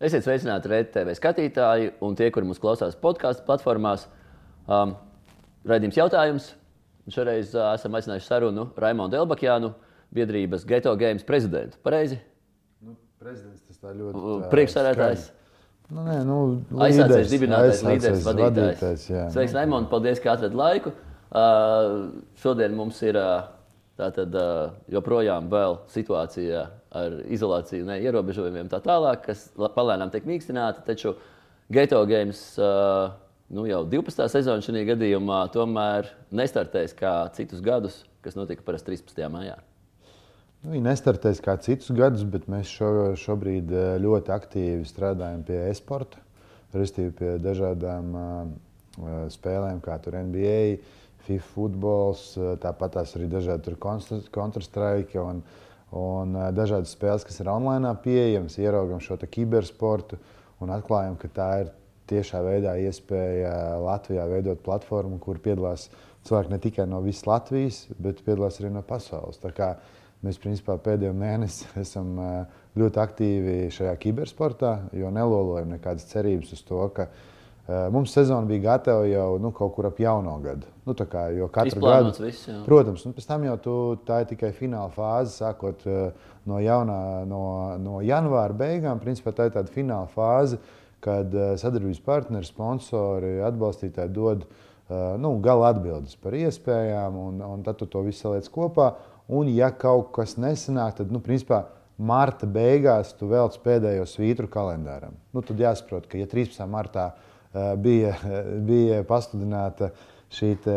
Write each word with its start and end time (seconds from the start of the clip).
Esiet 0.00 0.24
sveicināti 0.24 0.70
RTV 0.70 1.12
skatītāji 1.12 1.90
un 2.00 2.14
tie, 2.16 2.30
kuri 2.32 2.46
mūs 2.48 2.60
klausās 2.60 2.94
podkāstu 2.96 3.44
platformās. 3.44 4.06
Um, 4.64 4.94
Raidījums 5.68 5.98
jautājums. 5.98 6.46
Šoreiz 7.12 7.52
uh, 7.52 7.74
esam 7.74 7.98
aicinājuši 7.98 8.24
sarunu 8.24 8.64
Raimonu 8.80 9.18
Elbakjānu, 9.18 9.74
biedrības 10.16 10.64
Geto 10.70 10.94
Games 10.96 11.26
prezidentu. 11.28 11.76
Pareizi? 11.84 12.16
Nu, 12.80 12.96
prezidents 13.20 13.60
tas 13.66 13.76
tā 13.76 13.92
ļoti. 13.92 14.16
Uh, 14.16 14.48
Priekšsēdētājs. 14.54 15.28
Nu, 15.90 16.06
nē, 16.08 16.16
nu, 16.24 16.40
Aizsācies 16.86 17.28
dibinātājs, 17.34 17.84
līderis, 17.84 18.24
vadītājs. 18.24 18.80
vadītājs. 18.80 19.06
Sveiks, 19.36 19.58
Raimond, 19.58 19.92
paldies, 19.92 20.24
ka 20.24 20.32
atradāt 20.32 20.56
laiku. 20.56 20.96
Uh, 21.28 22.08
šodien 22.40 22.72
mums 22.78 23.04
ir 23.04 23.20
uh, 23.20 23.50
tātad, 24.00 24.32
uh, 24.32 24.78
joprojām 24.96 25.52
vēl 25.52 25.82
situācija 25.92 26.70
ar 26.90 27.16
izolāciju, 27.30 27.86
ne, 27.86 27.98
ierobežojumiem 28.02 28.70
tā 28.70 28.80
tālāk, 28.84 29.24
kas 29.28 29.48
palēnām 29.76 30.10
tiek 30.12 30.26
mīkstināti. 30.26 30.84
Taču 30.86 31.14
Geto 31.70 32.00
Games 32.10 32.40
uh, 32.58 33.12
nu, 33.54 33.66
jau 33.70 33.82
12. 33.86 34.26
sezona 34.32 34.64
šajā 34.64 34.86
gadījumā 34.92 35.40
tomēr 35.54 36.10
nestartēs 36.34 36.96
kā 36.98 37.14
citus 37.36 37.62
gadus, 37.64 38.02
kas 38.24 38.38
notika 38.38 38.66
parasti 38.66 38.96
13. 38.96 39.22
maijā. 39.32 39.58
Nu, 40.60 40.74
viņi 40.74 40.84
nestartēs 40.84 41.40
kā 41.40 41.54
citus 41.62 41.92
gadus, 41.96 42.26
bet 42.28 42.50
mēs 42.52 42.68
šo, 42.68 42.90
šobrīd 43.16 43.70
ļoti 44.02 44.34
aktīvi 44.34 44.88
strādājam 44.88 45.46
pie 45.46 45.62
e-sporta, 45.70 46.20
respektīvi 46.74 47.14
pie 47.16 47.36
dažādām 47.40 48.10
uh, 48.18 48.50
spēlēm, 49.32 49.80
kā 49.84 49.96
tur 50.02 50.18
NBA, 50.18 50.58
FIFA 51.26 51.46
futbols, 51.54 52.22
tāpat 52.62 52.96
tās 52.96 53.12
arī 53.16 53.28
dažādi 53.30 53.66
tur 53.68 53.76
Counter- 53.80 54.24
Counter-Strike 54.34 55.20
un, 55.96 56.34
uh, 56.36 56.48
dažādas 56.54 56.94
spēles, 56.96 57.24
kas 57.26 57.40
ir 57.42 57.50
online 57.52 57.90
pieejamas, 58.04 58.58
ieraugam 58.60 59.02
šo 59.02 59.18
kibersportu 59.20 60.18
un 60.60 60.72
atklājam, 60.74 61.16
ka 61.20 61.30
tā 61.34 61.48
ir 61.64 61.72
tiešā 62.10 62.42
veidā 62.42 62.74
iespēja 62.82 63.78
Latvijā 63.80 64.26
veidot 64.30 64.62
platformu, 64.66 65.20
kur 65.22 65.38
piedalās 65.42 65.88
cilvēki 66.26 66.52
ne 66.52 66.60
tikai 66.62 66.86
no 66.90 67.00
visas 67.04 67.26
Latvijas, 67.28 67.84
bet 67.98 68.22
piedalās 68.26 68.60
arī 68.60 68.72
no 68.74 68.82
pasaules. 68.86 69.40
Mēs 70.20 70.36
principā 70.36 70.74
pēdējo 70.76 71.14
mēnesi 71.16 71.68
esam 71.80 72.18
eh, 72.20 72.56
ļoti 72.76 73.00
aktīvi 73.00 73.54
šajā 73.72 73.94
kibersportā, 74.02 74.74
jo 74.92 75.08
nelolojam 75.14 75.70
nekādas 75.72 76.10
cerības 76.10 76.52
uz 76.52 76.60
to, 76.66 76.82
ka 76.92 77.06
uh, 77.06 77.22
mums 77.68 78.12
sezona 78.12 78.46
bija 78.46 78.60
gatava 78.60 79.04
jau 79.06 79.38
nu, 79.38 79.50
kaut 79.54 79.74
kur 79.74 79.86
ap 79.86 80.00
jauno 80.00 80.32
gadu. 80.42 80.66
Nu, 80.86 80.94
tā 80.96 81.06
kā, 81.06 81.26
jo 81.36 81.46
katru 81.52 81.82
gadu, 81.84 82.12
viss, 82.24 82.48
jā. 82.48 82.56
protams, 82.66 83.04
un 83.06 83.14
pēc 83.14 83.28
tam 83.28 83.44
jau 83.46 83.56
tu, 83.62 83.74
tā 84.08 84.22
ir 84.22 84.30
tikai 84.32 84.50
fināla 84.56 84.90
fāze, 84.94 85.36
sākot 85.36 85.84
uh, 85.86 86.32
no, 86.48 86.58
jaunā, 86.62 87.00
no, 87.30 87.42
no 87.78 88.00
janvāra 88.02 88.56
beigām. 88.56 89.02
Principā 89.02 89.34
tā 89.36 89.50
ir 89.50 89.54
tāda 89.54 89.70
fināla 89.74 90.10
fāze, 90.14 90.58
kad 91.04 91.30
uh, 91.36 91.52
sadarbības 91.60 92.02
partneri, 92.06 92.48
sponsori, 92.48 93.38
atbalstītāji 93.46 94.14
dod 94.16 94.48
nu, 94.90 95.36
gala 95.38 95.68
atbildes 95.70 96.16
par 96.18 96.34
iespējām, 96.34 97.14
un, 97.14 97.36
un 97.46 97.60
tad 97.62 97.76
tu 97.78 97.86
to 97.86 98.00
visu 98.02 98.24
saliec 98.24 98.48
kopā. 98.50 98.88
Un, 99.30 99.46
ja 99.54 99.68
kaut 99.70 100.08
kas 100.16 100.34
nesanāk, 100.34 100.96
tad, 100.98 101.12
nu, 101.14 101.20
principā, 101.22 101.68
marta 101.94 102.48
beigās 102.50 103.12
tu 103.14 103.28
velc 103.30 103.54
pēdējo 103.62 104.08
svītru 104.10 104.50
kalendāram. 104.50 105.14
Nu, 105.30 105.44
tad 105.46 105.62
jāsaprot, 105.62 106.08
ka, 106.10 106.18
ja 106.18 106.26
13. 106.26 106.66
martā 106.66 107.12
uh, 107.12 107.29
bija, 107.52 108.14
bija 108.66 109.02
pasludināta 109.08 109.90
šī 110.30 110.50
te 110.62 110.74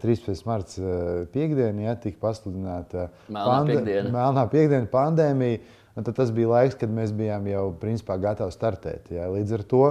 13. 0.00 0.46
marta 0.48 0.80
uh, 0.80 0.98
piekdiena, 1.32 1.90
ja 1.90 1.94
tika 2.00 2.20
pasludināta 2.22 3.10
Melnā 3.28 3.58
piekdiena. 3.68 4.12
melnā 4.14 4.44
piekdiena 4.52 4.88
pandēmija, 4.92 5.60
tad 5.98 6.14
tas 6.16 6.32
bija 6.34 6.52
laiks, 6.54 6.78
kad 6.80 6.92
mēs 6.92 7.12
bijām 7.16 7.48
jau 7.50 7.66
principā 7.80 8.16
gatavi 8.22 8.54
startēt. 8.54 9.12
Ja? 9.12 9.28
Līdz 9.32 9.58
ar 9.58 9.66
to, 9.68 9.82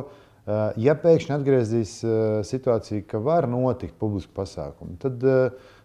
ja 0.81 0.95
pēkšņi 0.99 1.35
atgriezīs 1.35 1.93
situācija, 2.49 3.05
ka 3.07 3.21
var 3.23 3.47
notikt 3.47 3.95
publiski 4.01 4.33
pasākumi, 4.35 4.97
tad 4.99 5.21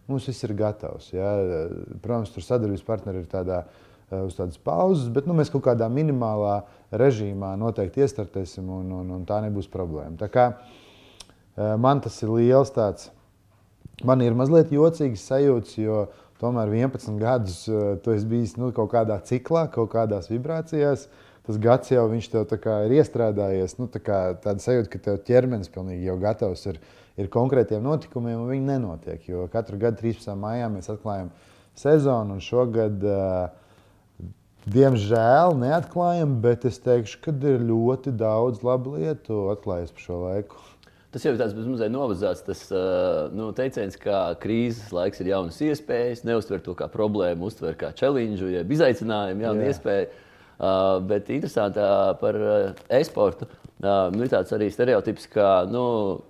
mums 0.09 0.27
viss 0.27 0.49
ir 0.49 0.57
gatavs. 0.59 1.13
Ja? 1.13 1.37
Protams, 2.01 2.33
tur 2.35 2.43
sadarbības 2.43 2.89
partneri 2.89 3.23
ir 3.23 3.29
tādā, 3.31 3.61
uh, 3.63 3.88
uz 4.11 4.37
tādas 4.39 4.59
pauzes, 4.65 5.09
bet 5.13 5.29
nu, 5.29 5.37
mēs 5.37 5.53
kaut 5.53 5.67
kādā 5.67 5.89
minimālā 5.93 6.63
režīmā 6.97 7.53
noteikti 7.61 8.05
iestartēsim, 8.05 8.69
un, 8.73 8.93
un, 9.01 9.13
un 9.19 9.27
tā 9.29 9.43
nebūs 9.45 9.69
problēma. 9.73 10.17
Tā 10.21 10.31
kā, 10.33 10.49
uh, 10.57 11.75
man 11.81 12.01
tas 12.05 12.17
ir 12.25 12.33
liels 12.33 12.73
tāds, 12.75 13.11
man 14.09 14.25
ir 14.25 14.37
mazliet 14.39 14.73
jocīgs 14.73 15.27
sajūts, 15.29 15.77
jo 15.83 16.07
tomēr 16.41 16.73
11 16.73 17.21
gadus 17.21 17.63
uh, 17.69 17.97
tu 18.03 18.15
esi 18.15 18.29
bijis 18.31 18.57
nu, 18.61 18.73
kaut 18.77 18.93
kādā 18.95 19.21
ciklā, 19.29 19.67
kaut 19.75 19.93
kādās 19.95 20.31
vibrācijās. 20.33 21.09
Tas 21.49 21.57
gads 21.57 21.89
jau 21.89 22.03
tev 22.13 22.67
ir 22.85 22.93
iestrādājies. 22.99 23.79
Nu, 23.79 23.87
tā 23.89 24.03
tāda 24.05 24.61
sajūta, 24.61 24.91
ka 24.93 24.99
tev 25.01 25.23
ķermenis 25.25 25.71
pilnīgi 25.73 26.05
jau 26.05 26.19
gatavs 26.21 26.67
ir, 26.69 26.77
ir 27.17 27.31
konkrētiem 27.33 27.81
notikumiem, 27.81 28.43
un 28.43 28.51
viņi 28.53 28.67
nenotiek. 28.67 29.23
Jo 29.31 29.47
katru 29.49 29.79
gadu 29.81 29.97
13. 30.03 30.35
maijā 30.37 30.69
mēs 30.69 30.91
atklājam 30.93 31.31
sezonu, 31.79 32.37
un 32.37 32.45
šogad, 32.45 33.01
uh, 33.01 33.68
diemžēl, 34.67 35.55
neatklājam, 35.61 36.39
bet 36.43 36.67
es 36.69 36.81
teikšu, 36.83 37.21
ka 37.25 37.35
ir 37.53 37.63
ļoti 37.69 38.15
daudz 38.19 38.65
labu 38.67 38.97
lietu 38.99 39.47
atklājies 39.53 39.95
pa 39.95 40.05
šo 40.05 40.23
laiku. 40.25 40.65
Tas 41.09 41.25
jau 41.25 41.33
ir 41.33 41.39
tāds 41.41 41.55
mazliet 41.57 41.93
novazāts 41.93 42.43
tas, 42.45 42.63
nu, 43.33 43.49
teiciens, 43.57 43.95
ka 43.97 44.35
krīzes 44.43 44.91
laiks 44.93 45.23
ir 45.23 45.31
jaunas 45.31 45.61
iespējas. 45.65 46.21
Neuztver 46.29 46.61
to 46.61 46.75
kā 46.77 46.91
problēmu, 46.93 47.49
uztver 47.49 47.79
kā 47.81 47.95
challenge, 47.97 48.45
jeb 48.53 48.75
izaicinājumu, 48.77 49.47
jaunu 49.47 49.65
Jā. 49.65 49.71
iespēju. 49.73 50.11
Uh, 50.59 50.99
bet 51.07 51.29
interesanti 51.31 51.79
par 52.19 52.37
e-sportu. 52.99 53.47
Uh, 53.79 54.09
nu, 54.11 54.25
ir 54.27 54.33
tāds 54.33 54.51
arī 54.53 54.67
stereotips, 54.75 55.29
ka 55.31 55.49
nu, 55.71 55.85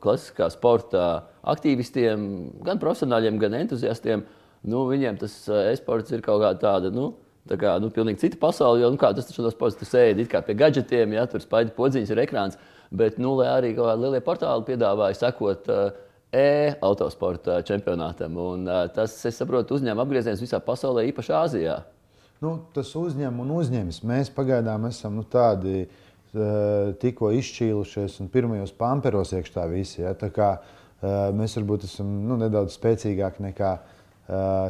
klasiskā 0.05 0.50
sporta 0.53 1.25
aktīvistiem, 1.49 2.27
gan 2.67 2.78
profesionāļiem, 2.83 3.38
gan 3.41 3.56
entuziastiem, 3.56 4.27
nu, 4.69 4.83
viņiem 4.91 5.17
tas 5.22 5.41
e-sports 5.72 6.12
ir 6.12 6.22
kaut 6.22 6.44
kāda 6.44 6.61
tāda. 6.61 6.93
Nu, 6.93 7.15
Tā 7.49 7.57
kā 7.61 7.77
nu, 7.81 7.89
pilnīgi 7.95 8.21
cita 8.25 8.39
pasaule, 8.41 8.83
jo 8.83 8.91
nu, 8.93 8.99
kā, 9.01 9.11
tas 9.17 9.29
taču 9.29 9.45
no 9.45 9.53
sporta 9.53 9.81
tu 9.81 9.89
sēdi 9.89 10.27
pie 10.29 10.57
gadgetiem, 10.59 11.15
ja 11.17 11.25
tur 11.31 11.41
spaiņas 11.41 11.77
podziņas 11.77 12.13
ir 12.13 12.21
ekrāns. 12.27 12.59
Bet, 12.91 13.19
nu, 13.21 13.35
lai 13.37 13.49
arī 13.53 13.75
kādi 13.77 14.05
lielie 14.05 14.21
portāli 14.25 14.65
piedāvāja 14.69 15.17
sekot 15.17 15.69
uh, 15.73 15.97
e-autosporta 16.33 17.61
čempionātam. 17.69 18.37
Un, 18.41 18.65
uh, 18.69 18.87
tas, 18.93 19.17
es 19.29 19.41
saprotu, 19.41 19.77
uzņēma 19.77 20.05
apgriezienus 20.05 20.45
visā 20.45 20.61
pasaulē, 20.65 21.05
īpaši 21.11 21.35
Āzijā. 21.37 21.79
Nu, 22.45 22.55
tas 22.73 22.95
uzņem 22.97 23.43
un 23.45 23.53
uzņems. 23.59 24.01
Mēs 24.09 24.33
pagaidām 24.33 24.87
esam 24.89 25.19
nu, 25.21 25.27
tādi 25.29 25.85
uh, 25.85 26.97
tikko 27.01 27.33
izšķīlušies 27.37 28.21
un 28.25 28.33
pirmajos 28.33 28.73
pamperos 28.79 29.35
iekšā 29.37 29.69
visi. 29.73 30.01
Ja? 30.05 30.15
Tā 30.17 30.33
kā, 30.33 30.55
uh, 30.61 31.29
mēs 31.37 31.61
varbūt 31.61 31.89
esam 31.89 32.13
nu, 32.29 32.41
nedaudz 32.41 32.77
spēcīgāki 32.79 33.45
nekā 33.51 33.77
uh, 33.77 33.95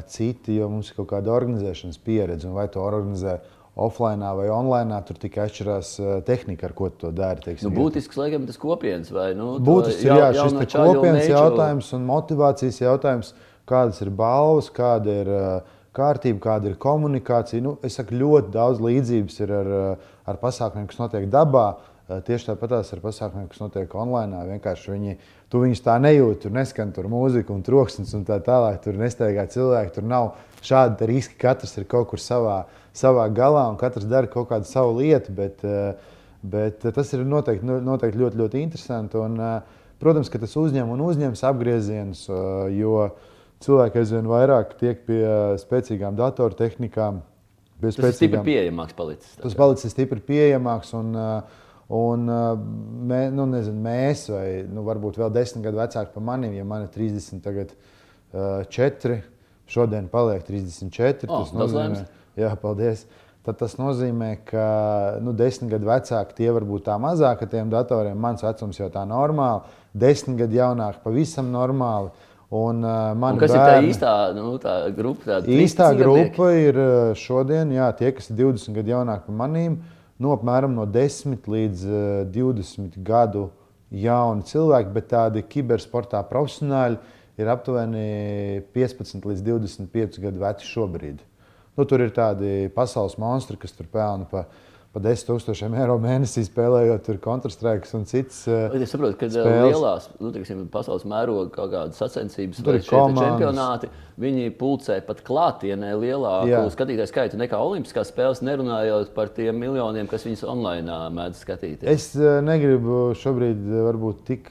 citi, 0.06 0.54
jo 0.60 0.69
mums 0.70 0.91
ir 0.92 0.96
kaut 1.00 1.08
kāda 1.12 1.32
organizēšanas 1.34 1.98
pieredze. 2.04 2.46
Un 2.48 2.54
vai 2.54 2.69
to 2.70 2.80
organizē 2.84 3.38
offline 3.78 4.26
vai 4.34 4.48
online, 4.50 4.96
tur 5.06 5.19
tikai 5.22 5.44
atšķirās 5.46 5.91
uh, 6.02 6.12
tehnika, 6.26 6.66
ar 6.66 6.72
ko 6.78 6.88
to 6.91 7.10
dari. 7.14 7.41
Teiksim, 7.44 7.70
Nu, 7.70 7.76
būtisks, 7.78 8.18
laikam, 8.18 8.47
tas 8.47 8.58
kopienas 8.58 9.10
vai 9.14 9.32
nu, 9.38 9.52
Būtisks 9.62 10.02
ir 10.02 10.10
jau- 10.12 10.18
jā, 10.18 10.30
šis 10.34 10.52
un 10.56 10.66
kopienas 10.94 11.22
meču- 11.24 11.34
jautājums 11.36 11.92
un 11.94 12.06
motivācijas 12.08 12.80
jautājums, 12.82 13.32
kādas 13.68 14.00
ir 14.02 14.10
balvas, 14.10 14.70
kāda 14.74 15.14
ir 15.22 15.28
uh, 15.30 15.76
kārtība, 15.94 16.38
kāda 16.42 16.72
ir 16.72 16.76
komunikācija. 16.78 17.62
Nu, 17.62 17.76
es 17.82 17.94
saku, 17.98 18.14
ļoti 18.18 18.50
daudz 18.54 18.78
līdzības 18.82 19.41
ir 19.47 19.52
ar, 19.60 19.70
ar 20.26 20.36
pasākumiem, 20.42 20.86
kas 20.91 20.98
notiek 20.98 21.26
dabā. 21.30 21.68
Tieši 22.08 22.46
tāpat 22.48 22.72
ar 22.72 23.00
pasākumiem, 23.04 23.48
kas 23.52 23.60
notiek 23.60 23.92
online. 23.92 24.38
Vienkārši 24.48 24.92
viņi, 24.94 25.16
tu 25.52 25.60
viņus 25.60 25.82
tā 25.84 25.98
nejūti, 26.00 26.38
tur 26.46 26.54
neskan 26.56 26.92
tur 26.96 27.04
mūzika 27.12 27.52
un 27.52 27.60
troksnis 27.66 28.14
un 28.16 28.22
tā 28.24 28.38
tālāk. 28.41 28.78
Tur 28.80 28.96
nesteigā 28.96 29.44
cilvēki, 29.53 29.92
tur 29.98 30.06
nav 30.09 30.30
šādi 30.65 31.09
riski. 31.10 31.36
Katrs 31.42 31.77
ir 31.77 31.84
kaut 31.91 32.09
kur 32.09 32.22
savā, 32.22 32.62
savā 32.97 33.27
galā 33.28 33.66
un 33.68 33.77
katrs 33.77 34.09
dara 34.09 34.30
kaut 34.33 34.48
kādu 34.54 34.65
savu 34.71 34.97
lietu. 35.03 35.36
Bet, 35.36 35.60
bet 36.41 36.88
tas 36.97 37.12
ir 37.12 37.27
noteikti, 37.28 37.68
nu, 37.68 37.77
noteikti 37.84 38.24
ļoti, 38.24 38.41
ļoti 38.41 38.65
interesanti. 38.65 39.21
Un, 39.21 39.36
protams, 40.00 40.33
ka 40.33 40.41
tas 40.41 40.56
uzņem 40.56 40.88
un 40.97 41.04
uzņems 41.10 41.44
apgriezienus, 41.44 42.24
jo 42.72 43.04
cilvēki 43.60 44.00
aizvien 44.00 44.33
vairāk 44.33 44.78
tiek 44.80 45.04
pie 45.04 45.22
spēcīgām 45.60 46.16
datortehnikām. 46.16 47.21
pie 47.83 47.92
Tas 47.92 48.00
ir 48.00 48.00
stipri 48.00 48.16
spēcīgām- 48.16 48.48
pieejamāks 48.48 48.97
palicis. 48.97 49.36
Tas 49.44 49.54
palicis 49.54 49.92
stipri 49.92 50.24
pieejamāks. 50.24 50.97
Un, 50.97 51.12
uh, 51.15 51.66
un 51.88 52.28
uh, 52.28 52.58
mē, 53.08 53.20
nu, 53.32 53.46
nezinu, 53.48 53.78
mēs, 53.84 54.26
vai 54.32 54.48
nu, 54.68 54.82
varbūt 54.84 55.16
vēl 55.20 55.30
desmit 55.32 55.64
gadu 55.64 55.80
vecāki 55.80 56.12
par 56.12 56.22
maniem, 56.26 56.52
ja 56.58 56.64
man 56.68 56.84
ir 56.84 56.90
30, 56.92 57.40
tagad 57.44 57.72
uh, 57.72 58.60
4, 58.68 59.22
šodien 59.68 60.08
paliek 60.12 60.44
34. 60.44 61.28
O, 61.32 61.42
tas 61.48 61.72
laimes. 61.72 62.04
jā, 62.36 62.52
paldies. 62.60 63.06
Tad 63.48 63.56
tas 63.62 63.78
nozīmē, 63.80 64.34
ka 64.44 64.64
nu, 65.24 65.32
desmit 65.32 65.70
gadu 65.72 65.88
vecāki 65.88 66.34
tie 66.36 66.50
var 66.52 66.66
būt 66.68 66.84
tā 66.90 66.98
mazāk 67.00 67.46
ar 67.46 67.48
tiem 67.48 67.70
datoriem. 67.72 68.18
Mans 68.20 68.42
vecums 68.44 68.76
jau 68.76 68.90
tā 68.92 69.06
normāli, 69.08 69.62
desmit 69.96 70.36
gadu 70.42 70.58
jaunāk, 70.58 70.98
pavisam 71.04 71.48
normāli. 71.54 72.10
Un, 72.52 72.82
uh, 72.84 73.12
Un 73.16 73.36
kas 73.40 73.52
ir 73.52 73.56
tā 73.60 73.64
bērni- 73.70 73.90
īstā 73.92 74.12
nu, 74.36 74.50
tā 74.60 74.74
grupa? 74.96 75.24
Tāda 75.38 75.52
Īstā 75.52 75.88
13 75.92 75.98
gadnieki? 76.02 76.30
grupa 76.36 76.50
ir 76.56 76.78
uh, 76.80 77.14
šodien, 77.16 77.72
jā, 77.76 77.88
tie, 77.96 78.12
kas 78.16 78.28
ir 78.32 78.36
20 78.40 78.76
gadu 78.76 78.92
jaunāki 78.94 79.26
par 79.28 79.36
maniem. 79.46 79.78
Nu, 80.18 80.32
apmēram 80.34 80.74
no 80.76 80.86
10 80.88 81.48
līdz 81.48 81.84
20 82.34 82.98
gadu 83.06 83.48
jauni 83.91 84.44
cilvēki, 84.48 84.92
bet 84.94 85.09
tādi 85.12 85.44
kibersportā 85.47 86.20
profesionāļi 86.28 86.98
ir 87.38 87.50
aptuveni 87.53 88.62
15 88.74 89.28
līdz 89.30 89.44
25 89.47 90.20
gadu 90.22 90.42
veci 90.42 90.68
šobrīd. 90.68 91.22
Nu, 91.78 91.86
tur 91.86 92.03
ir 92.03 92.10
tādi 92.10 92.66
pasaules 92.74 93.15
monstri, 93.22 93.56
kas 93.60 93.76
tur 93.76 93.86
pelna 93.91 94.26
par 94.26 94.48
pa 94.94 95.02
10 95.04 95.26
tūkstošiem 95.28 95.74
eiro 95.76 95.98
mēnesī 96.00 96.42
spēlējot 96.46 97.10
Counter-Strike 97.24 97.90
un 97.98 98.06
citas. 98.08 98.40
Bet 98.48 98.82
es 98.84 98.92
saprotu, 98.94 99.18
ka 99.20 99.28
spēles. 99.28 99.66
lielās, 99.68 100.06
nu, 100.16 100.30
tiksim, 100.32 100.62
pasaules 100.72 101.04
mēroga 101.08 101.50
kaut 101.54 101.72
kādas 101.74 102.00
sacensības 102.00 102.62
vai 102.64 102.78
čempionāti, 102.86 103.90
viņi 104.18 104.52
pulcē 104.58 104.96
pat 105.06 105.20
klātienē 105.26 105.92
lielāku 106.00 106.62
skatītāju 106.72 107.10
skaitu 107.10 107.40
nekā 107.40 107.60
Olimpiskās 107.60 108.08
spēles, 108.12 108.40
nerunājot 108.46 109.12
par 109.16 109.28
tiem 109.36 109.60
miljoniem, 109.60 110.08
kas 110.10 110.24
viņas 110.26 110.46
online 110.48 111.00
mēdz 111.18 111.42
skatīties. 111.44 111.88
Es 111.92 112.08
negribu 112.46 113.10
šobrīd 113.18 113.60
varbūt 113.90 114.24
tik 114.30 114.48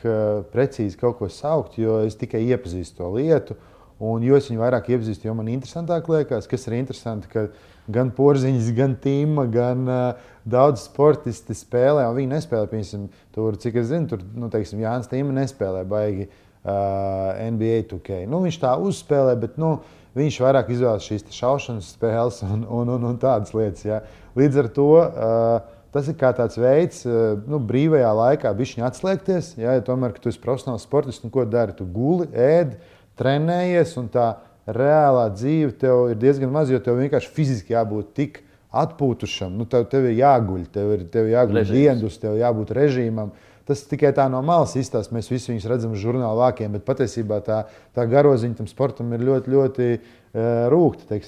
precīzi 0.54 1.02
kaut 1.02 1.18
ko 1.24 1.32
saukt, 1.34 1.80
jo 1.82 2.04
es 2.06 2.20
tikai 2.20 2.46
iepazīstu 2.46 3.02
to 3.02 3.10
lietu. 3.18 3.58
Un 3.98 4.22
jo 4.22 4.38
es 4.38 4.46
viņu 4.46 4.62
vairāk 4.62 4.92
iepazīstu, 4.94 5.26
jo 5.26 5.34
man 5.34 5.48
interesantāk 5.50 6.06
liekas, 6.14 6.46
kas 6.46 6.68
ir 6.70 6.76
interesanti, 6.78 7.32
ka 7.32 7.48
gan 7.92 8.12
porziņš, 8.16 8.72
gan 8.78 8.96
tīma, 9.04 9.46
gan 9.52 9.86
uh, 9.88 10.32
daudz 10.48 10.88
sportisti 10.88 11.56
spēlē. 11.58 12.06
Viņi 12.16 12.34
nespēlē, 12.34 12.68
piemēram, 12.72 13.08
tur, 13.36 13.60
cik 13.62 13.80
es 13.82 13.92
zinu, 13.92 14.10
tur, 14.12 14.26
nu, 14.36 14.52
teiksim, 14.54 14.82
Jānis 14.84 15.10
Tīma 15.12 15.36
nespēlē 15.40 15.86
baigi 15.88 16.28
uh, 16.28 17.38
NBA 17.48 17.86
2K. 17.92 18.26
Nu, 18.32 18.42
viņš 18.46 18.60
tā 18.64 18.76
uzspēlē, 18.82 19.38
bet 19.40 19.58
nu, 19.62 19.78
viņš 20.18 20.42
vairāk 20.44 20.74
izvēlas 20.74 21.08
šīs 21.08 21.28
šaušanas 21.38 21.96
spēles 21.96 22.44
un, 22.48 22.64
un, 22.66 22.94
un, 22.98 23.10
un 23.12 23.18
tādas 23.22 23.56
lietas. 23.56 23.88
Ja. 23.88 24.04
Līdz 24.38 24.64
ar 24.64 24.72
to. 24.76 24.92
Uh, 25.00 25.74
Tas 25.98 26.10
ir 26.12 26.18
kā 26.20 26.30
tāds 26.36 26.60
veids, 26.60 27.00
nu, 27.48 27.58
brīvajā 27.64 28.10
laikā 28.14 28.52
viņa 28.54 28.84
atslēgties. 28.90 29.54
Ja, 29.58 29.78
ja 29.78 29.82
tomēr, 29.82 30.12
ka 30.14 30.22
tu 30.22 30.30
esi 30.30 30.42
profesionāls 30.44 30.84
sportists, 30.86 31.24
nu, 31.24 31.32
ko 31.34 31.46
dari? 31.48 31.74
Tu 31.74 31.88
guli, 31.90 32.28
ēdi, 32.36 32.76
trenējies 33.18 33.96
un 33.98 34.12
tā 34.14 34.28
reālā 34.68 35.30
dzīve 35.34 35.72
tev 35.80 36.12
ir 36.12 36.20
diezgan 36.20 36.52
maz, 36.52 36.72
jo 36.72 36.80
tev 36.84 37.00
vienkārši 37.00 37.32
fiziski 37.34 37.76
jābūt 37.76 38.14
tik 38.18 38.42
atpūtušam. 38.76 39.54
Nu, 39.58 39.68
tev, 39.70 39.88
tev 39.92 40.10
ir 40.10 40.18
jāguļ, 40.20 40.66
tev 40.74 40.96
ir, 40.96 41.06
tev 41.12 41.30
jāguļ 41.32 41.62
dienas, 41.70 42.20
tev 42.22 42.36
jābūt 42.40 42.74
režīmam. 42.76 43.32
Tas 43.68 43.82
tikai 43.84 44.14
tā 44.16 44.30
no 44.32 44.40
malas 44.48 44.78
izstāsta. 44.80 45.12
Mēs 45.16 45.28
visi 45.32 45.52
viņus 45.52 45.68
redzam 45.68 45.96
uz 45.96 46.04
žurnāla 46.04 46.48
vākiem, 46.48 46.72
bet 46.78 46.86
patiesībā 46.88 47.42
tā, 47.44 47.66
tā 47.96 48.06
garoziņa 48.08 48.62
tam 48.62 48.70
sportam 48.70 49.12
ir 49.16 49.26
ļoti, 49.28 49.52
ļoti 49.52 49.88
uh, 49.96 50.68
rūkta. 50.72 51.20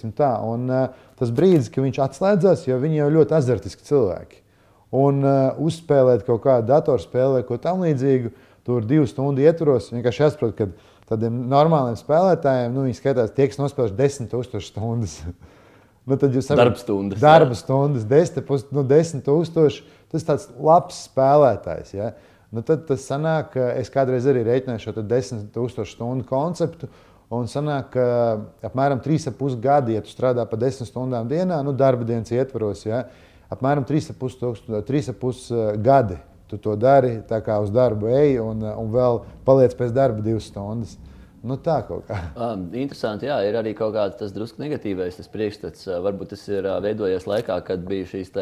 Un, 0.47 0.69
uh, 0.71 1.09
tas 1.19 1.33
brīdis, 1.35 1.71
kad 1.73 1.83
viņš 1.83 1.99
atslēdzas, 2.05 2.67
jo 2.69 2.77
viņi 2.79 3.01
jau 3.01 3.09
ļoti 3.17 3.35
azartiski 3.39 3.87
cilvēki. 3.87 4.39
Un 4.99 5.19
uh, 5.25 5.59
uzspēlēt 5.59 6.23
kaut 6.27 6.45
kādu 6.47 6.71
datorspēli 6.71 7.39
vai 7.39 7.43
ko 7.47 7.59
tamlīdzīgu, 7.61 8.31
tur 8.67 8.87
divu 8.87 9.07
stundu 9.09 9.43
ietvaros, 9.43 9.91
vienkārši 9.91 10.23
jāsaprot, 10.23 10.55
ka 10.55 10.69
tādiem 11.09 11.43
normāliem 11.49 11.97
spēlētājiem, 11.99 12.73
nu, 12.75 12.85
viņi 12.87 12.97
skatās, 12.99 13.33
tie, 13.35 13.47
kas 13.49 13.59
nospēlējuši 13.59 13.97
10,000 13.99 14.65
stundas. 14.65 15.15
nu, 16.09 16.15
tad 16.15 16.35
jūs 16.35 16.49
saprotat, 16.49 16.65
darba 16.65 16.81
stundas. 16.83 17.21
Darba 17.23 17.55
jā. 17.55 17.61
stundas, 17.63 18.05
10,000, 18.09 18.75
nu, 18.75 18.85
10 18.89 19.25
tas 20.09 20.23
ir 20.23 20.27
tāds 20.29 20.47
labs 20.57 21.03
spēlētājs. 21.09 21.93
Ja? 21.97 22.13
Nu, 22.53 22.63
tad 22.65 22.85
tas 22.89 23.05
sanāk, 23.05 23.51
ka 23.53 23.63
es 23.77 23.91
kādreiz 23.93 24.25
arī 24.29 24.41
rēķināju 24.47 24.85
šo 24.87 24.95
10,000 25.01 25.85
stundu 25.89 26.25
konceptu. 26.29 26.89
Un 27.29 27.45
sanāk, 27.45 27.91
ka 27.93 28.05
apmēram 28.65 29.03
3,5 29.05 29.59
gadi, 29.61 29.93
ja 29.93 30.01
tu 30.01 30.09
strādā 30.09 30.41
pa 30.49 30.57
10 30.57 30.89
stundām 30.89 31.29
dienā, 31.29 31.59
nu, 31.65 31.75
darba 31.77 32.07
dienas 32.09 32.31
ietvaros, 32.33 32.87
ja, 32.87 33.03
apmēram 33.53 33.85
3,5 33.85 35.77
gadi 35.85 36.17
tu 36.49 36.57
to 36.61 36.75
dari, 36.79 37.19
tā 37.29 37.41
kā 37.45 37.59
uz 37.61 37.69
darbu 37.73 38.09
ej 38.11 38.39
un, 38.43 38.65
un 38.65 38.89
vēl 38.93 39.21
paliec 39.45 39.75
pēc 39.77 39.93
darba 39.95 40.25
divas 40.25 40.49
stundas. 40.49 40.97
Nu, 41.39 41.55
tā 41.55 41.77
kaut 41.87 42.03
kā. 42.09 42.17
Um, 42.49 42.65
interesanti, 42.75 43.27
jā, 43.29 43.37
ir 43.47 43.55
arī 43.55 43.71
kaut 43.77 43.93
kāds 43.95 44.17
tas 44.19 44.33
drusku 44.35 44.59
negatīvais 44.59 45.15
tas 45.19 45.29
priekšstats. 45.31 45.87
Varbūt 46.03 46.33
tas 46.33 46.43
ir 46.51 46.67
veidojies 46.83 47.27
laikā, 47.29 47.61
kad 47.67 47.85
bija 47.87 48.07
šīs 48.09 48.33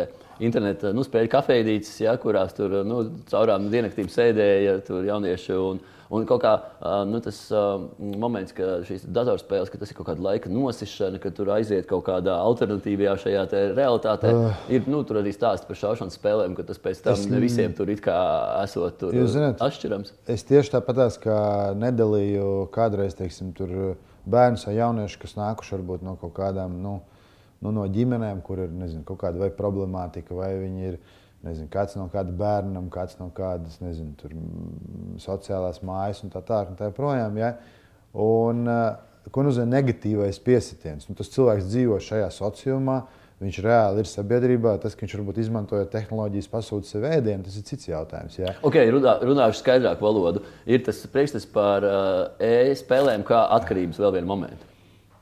interneta 0.42 0.94
nu, 0.96 1.06
spēļu 1.06 1.30
kafejnīcas, 1.34 1.94
ja, 2.02 2.16
kurās 2.22 2.56
tur 2.58 2.80
nu, 2.88 3.04
caurām 3.30 3.70
diennaktīs 3.74 4.18
sēdēja 4.18 4.80
jaunieši. 5.12 5.60
Un, 5.62 5.82
Un 6.14 6.24
kaut 6.28 6.40
kā 6.44 6.54
nu, 7.10 7.20
tas 7.24 7.40
moments, 8.00 8.54
ka 8.56 8.80
šīs 8.88 9.04
datorspēles, 9.12 9.72
ka 9.72 9.80
tas 9.82 9.92
ir 9.92 9.98
kaut 9.98 10.08
kāda 10.08 10.24
laika 10.24 10.52
nosišana, 10.52 11.20
ka 11.24 11.32
tur 11.36 11.52
aiziet 11.58 11.88
kaut 11.90 12.06
kādā 12.08 12.38
alternatīvajā 12.40 13.16
šajā 13.26 13.44
realitātē, 13.76 14.32
uh, 14.32 14.62
ir 14.72 14.88
nu, 14.88 15.02
arī 15.20 15.34
stāsts 15.36 15.68
par 15.68 15.80
šaušanas 15.80 16.16
spēlēm, 16.20 16.56
ka 16.56 16.64
tas 16.70 16.80
pēc 16.80 17.04
tam 17.04 17.18
es, 17.18 17.28
ne 17.32 17.42
visiem 17.44 17.76
tur 17.76 17.92
it 17.92 18.04
kā 18.06 18.16
esot 18.64 19.00
tur 19.02 19.20
zināt, 19.28 19.60
atšķirams. 19.64 20.16
Es 20.32 20.48
tieši 20.48 20.78
tāpatās, 20.78 21.20
kā 21.20 21.40
nedalīju 21.76 22.70
kādreiz, 22.76 23.18
teiksim, 23.20 23.52
tur 23.58 23.98
bērnus 24.28 24.68
vai 24.70 24.78
jauniešus, 24.80 25.20
kas 25.22 25.38
nākuši 25.40 25.76
varbūt 25.76 26.08
no 26.08 26.16
kaut 26.22 26.36
kādām, 26.40 26.80
nu, 26.84 26.98
nu 27.64 27.76
no 27.76 27.88
ģimenēm, 27.92 28.44
kur 28.48 28.64
ir, 28.64 28.72
nezinu, 28.72 29.04
kaut 29.08 29.22
kāda 29.26 29.44
vai 29.44 29.52
problemātika, 29.56 30.36
vai 30.38 30.54
viņi 30.62 30.92
ir 30.94 31.00
Nezinu, 31.46 31.70
kāds 31.72 31.94
no 32.00 32.08
kāda 32.12 32.34
bērnam, 32.34 32.88
kāds 32.94 33.20
no 33.20 33.30
kādas 33.36 33.78
nezinu, 33.84 34.16
tur, 34.18 34.34
sociālās 35.22 35.84
mājas 35.86 36.24
un 36.26 36.34
tā 36.34 36.42
tālāk. 36.46 36.74
Tā 36.80 36.90
projām, 36.96 37.38
ja? 37.38 37.54
un, 38.18 38.64
uh, 38.66 39.30
ko 39.32 39.46
nozīmē 39.46 39.78
negatīvais 39.78 40.42
piesitiens? 40.44 41.08
Nu, 41.10 41.16
tas 41.18 41.30
cilvēks 41.34 41.70
dzīvo 41.70 42.00
šajā 42.04 42.30
sociumā, 42.34 43.02
viņš 43.44 43.60
reāli 43.64 44.02
ir 44.02 44.10
sabiedrībā. 44.10 44.78
Tas, 44.82 44.96
ka 44.98 45.06
viņš 45.06 45.18
varbūt 45.20 45.42
izmantoja 45.44 45.90
tehnoloģijas, 45.94 46.50
pasūta 46.52 46.90
sev 46.90 47.06
ēdienu, 47.10 47.46
tas 47.46 47.60
ir 47.60 47.68
cits 47.68 47.92
jautājums. 47.92 48.40
Ja? 48.40 48.56
Okay, 48.66 48.90
runā, 48.94 49.20
runāšu 49.28 49.62
skaidrāku 49.62 50.08
valodu. 50.08 50.42
Ir 50.66 50.82
tas 50.88 51.04
priekšstats 51.14 51.46
par 51.54 51.86
uh, 51.86 52.24
e-spēlēm 52.42 53.28
kā 53.28 53.46
atkarības 53.60 54.02
vēl 54.02 54.18
vienu 54.18 54.32
momentu. 54.34 54.74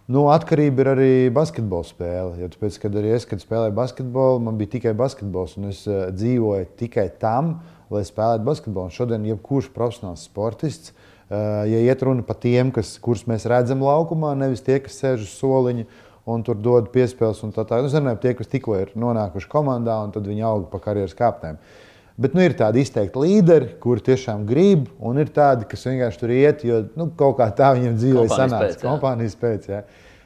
Nu, 0.06 0.28
atkarība 0.30 0.84
ir 0.84 0.88
arī 0.92 1.14
basketbola 1.34 1.86
spēle. 1.88 2.36
Jo 2.38 2.50
tāpēc, 2.54 2.76
kad 2.84 2.94
arī 3.00 3.16
es 3.16 3.24
kad 3.26 3.42
spēlēju 3.42 3.74
basketbolu, 3.74 4.44
man 4.46 4.60
bija 4.60 4.76
tikai 4.76 4.92
basketbols, 4.98 5.56
un 5.58 5.72
es 5.72 5.80
uh, 5.90 6.12
dzīvoju 6.14 6.68
tikai 6.78 7.08
tam, 7.22 7.56
lai 7.90 8.04
spēlētu 8.06 8.46
basketbolu. 8.46 8.92
Un 8.92 8.94
šodien, 8.94 9.26
jebkurš 9.32 9.72
profesionāls 9.74 10.28
sportists, 10.30 10.94
uh, 10.94 11.64
ja 11.66 11.82
iet 11.82 12.06
runa 12.06 12.22
par 12.28 12.38
tiem, 12.44 12.70
kas, 12.76 13.00
kurus 13.02 13.26
mēs 13.26 13.48
redzam 13.50 13.82
laukumā, 13.82 14.36
nevis 14.38 14.62
tie, 14.68 14.78
kas 14.86 15.02
sēž 15.02 15.26
uz 15.26 15.34
soliņa 15.40 15.88
un 16.30 16.46
tur 16.46 16.62
dod 16.62 16.94
piespēles 16.94 17.42
un 17.42 17.56
tā 17.58 17.66
tālāk. 17.66 17.88
Nu, 17.88 17.90
es 17.90 17.98
runāju 17.98 18.20
par 18.20 18.28
tiem, 18.28 18.38
kas 18.44 18.54
tikko 18.54 18.78
ir 18.78 18.94
nonākuši 18.94 19.50
komandā, 19.50 19.98
un 20.06 20.14
tad 20.14 20.30
viņi 20.30 20.46
aug 20.46 20.70
pa 20.70 20.84
karjeras 20.86 21.18
kāpnēm. 21.18 21.58
Uh, 21.58 21.95
Bet 22.16 22.36
nu, 22.36 22.40
ir 22.46 22.54
tādi 22.56 22.80
izteikti 22.80 23.20
līderi, 23.20 23.74
kuri 23.84 24.04
tiešām 24.06 24.46
grib, 24.48 24.86
un 25.04 25.20
ir 25.20 25.28
tādi, 25.36 25.66
kas 25.68 25.82
vienkārši 25.84 26.20
tur 26.22 26.32
iet, 26.32 26.62
jo 26.64 26.78
nu, 26.96 27.10
kaut 27.20 27.36
kā 27.42 27.50
tā 27.52 27.74
viņiem 27.76 27.98
dzīvoja 28.00 28.38
sanāca. 28.40 28.78
Kompānijas 28.86 29.36
pēc. 29.40 29.68
Jā. 29.74 29.82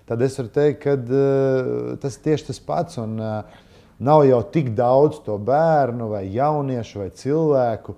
Tad 0.09 0.21
es 0.25 0.37
varu 0.37 0.51
teikt, 0.53 0.83
ka 0.83 0.93
uh, 0.93 1.95
tas 2.01 2.17
ir 2.17 2.27
tieši 2.27 2.51
tas 2.51 2.61
pats. 2.65 2.99
Un, 3.01 3.15
uh, 3.17 3.65
nav 4.05 4.21
jau 4.27 4.43
tik 4.53 4.69
daudz 4.77 5.17
to 5.25 5.37
bērnu, 5.41 6.11
vai 6.13 6.27
jauniešu, 6.33 7.01
vai 7.01 7.09
cilvēku, 7.17 7.95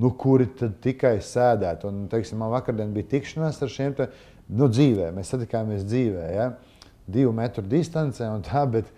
nu, 0.00 0.10
kuri 0.16 0.48
tikai 0.84 1.18
sēdētu. 1.24 1.90
Un, 1.92 2.06
teiksim, 2.12 2.40
man 2.40 2.54
vakardien 2.54 2.94
bija 2.96 3.10
tikšanās 3.12 3.60
ar 3.60 3.72
šiem 3.72 3.98
te, 4.00 4.08
nu, 4.48 4.70
dzīvē. 4.72 5.10
Mēs 5.16 5.34
satikāmies 5.34 5.84
dzīvē, 5.84 6.30
ja? 6.34 6.54
divu 7.06 7.30
metru 7.36 7.62
distancē 7.62 8.26
un 8.32 8.40
tā, 8.42 8.64
bet, 8.66 8.88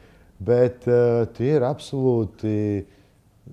bet 0.41 0.87
uh, 0.89 1.27
tie 1.37 1.57
ir 1.59 1.67
absolūti 1.67 2.55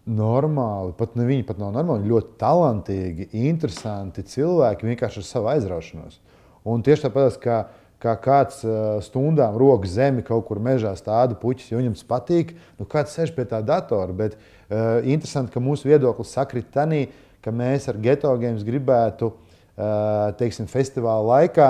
normāli, 0.04 0.94
pat 0.98 1.16
ne 1.16 1.26
viņi 1.28 1.46
pat 1.48 1.60
nav 1.62 1.72
normāli, 1.76 2.10
ļoti 2.10 2.36
talantīgi, 2.42 3.30
interesanti 3.48 4.26
cilvēki 4.28 4.90
vienkārši 4.90 5.22
ar 5.22 5.28
savu 5.28 5.50
aizraušanos. 5.54 6.20
Un 6.68 6.84
tieši 6.86 7.06
tāpat, 7.06 7.38
kā, 7.42 7.60
kā 8.02 8.16
kāds 8.22 8.64
stundām 9.06 9.58
rokas 9.62 9.96
zemi 9.96 10.26
kaut 10.26 10.48
kur 10.50 10.60
mežā 10.64 10.96
stāda 10.98 11.38
puķis, 11.40 11.72
jo 11.72 11.80
viņam 11.82 11.96
tas 11.98 12.08
patīk, 12.10 12.56
nu 12.80 12.88
kāds 12.90 13.16
sēž 13.16 13.36
pie 13.38 13.48
tā 13.50 13.62
datora. 13.66 14.14
Bet 14.14 14.38
uh, 14.38 15.02
interesanti, 15.06 15.54
ka 15.54 15.64
mūsu 15.64 15.90
viedoklis 15.90 16.34
sakrit 16.36 16.72
tanī, 16.74 17.06
ka 17.46 17.54
mēs 17.54 17.90
ar 17.92 18.00
geto 18.02 18.34
games 18.42 18.66
gribētu, 18.66 19.32
uh, 19.32 20.32
teiksim, 20.40 20.70
festivāla 20.70 21.26
laikā, 21.36 21.70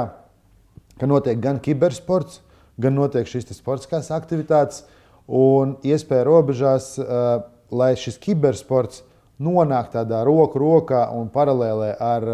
ka 0.99 1.09
notiek 1.11 1.39
gan 1.43 1.59
kibersports, 1.59 2.39
gan 2.79 2.95
notiek 2.95 3.27
šīs 3.27 3.51
sportiskās 3.55 4.11
aktivitātes, 4.15 4.85
un 5.27 5.75
iespēja 5.83 6.27
robežās 6.27 6.93
uh, 7.01 7.43
lai 7.71 7.93
šis 7.99 8.19
kibersports 8.21 9.03
nonāk 9.41 9.91
tādā 9.93 10.23
roku 10.27 10.61
rokā 10.61 11.07
un 11.15 11.27
paralēlē 11.33 11.89
ar, 12.01 12.27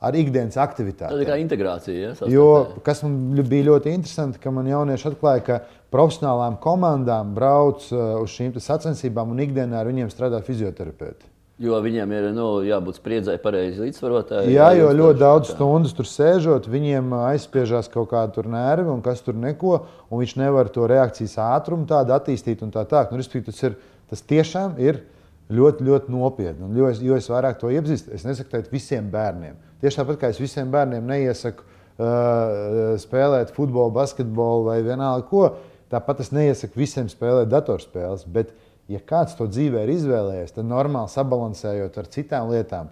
ar 0.00 0.16
ikdienas 0.16 0.56
aktivitātēm. 0.60 1.16
Tā 1.16 1.24
ir 1.24 1.28
kā 1.28 1.40
integrācija. 1.42 2.12
Ja, 2.12 2.30
jo, 2.32 2.46
kas 2.86 3.02
man 3.04 3.18
bija 3.40 3.70
ļoti 3.72 3.92
interesanti, 3.96 4.40
ka 4.42 4.52
man 4.54 4.70
jaunieši 4.70 5.10
atklāja, 5.12 5.44
ka 5.46 5.58
profesionālām 5.92 6.56
komandām 6.62 7.34
brauc 7.36 7.90
uz 7.92 8.38
šīm 8.38 8.56
sacensībām 8.56 9.34
un 9.34 9.44
ikdienā 9.44 9.82
ar 9.82 9.90
viņiem 9.90 10.12
strādā 10.12 10.40
fizioterapeiti. 10.46 11.28
Jo 11.60 11.76
viņiem 11.84 12.12
ir 12.16 12.26
nu, 12.32 12.44
jābūt 12.64 12.96
spriedzēji, 12.96 13.40
pareizi 13.42 13.82
līdzsvarotāji. 13.84 14.54
Jā, 14.54 14.70
jo 14.78 14.86
ļoti 14.96 15.20
daudz 15.20 15.50
stundas 15.52 15.92
tur 15.92 16.06
sēžot, 16.08 16.70
viņiem 16.72 17.12
aizspiežās 17.18 17.90
kaut 17.92 18.08
kāda 18.14 18.46
nervi 18.48 18.88
un 18.88 19.02
kas 19.04 19.20
tur 19.26 19.36
neko, 19.36 19.74
un 20.08 20.22
viņš 20.22 20.38
nevar 20.40 20.70
to 20.72 20.88
reakcijas 20.88 21.36
ātrumu 21.50 21.84
tādu 21.90 22.16
attīstīt 22.16 22.64
un 22.64 22.72
tā 22.72 22.86
tālāk. 22.88 23.12
Nu, 23.12 23.20
tas 23.20 23.60
ir 23.68 23.76
Tas 24.10 24.22
tiešām 24.26 24.78
ir 24.82 25.02
ļoti, 25.50 25.86
ļoti 25.86 26.14
nopietni. 26.14 26.66
Un, 26.66 26.76
jo, 26.78 26.88
es, 26.90 27.02
jo 27.02 27.16
es 27.18 27.28
vairāk 27.30 27.58
to 27.60 27.70
iepazīstu, 27.72 28.12
es 28.14 28.26
nesaku 28.26 28.52
teikt 28.52 28.72
visiem 28.74 29.10
bērniem. 29.12 29.58
Tieši 29.82 30.00
tāpat 30.02 30.20
kā 30.20 30.30
es 30.32 30.40
visiem 30.42 30.70
bērniem 30.72 31.06
neiesaku 31.08 31.64
uh, 31.64 32.96
spēlēt 33.00 33.54
futbolu, 33.56 33.92
basketbolu 33.96 34.68
vai 34.68 34.80
vienalga 34.86 35.26
ko, 35.30 35.44
tāpat 35.92 36.24
es 36.24 36.32
neiesaku 36.34 36.82
visiem 36.82 37.10
spēlēt 37.10 37.50
datorspēles. 37.50 38.26
Bet, 38.30 38.52
ja 38.90 39.02
kāds 39.06 39.36
to 39.38 39.46
dzīvē 39.50 39.86
ir 39.86 39.94
izvēlējies, 39.94 40.56
tad 40.58 40.68
normāli 40.70 41.10
sabalansējot 41.12 41.98
ar 42.02 42.10
citām 42.10 42.50
lietām, 42.54 42.90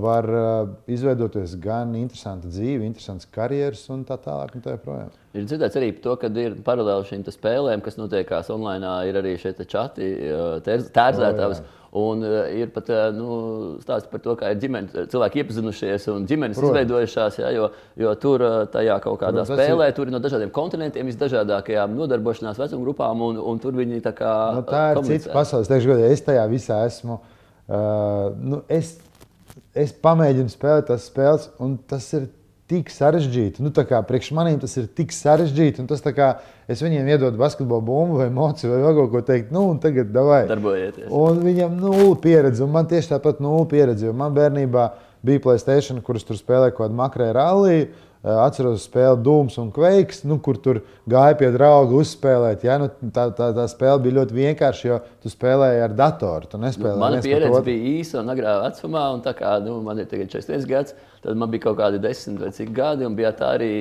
var 0.00 0.28
uh, 0.32 0.70
izveidoties 0.88 1.56
gan 1.60 1.92
interesanta 1.98 2.48
dzīve, 2.48 2.86
interesants 2.86 3.28
karjeras 3.34 3.82
un 3.92 4.06
tā 4.08 4.16
tālāk. 4.20 4.54
Un 4.56 4.64
tā 4.64 4.76
joprojām. 4.76 5.10
Ir 5.36 5.44
dzirdēts 5.46 5.76
arī 5.78 5.90
par 5.96 6.06
to, 6.06 6.14
ka 6.22 6.30
ir 6.42 6.56
paralēli 6.66 7.10
šīm 7.10 7.26
spēlēm, 7.28 7.82
kas 7.84 7.98
notiekās 8.00 8.48
online, 8.54 8.94
ir 9.10 9.20
arī 9.20 9.36
šie 9.38 9.52
čati, 9.60 10.14
tērzētājs. 10.64 11.60
Oh, 11.60 11.76
Un 11.90 12.20
ir 12.22 12.68
pat 12.70 12.86
nu, 13.16 13.36
stāsts 13.82 14.06
par 14.12 14.20
to, 14.22 14.36
kā 14.38 14.52
ir 14.52 14.60
ģimenes, 14.62 15.08
cilvēki 15.10 15.40
iepazinušies 15.42 16.04
un 16.12 16.26
ģimenes 16.30 16.54
Protams. 16.54 16.76
izveidojušās. 16.76 17.38
Ja, 17.42 17.50
jo, 17.50 17.64
jo 17.98 18.12
tur 18.22 18.44
tajā 18.70 19.00
kaut 19.02 19.18
kādā 19.18 19.42
Protams, 19.42 19.58
spēlē, 19.58 19.88
ir... 19.90 19.96
tur 19.96 20.06
ir 20.06 20.14
no 20.14 20.20
dažādiem 20.22 20.52
kontinentiem, 20.54 21.10
visdažādākajām 21.10 21.96
nodarbošanās 21.98 22.62
vecuma 22.62 22.86
grupām, 22.86 23.24
un, 23.26 23.40
un 23.42 23.58
tur 23.62 23.74
viņi 23.74 23.98
tā 24.06 24.14
kā. 24.14 24.34
Nu, 24.54 24.62
tā 24.68 24.84
ir 24.92 25.00
komunicē. 25.00 25.18
cits 25.18 25.34
pasaules. 25.34 25.70
Teikšu, 25.72 25.90
godīgi, 25.90 26.14
es 26.14 26.22
tajā 26.30 26.46
visā 26.52 26.78
esmu. 26.86 27.18
Uh, 27.66 28.38
nu, 28.38 28.62
es, 28.70 28.94
es 29.74 29.94
pamēģinu 29.94 30.52
spēlēt 30.52 30.90
tās 30.90 31.08
spēles, 31.10 31.50
un 31.62 31.78
tas 31.90 32.06
ir 32.16 32.28
tik 32.70 32.90
sarežģīti. 32.94 33.64
Nu, 33.64 33.72
kā, 33.74 33.98
priekš 34.06 34.30
maniem 34.36 34.60
tas 34.62 34.76
ir 34.78 34.86
tik 34.94 35.10
sarežģīti. 35.14 35.86
Tas 35.90 36.04
kā 36.14 36.28
es 36.70 36.82
viņiem 36.84 37.08
iedodu 37.10 37.40
basketbolu 37.40 37.82
bumbu 37.86 38.20
vai 38.20 38.28
mociju 38.34 38.70
vai 38.76 38.92
kaut 38.94 39.10
ko 39.14 39.22
teikt, 39.26 39.50
nu, 39.54 39.64
un 39.72 39.80
tagad 39.82 40.12
davai. 40.14 40.44
Darbojieties. 40.50 41.08
Un 41.10 41.42
viņam 41.42 41.74
nulle 41.80 42.14
pieredze, 42.22 42.62
un 42.66 42.74
man 42.74 42.86
tieši 42.90 43.16
tāpat 43.16 43.42
nulle 43.42 43.66
pieredze. 43.70 44.06
Jo 44.06 44.14
man 44.16 44.36
bērnībā 44.36 44.86
bija 45.26 45.42
Playstation, 45.42 45.98
kuras 46.04 46.26
tur 46.26 46.38
spēlēja 46.38 46.76
kaut 46.76 46.86
kādu 46.86 47.00
makrē 47.00 47.32
ralliju. 47.36 47.90
Atceros 48.20 48.82
spēli 48.84 49.22
Dūms 49.24 49.54
un 49.62 49.70
Kveiks, 49.72 50.18
nu, 50.28 50.36
kur 50.44 50.58
tur 50.60 50.82
gāja 51.08 51.38
pie 51.40 51.48
drauga 51.54 51.96
uzspēlēt. 52.02 52.66
Ja? 52.68 52.76
Nu, 52.82 52.90
tā, 53.16 53.30
tā, 53.36 53.46
tā 53.56 53.64
spēle 53.72 54.02
bija 54.04 54.18
ļoti 54.18 54.36
vienkārša, 54.36 54.82
jo 54.90 54.98
tu 55.24 55.32
spēlēji 55.32 55.80
ar 55.86 55.94
datoru. 55.96 56.50
Tu 56.52 56.60
nu, 56.60 56.72
Mana 57.00 57.22
pieredze 57.24 57.62
bija 57.64 57.94
īsa 57.94 58.20
un 58.20 58.28
agrā 58.34 58.58
vecumā, 58.66 59.06
un 59.16 59.24
tā 59.24 59.32
kā 59.38 59.54
nu, 59.64 59.78
man 59.86 60.02
ir 60.02 60.10
41 60.10 60.68
gads, 60.68 60.92
tad 61.24 61.40
man 61.40 61.48
bija 61.52 61.70
kaut 61.70 61.78
kādi 61.80 62.02
10 62.04 62.36
vai 62.44 62.52
cik 62.58 62.74
gadi, 62.76 63.08
un 63.08 63.16
bija 63.16 63.32
tā 63.38 63.54
arī 63.56 63.72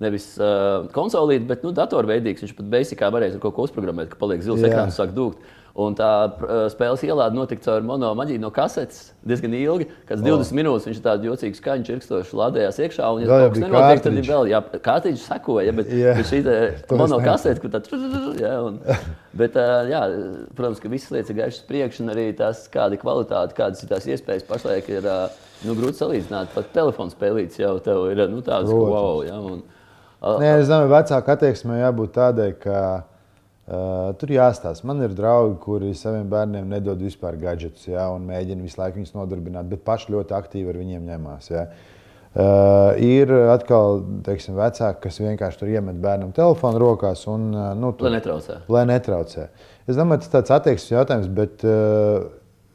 nevis 0.00 0.30
uh, 0.40 0.88
konsolīte, 0.96 1.44
bet 1.52 1.66
nu, 1.66 1.74
datorveidīgs. 1.76 2.46
Viņš 2.46 2.56
pat 2.56 2.72
basicā 2.78 3.12
varēja 3.12 3.36
kaut 3.42 3.58
ko 3.58 3.68
uzprogrammēt, 3.68 4.14
ka 4.14 4.20
paliek 4.22 4.40
zils 4.48 4.64
ekrāns 4.64 4.96
un 4.96 4.96
sāk 4.96 5.12
dūkt. 5.12 5.44
Un 5.74 5.96
tā 5.98 6.08
uh, 6.30 6.50
spēles 6.70 7.00
ielāde 7.02 7.34
notika 7.34 7.64
caur 7.64 7.82
monomaģiju 7.82 8.38
no 8.38 8.50
kasetes 8.54 9.08
diezgan 9.26 9.56
ilgi. 9.58 9.88
Kad 10.06 10.20
20 10.22 10.52
oh. 10.52 10.58
minūtes 10.60 10.84
viņš 10.86 11.00
tādu 11.02 11.26
jocīgu 11.26 11.58
skaņu 11.58 11.86
čirkstošu 11.88 12.36
lādējās 12.38 12.76
iekšā. 12.84 13.08
Un, 13.10 13.24
ja 13.24 13.26
jā, 13.26 13.38
kaut 13.42 13.56
kas 13.56 13.64
nenotiek, 13.64 14.02
tad 14.04 14.20
ir 14.20 14.28
vēl, 14.28 14.50
jā, 14.52 14.60
kārtiņš 14.84 15.24
sekoja, 15.24 15.72
bet, 15.74 15.88
yeah. 15.90 16.20
bet 16.20 16.30
šī 16.30 16.44
monokasete, 17.00 17.58
kur 17.58 17.72
tā, 17.74 17.80
jā, 18.38 18.52
un, 18.68 18.76
bet, 19.40 19.58
uh, 19.58 19.90
jā, 19.90 20.02
protams, 20.54 20.78
ka 20.84 20.90
visas 20.92 21.10
lietas 21.16 21.32
ir 21.34 21.40
gaišas 21.40 21.64
priekš, 21.66 21.98
un 22.04 22.12
arī 22.14 22.28
tās, 22.38 22.60
kāda 22.70 23.00
kvalitāte, 23.00 23.56
kādas 23.58 23.82
ir 23.82 23.90
tās 23.90 24.06
iespējas 24.14 24.46
pašlaik 24.46 24.92
ir 24.94 25.08
uh, 25.10 25.24
nu, 25.66 25.74
grūti 25.74 25.98
salīdzināt. 26.04 26.52
Pat 26.54 26.70
telefons 26.76 27.16
spēlīts 27.18 27.58
jau 27.58 27.80
tev 27.82 28.06
ir 28.12 28.22
nu, 28.30 28.44
tāds, 28.46 28.70
wow. 28.70 29.24
Jā, 29.26 29.40
un, 29.42 29.64
Nē, 30.22 30.54
es 30.62 30.70
domāju, 30.70 30.88
vecāka 30.94 31.34
attieksme 31.34 31.82
jābūt 31.82 32.14
tādai, 32.14 32.48
ka 32.56 32.78
Uh, 33.64 34.10
tur 34.20 34.28
jāstāsta. 34.28 34.84
Man 34.84 34.98
ir 35.00 35.14
draugi, 35.16 35.54
kuri 35.62 35.94
saviem 35.96 36.26
bērniem 36.28 36.66
nedod 36.68 37.00
vispār 37.00 37.38
gadgetus, 37.40 37.86
ja, 37.88 38.10
un 38.12 38.26
mēģina 38.28 38.60
visu 38.60 38.76
laiku 38.76 38.98
viņus 38.98 39.14
nodarbināt, 39.16 39.70
bet 39.70 39.80
paši 39.86 40.12
ļoti 40.12 40.34
aktīvi 40.36 40.68
ar 40.68 40.78
viņiem 40.82 41.06
ņemās. 41.08 41.48
Ja. 41.48 41.62
Uh, 42.34 42.98
ir 43.00 43.30
atkal 43.54 44.02
teiksim, 44.26 44.58
vecāki, 44.58 45.00
kas 45.06 45.16
vienkārši 45.22 45.60
tur 45.62 45.70
iemet 45.72 45.96
bērnam 46.02 46.34
telefonu 46.36 46.82
rokās. 46.82 47.22
Un, 47.30 47.46
uh, 47.54 47.70
nu, 47.78 47.94
tur, 47.96 48.10
lai 48.10 48.18
netraucē. 48.18 48.58
Lai 48.74 48.82
netraucē. 48.90 49.46
Es 49.88 49.96
domāju, 49.96 50.24
tas 50.24 50.28
ir 50.28 50.34
tāds 50.34 50.54
attieksmes 50.58 50.92
jautājums, 50.98 51.30
bet 51.38 51.64
uh, 51.64 52.26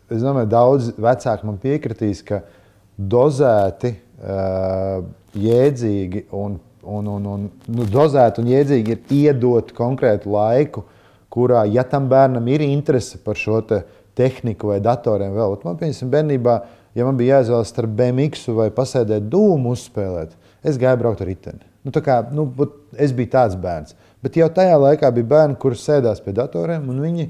es 0.10 0.26
domāju, 0.26 0.50
daudz 0.56 0.90
vecāki 0.98 1.52
man 1.52 1.62
piekritīs, 1.62 2.24
ka 2.26 2.42
dozēti, 2.98 3.94
uh, 4.24 5.06
jēdzīgi 5.38 6.26
un 6.34 6.58
un, 6.84 7.08
un, 7.08 7.26
un 7.26 7.46
nu, 7.68 7.86
dozēt 7.90 8.40
un 8.42 8.50
iedzīgi 8.50 8.96
ir 8.96 9.14
iedot 9.14 9.72
konkrētu 9.76 10.32
laiku, 10.34 10.86
kurā, 11.30 11.64
ja 11.70 11.86
tam 11.86 12.10
bērnam 12.10 12.48
ir 12.50 12.64
interese 12.66 13.20
par 13.24 13.38
šo 13.38 13.62
te 13.68 13.84
tehniku 14.18 14.74
vai 14.74 14.80
datoriem, 14.84 15.34
vēl, 15.36 15.58
man 15.64 15.80
piemēram, 15.80 16.14
bērnībā, 16.16 16.60
ja 16.98 17.08
man 17.08 17.20
bija 17.20 17.40
jāizvēlas 17.40 17.72
starp 17.72 17.94
BMX 18.00 18.50
vai 18.58 18.70
pasēdēt 18.76 19.28
dūmu 19.32 19.76
uzspēlēt, 19.76 20.34
es 20.66 20.80
gāju 20.82 21.02
braukt 21.04 21.24
ar 21.24 21.30
riteni. 21.30 21.66
Nu, 21.86 21.94
kā, 22.04 22.20
nu, 22.36 22.50
es 23.00 23.14
biju 23.16 23.32
tāds 23.32 23.56
bērns. 23.60 23.96
Bet 24.24 24.36
jau 24.36 24.50
tajā 24.52 24.76
laikā 24.82 25.12
bija 25.16 25.30
bērni, 25.30 25.56
kuriem 25.62 25.80
sēdās 25.80 26.20
pie 26.24 26.34
datoriem, 26.36 26.90
un 26.92 26.98
viņi, 27.06 27.30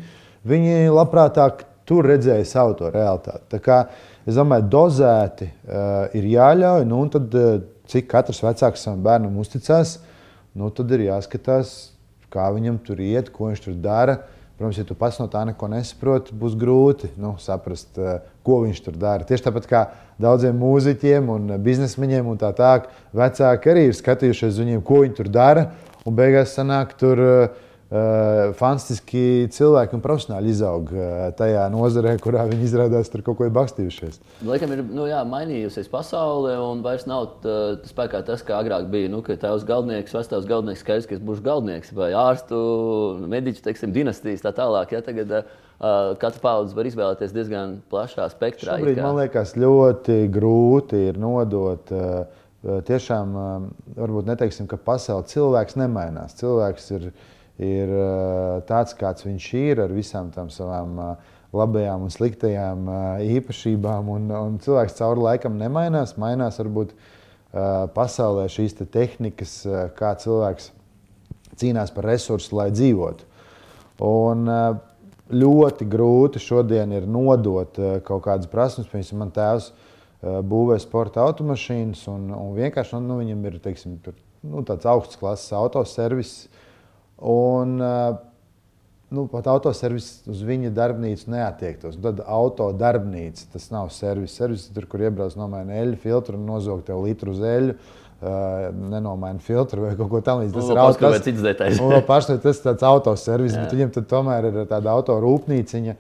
viņi 0.50 0.88
labprātāk 0.90 1.68
tur 1.90 2.08
redzēja 2.10 2.48
savu 2.50 2.76
to 2.80 2.90
realitāti. 2.94 3.46
Tā 3.54 3.60
kā, 3.62 3.78
es 4.26 4.38
domāju, 4.38 4.66
dozēti 4.74 5.50
uh, 5.50 6.10
ir 6.18 6.26
jāļauj, 6.34 6.88
nu, 6.90 7.04
un 7.06 7.14
tad 7.14 7.38
uh, 7.38 7.60
cik 7.90 8.10
katrs 8.12 8.44
vecāks 8.46 8.86
savam 8.86 9.02
bērnam 9.06 9.38
uzticās, 9.42 9.98
nu, 10.58 10.70
tad 10.74 10.92
ir 10.96 11.08
jāskatās, 11.08 11.92
kā 12.34 12.50
viņam 12.54 12.78
tur 12.86 13.02
iet, 13.02 13.32
ko 13.34 13.50
viņš 13.50 13.64
tur 13.66 13.80
dara. 13.82 14.20
Protams, 14.60 14.76
ja 14.82 14.84
tu 14.84 14.96
pats 15.00 15.16
no 15.22 15.30
tā 15.32 15.46
neko 15.48 15.70
nesaproti, 15.72 16.34
būs 16.36 16.58
grūti 16.60 17.14
nu, 17.16 17.38
saprast, 17.40 17.94
eh, 17.96 18.18
ko 18.44 18.58
viņš 18.66 18.82
tur 18.84 18.98
dara. 19.00 19.24
Tieši 19.24 19.46
tāpat 19.46 19.70
kā 19.70 19.84
daudziem 20.20 20.58
mūziķiem 20.60 21.30
un 21.32 21.54
biznesmeņiem 21.64 22.28
un 22.28 22.42
tā 22.42 22.50
tālāk, 22.58 22.90
vecāki 23.16 23.72
arī 23.72 23.86
ir 23.88 23.96
skatījušies 23.96 24.52
uz 24.52 24.60
viņiem, 24.60 24.84
ko 24.84 25.00
viņi 25.06 25.16
tur 25.16 25.32
dara. 25.32 25.70
Un 26.04 26.16
beigās 26.16 26.58
sanāk, 26.58 26.92
tur 27.00 27.24
uh, 27.24 27.69
Uh, 27.90 28.52
fantastiski 28.54 29.48
cilvēki 29.50 29.96
un 29.98 30.02
profesionāļi 30.04 30.52
izaug 30.54 30.92
uh, 30.94 31.32
tajā 31.34 31.64
nozarē, 31.74 32.12
kurā 32.22 32.44
viņi 32.46 32.68
izrādās 32.68 33.08
tur 33.10 33.24
kaut 33.26 33.40
ko 33.40 33.48
bakstījušies. 33.50 34.20
Laikam 34.46 34.76
ir 34.76 34.84
nu, 34.86 35.08
jā, 35.10 35.24
mainījusies 35.26 35.90
pasaule, 35.90 36.52
un 36.62 36.84
vairs 36.86 37.08
nav 37.10 37.26
tā, 37.42 37.56
spēkā 37.90 38.22
tas, 38.28 38.44
kā 38.46 38.60
agrāk 38.62 38.86
bija. 38.94 39.10
Nu, 39.10 39.24
tavs 39.26 39.66
galdnieks, 39.66 40.14
vecāks 40.14 40.46
galdnieks, 40.52 40.84
skaidrs, 40.86 41.08
ka 41.10 41.18
es 41.18 41.24
būšu 41.32 41.42
galdnieks 41.48 41.90
vai 41.98 42.12
ārstu, 42.14 42.60
mediķu, 43.34 43.66
teiksim, 43.66 43.96
dinastijas 43.96 44.46
tā 44.46 44.54
tālāk. 44.60 44.94
Ja, 44.94 45.02
tagad, 45.10 45.34
uh, 45.40 46.14
Katra 46.22 46.44
paudze 46.46 46.78
var 46.78 46.92
izvēlēties 46.92 47.34
diezgan 47.34 47.80
plašā 47.90 48.30
spektrā. 48.36 48.78
Šobrīd, 48.78 49.02
man 49.02 49.18
liekas, 49.24 49.56
ļoti 49.58 50.20
grūti 50.38 51.02
ir 51.10 51.18
nodot. 51.18 51.90
Uh, 51.90 52.78
tiešām, 52.86 53.34
uh, 53.34 53.68
varbūt 53.98 54.30
neteiksim, 54.30 54.70
ka 54.70 54.78
pasaule 54.78 55.26
cilvēks 55.34 55.82
nemainās. 55.82 56.38
Cilvēks 56.38 56.90
ir 57.00 57.10
ielikās 57.10 57.38
ir 57.60 57.92
eh, 57.92 58.62
tāds, 58.68 58.96
kāds 58.98 59.26
viņš 59.28 59.52
ir, 59.60 59.84
ar 59.84 59.94
visām 59.94 60.32
tām 60.34 60.50
savām 60.54 61.00
eh, 61.04 61.30
labajām 61.56 62.06
un 62.08 62.14
sliktajām 62.14 62.90
eh, 62.90 63.24
īpašībām. 63.38 64.12
Un, 64.16 64.30
un 64.32 64.60
cilvēks 64.64 65.00
cauri 65.02 65.26
laikam 65.28 65.60
nemainās. 65.60 66.18
Mainās 66.20 66.62
varbūt 66.64 66.96
pasaulē 67.50 68.44
šīs 68.54 68.76
te 68.78 68.86
tehnikas, 68.86 69.64
kā 69.98 70.12
cilvēks 70.22 70.68
cīnās 71.58 71.90
par 71.96 72.06
resursu, 72.06 72.54
lai 72.60 72.68
dzīvotu. 72.70 73.26
Un, 74.06 74.44
ļoti 75.34 75.88
grūti 75.90 76.42
šodien 76.44 76.94
ir 76.94 77.08
nodot 77.10 77.74
kaut 78.06 78.22
kādas 78.28 78.52
prasības. 78.52 78.92
Piemēram, 78.92 79.24
man 79.24 79.34
tēvs 79.34 79.72
būvē 80.46 80.78
sporta 80.78 81.26
automašīnas, 81.26 82.06
un, 82.14 82.30
un 82.38 82.54
vienkārši 82.54 83.02
nu, 83.02 83.18
viņam 83.24 83.42
ir 83.50 83.58
teiksim, 83.66 83.98
tur, 84.06 84.14
nu, 84.46 84.62
tāds 84.70 84.86
augsts 84.94 85.18
klases 85.18 85.50
autoservis. 85.58 86.36
Un, 87.20 87.82
eh, 87.82 88.18
nu, 89.10 89.26
pat 89.28 89.48
autoservis 89.52 90.08
uz 90.30 90.44
viņa 90.46 90.72
darbnīcu 90.76 91.32
neatiektos. 91.34 91.98
Un 91.98 92.06
tad 92.06 92.22
autodarbnīca 92.24 93.50
tas 93.54 93.70
nav 93.74 93.90
servis. 93.92 94.36
Servis 94.40 94.70
tur, 94.74 94.88
kur 94.90 95.04
iebrauc 95.04 95.36
nomaina 95.40 95.82
eļļu 95.82 96.00
filtru 96.00 96.40
un 96.40 96.46
nozog 96.48 96.86
tev 96.88 97.04
litru 97.04 97.36
uz 97.36 97.42
eļļu. 97.44 97.80
Uh, 98.20 98.66
nenomaina 98.92 99.40
filtru 99.40 99.86
vai 99.86 99.94
kaut 99.96 100.10
ko 100.12 100.20
tādu. 100.20 100.50
Tas 100.52 100.68
ir 100.68 100.80
autors 100.82 101.22
cits 101.24 101.40
detaļas. 101.40 101.78
Pašlaik 102.04 102.42
tas 102.44 102.58
ir 102.60 102.66
tāds 102.66 102.84
autoservis, 102.84 103.56
bet 103.56 103.72
viņam 103.72 103.94
tomēr 104.12 104.50
ir 104.50 104.58
tāda 104.68 104.92
autorūpnīciņa. 104.92 105.96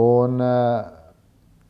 Un, 0.00 0.40
uh, 0.40 0.86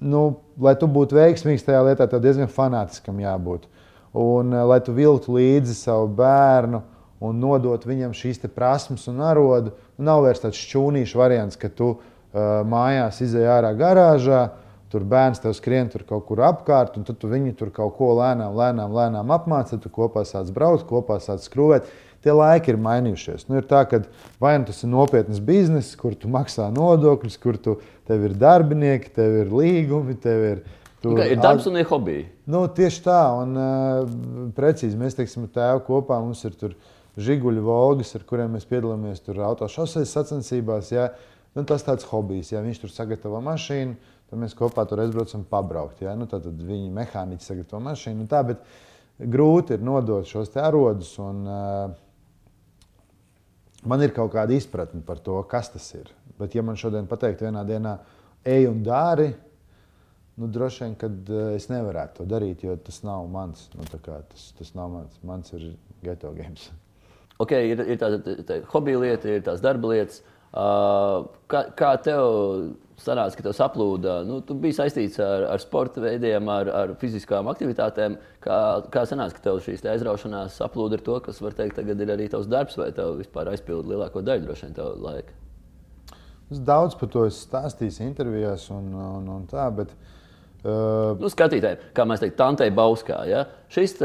nu, 0.07 0.21
lai 0.63 0.77
tu 0.79 0.87
būtu 0.87 1.19
veiksmīgs 1.19 1.67
tajā 1.67 1.83
lietā, 1.89 2.07
tev 2.07 2.23
diezgan 2.23 2.47
fanātiskam 2.47 3.19
jābūt. 3.25 3.67
Un, 4.15 4.55
uh, 4.55 4.63
lai 4.71 4.79
tu 4.87 4.95
vilktu 4.95 5.35
līdzi 5.35 5.75
savu 5.75 6.07
bērnu, 6.15 6.85
un 7.23 7.39
nodot 7.43 7.85
viņam 7.87 8.17
šīs 8.17 8.43
prasmes 8.55 9.07
un 9.11 9.23
arodu. 9.23 9.77
Nav 9.99 10.25
vairs 10.27 10.43
tāds 10.43 10.59
šķūnīšu 10.59 11.21
variants, 11.21 11.57
ka 11.61 11.71
tu 11.71 11.95
uh, 11.95 12.03
mājās 12.67 13.23
izej 13.25 13.47
ārā 13.47 13.73
garāžā, 13.79 14.49
Tur 14.93 15.07
bērns 15.09 15.41
tev 15.41 15.55
skrien 15.57 15.87
tur 15.89 16.03
kaut 16.05 16.27
kur 16.29 16.43
apkārt, 16.45 16.99
un 17.01 17.07
tu 17.09 17.29
viņu 17.29 17.55
tur 17.57 17.71
kaut 17.73 17.95
ko 17.97 18.11
lēnām, 18.19 18.53
lēnām, 18.59 18.93
lēnām 18.93 19.31
apmāci. 19.33 19.79
Tu 19.81 19.89
kopā 19.89 20.27
sāc 20.29 20.51
braukt, 20.53 20.85
kopā 20.91 21.17
sāc 21.25 21.47
skrūvēt. 21.47 21.87
Tie 22.23 22.35
laiki 22.37 22.75
ir 22.75 22.79
mainījušies. 22.79 23.47
Nu, 23.49 23.57
ir 23.59 23.65
tā, 23.71 23.81
ka 23.89 24.03
vai 24.43 24.53
nu 24.61 24.69
tas 24.69 24.83
ir 24.85 24.93
nopietns 24.93 25.41
bizness, 25.43 25.97
kur 25.99 26.13
tu 26.13 26.29
maksā 26.31 26.69
nodokļus, 26.77 27.39
kur 27.41 27.57
tu, 27.57 27.79
tev 28.07 28.29
ir 28.29 28.37
darbinieki, 28.37 29.15
tev 29.17 29.39
ir 29.41 29.57
līgumi, 29.63 30.19
tev 30.21 30.45
ir. 30.51 30.63
Tur 31.03 31.25
ir 31.25 31.41
darbs 31.41 31.65
un 31.67 31.81
ir 31.81 31.89
hobiji. 31.89 32.29
Nu, 32.53 32.67
tieši 32.77 33.01
tā, 33.09 33.19
un 33.41 33.57
uh, 33.59 34.13
precīzi 34.55 35.01
mēs 35.01 35.17
teiksim, 35.17 35.49
tēvu 35.57 35.87
kopā 35.89 36.21
mums 36.21 36.45
ir 36.45 36.53
tur 36.61 36.77
žiguļu 37.21 37.63
volgas, 37.67 38.15
ar 38.17 38.25
kuriem 38.29 38.57
mēs 38.57 38.69
piedalāmies 38.69 39.21
tur 39.25 39.43
autošoseis 39.45 40.15
sacensībās. 40.15 40.93
Ja? 40.95 41.11
Nu, 41.53 41.67
tas 41.69 41.85
tāds 41.85 42.07
hobijs, 42.09 42.55
ja 42.55 42.63
viņš 42.65 42.85
tur 42.85 42.93
sagatavo 42.93 43.43
mašīnu 43.45 44.13
Tad 44.33 44.41
mēs 44.41 44.55
kopā 44.57 44.87
tur 44.89 44.97
aizbraucam 45.03 45.43
pabraukt. 45.45 45.99
Ja? 46.01 46.15
Nu, 46.17 46.25
tad 46.25 46.47
viņi 46.49 46.89
mehāniķi 46.97 47.45
sagatavo 47.45 47.83
mašīnu. 47.85 48.25
Tā, 48.33 48.39
bet 48.49 48.63
grūti 49.35 49.77
ir 49.77 49.85
nodot 49.85 50.25
šos 50.25 50.55
arodus. 50.57 51.11
Un, 51.21 51.43
uh, 51.45 51.93
man 53.85 54.01
ir 54.07 54.15
kaut 54.17 54.33
kāda 54.33 54.57
izpratne 54.57 55.05
par 55.05 55.21
to, 55.21 55.37
kas 55.51 55.69
tas 55.75 55.91
ir. 55.99 56.09
Bet, 56.39 56.57
ja 56.57 56.65
man 56.65 56.81
šodien 56.81 57.05
pateikt, 57.11 57.45
vienā 57.45 57.61
dienā 57.69 57.99
ej 58.49 58.71
un 58.71 58.81
dari, 58.87 59.29
nu, 60.41 60.49
droši 60.49 60.87
vien, 60.87 60.97
ka 60.97 61.13
es 61.53 61.69
nevarētu 61.69 62.23
to 62.23 62.31
darīt, 62.33 62.65
jo 62.65 62.81
tas 62.81 63.03
nav 63.05 63.29
mans. 63.29 63.69
Nu, 63.77 63.85
tas, 63.93 64.49
tas 64.57 64.73
nav 64.79 64.97
mans. 64.97 65.21
Mans 65.29 65.53
ir 65.59 65.75
geto 66.01 66.33
games. 66.41 66.73
Okay, 67.43 67.73
ir 67.73 67.83
ir 67.95 67.99
tāda 68.01 68.37
tā, 68.47 68.61
hobija 68.73 69.01
lieta, 69.03 69.31
ir 69.31 69.43
tās 69.47 69.63
darba 69.65 69.93
lietas. 69.93 70.23
Uh, 70.53 71.25
kā, 71.49 71.63
kā 71.79 71.95
tev 72.05 72.75
sanāca, 73.01 73.39
ka 73.39 73.47
tev 73.47 73.55
saplūda. 73.57 74.19
Nu, 74.29 74.41
tu 74.45 74.55
biji 74.61 74.77
saistīts 74.77 75.17
ar, 75.23 75.47
ar 75.55 75.63
sporta 75.63 76.03
veidiem, 76.05 76.51
ar, 76.53 76.71
ar 76.77 76.95
fiziskām 77.01 77.49
aktivitātēm. 77.51 78.19
Kā, 78.45 78.59
kā 78.93 79.05
sanāca, 79.09 79.39
ka 79.39 79.47
tev 79.49 79.63
šīs 79.65 79.85
aizraušanās 79.95 80.61
saplūda 80.61 81.01
ar 81.01 81.07
to, 81.09 81.19
kas, 81.25 81.41
var 81.43 81.57
teikt, 81.59 81.79
tagad 81.81 82.05
ir 82.05 82.13
arī 82.15 82.29
tavs 82.33 82.51
darbs, 82.53 82.77
vai 82.79 82.91
tev 82.95 83.17
vispār 83.23 83.51
aizpilda 83.55 83.95
lielāko 83.95 84.25
daļu 84.27 84.47
droši 84.47 84.69
vien 84.69 84.79
tev 84.79 84.93
laika? 85.03 85.39
Es 86.53 86.61
daudz 86.61 86.99
par 87.01 87.09
to 87.09 87.25
esmu 87.25 87.47
stāstījis 87.49 88.03
intervijās 88.05 88.69
un, 88.75 88.93
un, 88.93 89.31
un 89.39 89.47
tā, 89.49 89.65
bet 89.73 89.95
uh, 89.97 90.12
Uh, 90.63 91.17
nu, 91.19 91.27
skatītājiem, 91.27 91.89
kā 91.91 92.05
mēs 92.07 92.21
teiktu, 92.23 92.37
Tantei 92.39 92.71
Bauskā. 92.71 93.17
Ja? 93.27 93.41
Šis 93.73 93.97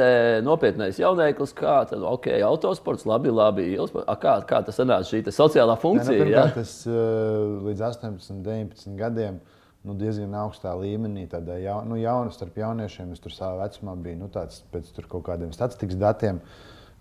nopietnais 0.42 0.98
jauneklis, 0.98 1.52
kā 1.58 1.84
tad, 1.86 2.02
ok, 2.02 2.32
autosports, 2.48 3.06
labi, 3.06 3.30
labi. 3.30 3.68
A, 3.78 4.16
kā, 4.18 4.34
kā 4.50 4.64
tas 4.66 4.80
sanāca, 4.80 5.06
šī 5.06 5.22
sociālā 5.30 5.76
funkcija? 5.78 6.26
Ne, 6.26 6.32
nu? 6.34 6.56
Tas 6.56 6.74
uh, 6.90 7.60
līdz 7.68 7.84
18, 7.92 8.42
19 8.48 8.98
gadiem 8.98 9.38
nu, 9.86 9.94
diezgan 10.00 10.34
augstā 10.42 10.74
līmenī, 10.80 11.28
tādā 11.30 11.60
ja, 11.62 11.78
nu, 11.86 12.00
jaunu, 12.02 12.34
starp 12.34 12.58
jauniešiem. 12.58 13.14
Es 13.14 13.22
tur 13.22 13.36
savā 13.36 13.68
vecumā 13.68 13.94
biju 14.08 14.24
nu, 14.24 14.32
tāds, 14.34 14.64
pēc 14.74 14.90
kaut 15.06 15.28
kādiem 15.30 15.54
statistikas 15.54 16.00
datiem, 16.02 16.42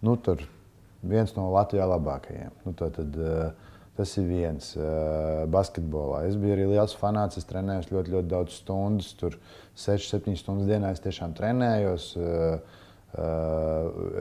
nu, 0.05 0.19
viens 1.07 1.33
no 1.37 1.49
Latvijas 1.55 1.89
labākajiem. 1.95 2.53
Nu, 2.67 2.77
tā, 2.77 2.91
tad, 2.93 3.17
uh, 3.17 3.66
Tas 3.97 4.11
ir 4.21 4.27
viens 4.29 4.73
basketbolā. 5.53 6.27
Es 6.29 6.37
biju 6.37 6.53
arī 6.53 6.67
liels 6.75 6.93
fanāts. 7.01 7.39
Es 7.41 7.49
trenējos 7.49 7.89
ļoti, 7.89 8.13
ļoti 8.13 8.29
daudz 8.29 8.59
stundu. 8.61 9.07
Tur 9.21 9.39
6-7 9.81 10.37
stundas 10.37 10.69
dienā 10.69 10.91
es 10.93 11.01
tiešām 11.05 11.33
trenējos. 11.39 12.11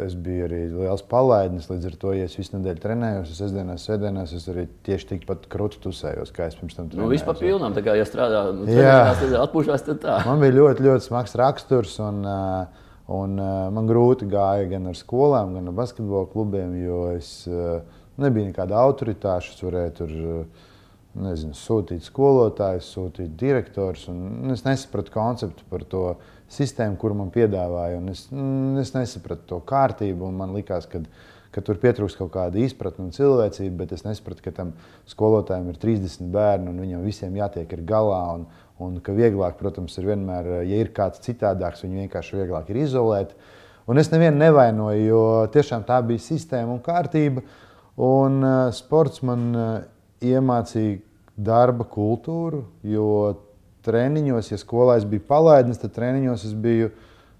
Es 0.06 0.14
biju 0.16 0.46
arī 0.46 0.62
liels 0.72 1.04
palaidnis. 1.12 1.68
Līdz 1.68 1.90
ar 1.90 1.98
to, 2.00 2.14
ja 2.16 2.30
es 2.30 2.38
visu 2.40 2.56
nedēļu 2.56 2.80
trenējos, 2.86 3.34
es 3.34 3.42
sestdienās, 3.42 3.84
svētdienās, 3.90 4.32
es 4.38 4.46
arī 4.54 4.64
tieši 4.88 5.10
tikpat 5.10 5.50
krūti 5.52 5.82
tusējos, 5.84 6.32
kā 6.36 6.48
es 6.48 6.56
pirms 6.56 6.78
tam 6.78 6.88
trenējos. 6.88 7.04
Nu, 7.04 7.12
vispār 7.12 7.36
pilnām, 7.42 7.76
tā 7.76 7.84
kā 7.84 7.98
ja 8.00 8.06
strādā, 8.08 8.46
nu, 8.56 8.70
tad 8.72 9.36
atpūšās 9.42 9.84
tad 9.90 10.00
tā. 10.06 10.22
Man 10.30 10.40
bija 10.44 10.56
ļoti, 10.62 10.88
ļoti 10.88 11.10
smags 11.10 11.36
raksturs. 11.42 11.98
Un, 12.06 12.24
un, 13.20 13.36
man 13.76 13.92
grūti 13.92 14.30
gāja 14.32 14.70
gan 14.72 14.88
ar 14.94 14.96
skolām, 14.96 15.58
gan 15.60 15.68
ar 15.74 15.76
basketbola 15.82 16.32
klubiem, 16.32 16.78
jo 16.86 17.02
es 17.18 17.34
uh, 17.52 17.82
Nebija 18.22 18.48
nekāda 18.48 18.80
autoritāte. 18.80 19.52
Es 19.52 19.64
varēju 19.64 19.94
tur 19.98 20.16
nezinu, 21.20 21.56
sūtīt 21.56 22.04
skolotājus, 22.06 22.88
sūtīt 22.96 23.36
direktorus. 23.40 24.08
Es 24.54 24.66
nesapratu 24.68 25.14
konceptu 25.14 25.68
par 25.72 25.84
to 25.92 26.04
sistēmu, 26.52 27.00
kuru 27.02 27.18
man 27.22 27.32
piedāvāja. 27.36 28.02
Es, 28.12 28.28
es 28.82 28.94
nesapratu 28.96 29.48
to 29.52 29.62
kārtību. 29.68 30.30
Man 30.36 30.54
liekas, 30.56 30.88
ka, 30.92 31.02
ka 31.56 31.64
tur 31.66 31.80
pietrūkst 31.82 32.20
kaut 32.20 32.32
kāda 32.36 32.62
izpratne 32.64 33.08
un 33.08 33.16
cilvēcība, 33.16 33.82
bet 33.84 33.96
es 33.98 34.06
nesapratu, 34.08 34.46
ka 34.46 34.56
tam 34.62 34.72
skolotājiem 35.12 35.74
ir 35.74 35.82
30 35.82 36.32
bērni 36.36 36.72
un 36.72 36.80
viņam 36.86 37.04
visiem 37.08 37.36
jātiek 37.42 37.76
galā. 37.88 38.22
Un, 38.38 38.48
un 38.80 38.96
ka 39.04 39.16
vieglāk, 39.16 39.60
protams, 39.60 39.96
ir 40.00 40.08
vienmēr, 40.12 40.50
ja 40.68 40.80
ir 40.84 40.96
kāds 40.96 41.24
citādāks, 41.24 41.84
viņu 41.84 42.06
vienkārši 42.06 42.42
vieglāk 42.42 42.72
ir 42.72 42.82
izolēt. 42.84 43.36
Un 43.86 44.02
es 44.02 44.10
nevienu 44.10 44.40
nevainoju, 44.42 45.04
jo 45.06 45.22
tiešām 45.54 45.84
tā 45.88 46.00
bija 46.04 46.24
sistēma 46.24 46.74
un 46.74 46.82
kārtība. 46.84 47.44
Uh, 47.44 47.62
Un 47.96 48.42
uh, 48.44 48.74
sports 48.76 49.22
man 49.24 49.50
uh, 49.56 49.68
iemācīja 50.26 51.00
darba 51.36 51.86
kultūru, 51.88 52.66
jo 52.84 53.08
treniņos, 53.86 54.52
ja 54.52 54.60
skolā 54.60 54.98
es 55.00 55.08
biju 55.08 55.24
palaidnis, 55.28 55.80
tad 55.80 55.94
treniņos 55.96 56.46
es 56.48 56.56
biju 56.58 56.90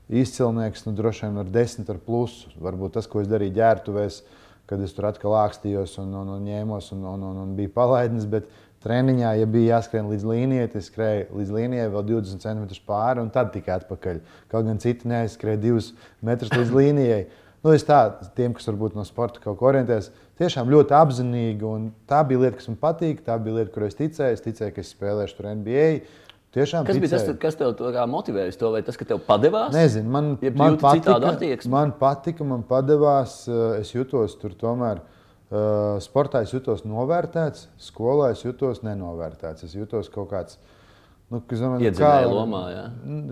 izcilnieks, 0.10 0.86
nu, 0.86 0.94
droši 0.96 1.26
vien 1.26 1.42
ar 1.42 1.50
desmit 1.52 1.90
ar 1.90 2.00
plusu. 2.02 2.52
Varbūt 2.62 2.96
tas, 3.00 3.08
ko 3.10 3.24
es 3.24 3.30
darīju 3.32 3.56
ģērbtuvēs, 3.58 4.20
kad 4.70 4.82
es 4.82 4.94
tur 4.96 5.10
atkal 5.10 5.36
ākstījos 5.44 5.98
un, 6.02 6.14
un, 6.22 6.36
un 6.38 6.46
ņēmos 6.46 6.92
un, 6.96 7.08
un, 7.10 7.26
un, 7.32 7.42
un 7.46 7.56
biju 7.58 7.72
palaidnis. 7.74 8.28
Bet 8.30 8.50
treniņā, 8.86 9.32
ja 9.40 9.48
bija 9.50 9.80
jāskrien 9.80 10.12
līdz 10.12 10.28
līnijai, 10.30 10.68
tad 10.74 10.86
skrēju 10.86 11.40
līdz 11.40 11.56
līnijai 11.56 11.88
vēl 11.94 12.06
20 12.12 12.46
cm 12.46 12.84
pāri 12.86 13.24
un 13.24 13.32
tad 13.34 13.52
tikai 13.56 13.80
atpakaļ. 13.80 14.22
Kaut 14.52 14.68
gan 14.70 14.82
citi 14.84 15.10
neaizskrēja 15.10 15.62
divus 15.64 15.92
metrus 16.26 16.54
līdz 16.54 16.76
līnijai. 16.80 17.24
Nu, 17.66 17.72
es 17.74 17.82
tā, 17.82 17.98
tiem, 18.38 18.54
kas 18.54 18.68
varbūt 18.70 18.94
no 18.94 19.02
sporta 19.08 19.42
kaut 19.42 19.58
ko 19.58 19.72
orientējas, 19.72 20.12
tiešām 20.38 20.70
ļoti 20.70 20.94
apzinīgi. 20.94 21.72
Tā 22.06 22.20
bija 22.30 22.44
lieta, 22.44 22.60
kas 22.60 22.70
man 22.70 22.78
patīk. 22.84 23.24
Tā 23.26 23.40
bija 23.42 23.58
lieta, 23.58 23.72
kur 23.74 23.88
es 23.88 23.98
ticēju. 23.98 24.38
Es 24.38 24.46
ticēju, 24.46 24.76
ka 24.76 24.84
es 24.84 24.92
spēlēšu 24.94 25.40
tur 25.40 25.48
NBA. 25.50 25.88
Tiešām 26.54 26.86
kas 26.86 26.94
ticēju. 26.94 27.02
bija 27.08 27.16
tas, 27.16 27.40
kas 27.42 27.58
tev 27.58 27.98
motivēja 28.12 28.54
to, 28.62 28.70
vai 28.76 28.84
tas, 28.86 29.00
ka 29.02 29.10
tev 29.10 29.24
padevās? 29.26 29.74
Nezinu, 29.74 30.14
man, 30.14 30.30
man 30.62 30.78
patika, 30.84 31.18
man 31.74 31.96
patika, 31.98 32.46
man 32.54 32.62
padevās. 32.70 33.42
Eh, 33.50 33.66
es 33.82 33.96
jutos 33.98 34.38
tur 34.42 34.54
tomēr. 34.62 35.02
Uh, 35.46 35.98
sportā 36.02 36.42
es 36.42 36.54
jutos 36.54 36.82
novērtēts, 36.90 37.68
skolā 37.90 38.32
es 38.34 38.46
jutos 38.46 38.82
nenovērtēts. 38.86 39.66
Es 39.68 39.76
jutos 39.78 40.10
kaut 40.14 40.32
kāds 40.32 40.58
uh, 40.58 40.85
Nu, 41.34 41.42
Iedzinēja 41.42 42.28
lomā, 42.30 42.62
jā. 42.70 42.84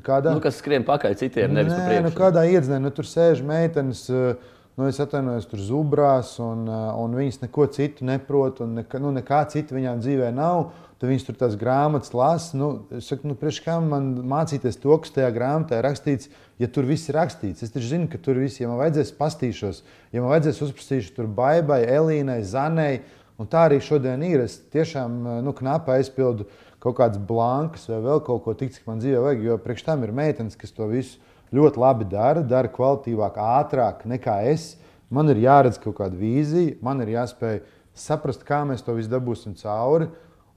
Kādā? 0.06 0.34
Nu, 0.34 0.42
kas 0.42 0.58
skrien 0.58 0.86
pakaļ 0.88 1.14
citiem, 1.20 1.54
nevis 1.54 1.76
Nē, 1.78 2.00
nu, 2.02 2.10
kādā 2.16 2.42
iedzinē, 2.50 2.80
nu, 2.82 2.90
tur 2.96 3.06
sēž 3.06 3.44
meitenes, 3.46 4.08
nu, 4.10 4.88
es 4.88 4.98
atvainojos, 5.04 5.46
tur 5.52 5.62
zubrās, 5.62 6.32
un, 6.42 6.66
un 6.68 7.14
viņas 7.20 7.44
neko 7.44 7.68
citu 7.76 8.08
neprot, 8.10 8.64
un 8.66 8.80
nekā, 8.82 9.02
nu, 9.04 9.14
nekā 9.14 9.44
cita 9.54 9.78
viņām 9.78 10.02
dzīvē 10.02 10.34
nav. 10.34 10.72
Tad 10.98 11.10
viņas 11.12 11.26
tur 11.28 11.36
tās 11.36 11.56
grāmatas 11.60 12.14
lasa. 12.16 12.58
Nu, 12.58 12.72
es 12.96 13.12
saku, 13.12 13.28
nu, 13.28 13.38
priekš 13.38 13.60
kā 13.66 13.76
man 13.84 14.14
mācīties 14.32 14.78
to, 14.80 14.96
kas 15.04 15.12
tajā 15.14 15.30
grāmatā 15.36 15.78
ir 15.78 15.86
rakstīts, 15.86 16.30
ja 16.64 16.70
tur 16.72 16.88
viss 16.88 17.12
ir 17.12 17.18
rakstīts. 17.20 17.66
Es 17.66 17.74
taču 17.76 17.90
zinu, 17.92 18.08
ka 18.10 18.18
tur 18.24 18.40
viss, 18.40 18.62
ja 18.62 18.70
man 18.72 18.80
vajadzēs 18.80 19.12
pastīšos, 19.18 19.84
ja 20.16 20.24
man 20.24 20.32
vajadzēs 20.32 20.62
uzprasīšu 20.64 21.12
tur 21.18 21.28
baibai, 21.28 21.82
Elīnai, 21.92 22.40
Zanai, 22.48 23.02
un 23.36 23.50
tā 23.52 23.68
arī 23.68 23.82
šodien 23.84 24.24
ir. 24.24 24.46
Es 24.48 24.62
tiešām 24.72 25.44
nu, 25.44 25.54
knapi 25.58 25.98
aizpildu 25.98 26.48
kaut 26.84 26.98
kādas 27.00 27.22
blankas 27.24 27.88
vai 27.88 28.02
vēl 28.04 28.24
kaut 28.28 28.44
ko 28.44 28.56
tādu, 28.58 28.74
cik 28.76 28.88
man 28.90 29.00
dzīvē 29.00 29.22
vajag. 29.24 29.46
Jo 29.48 29.60
priekš 29.62 29.86
tam 29.88 30.04
ir 30.04 30.12
meitenes, 30.16 30.58
kas 30.60 30.76
to 30.76 30.88
visu 30.92 31.22
ļoti 31.56 31.80
labi 31.80 32.08
dara, 32.12 32.44
dara 32.44 32.72
kvalitīvāk, 32.72 33.40
ātrāk 33.40 34.04
nekā 34.10 34.42
es. 34.52 34.74
Man 35.14 35.30
ir 35.30 35.40
jāredz 35.44 35.78
kaut 35.82 36.00
kāda 36.00 36.18
vīzija, 36.18 36.80
man 36.84 37.04
ir 37.04 37.14
jāspēj 37.14 37.62
saprast, 37.94 38.44
kā 38.48 38.64
mēs 38.68 38.84
to 38.84 38.96
visu 38.98 39.12
dabūsim 39.12 39.56
cauri. 39.60 40.10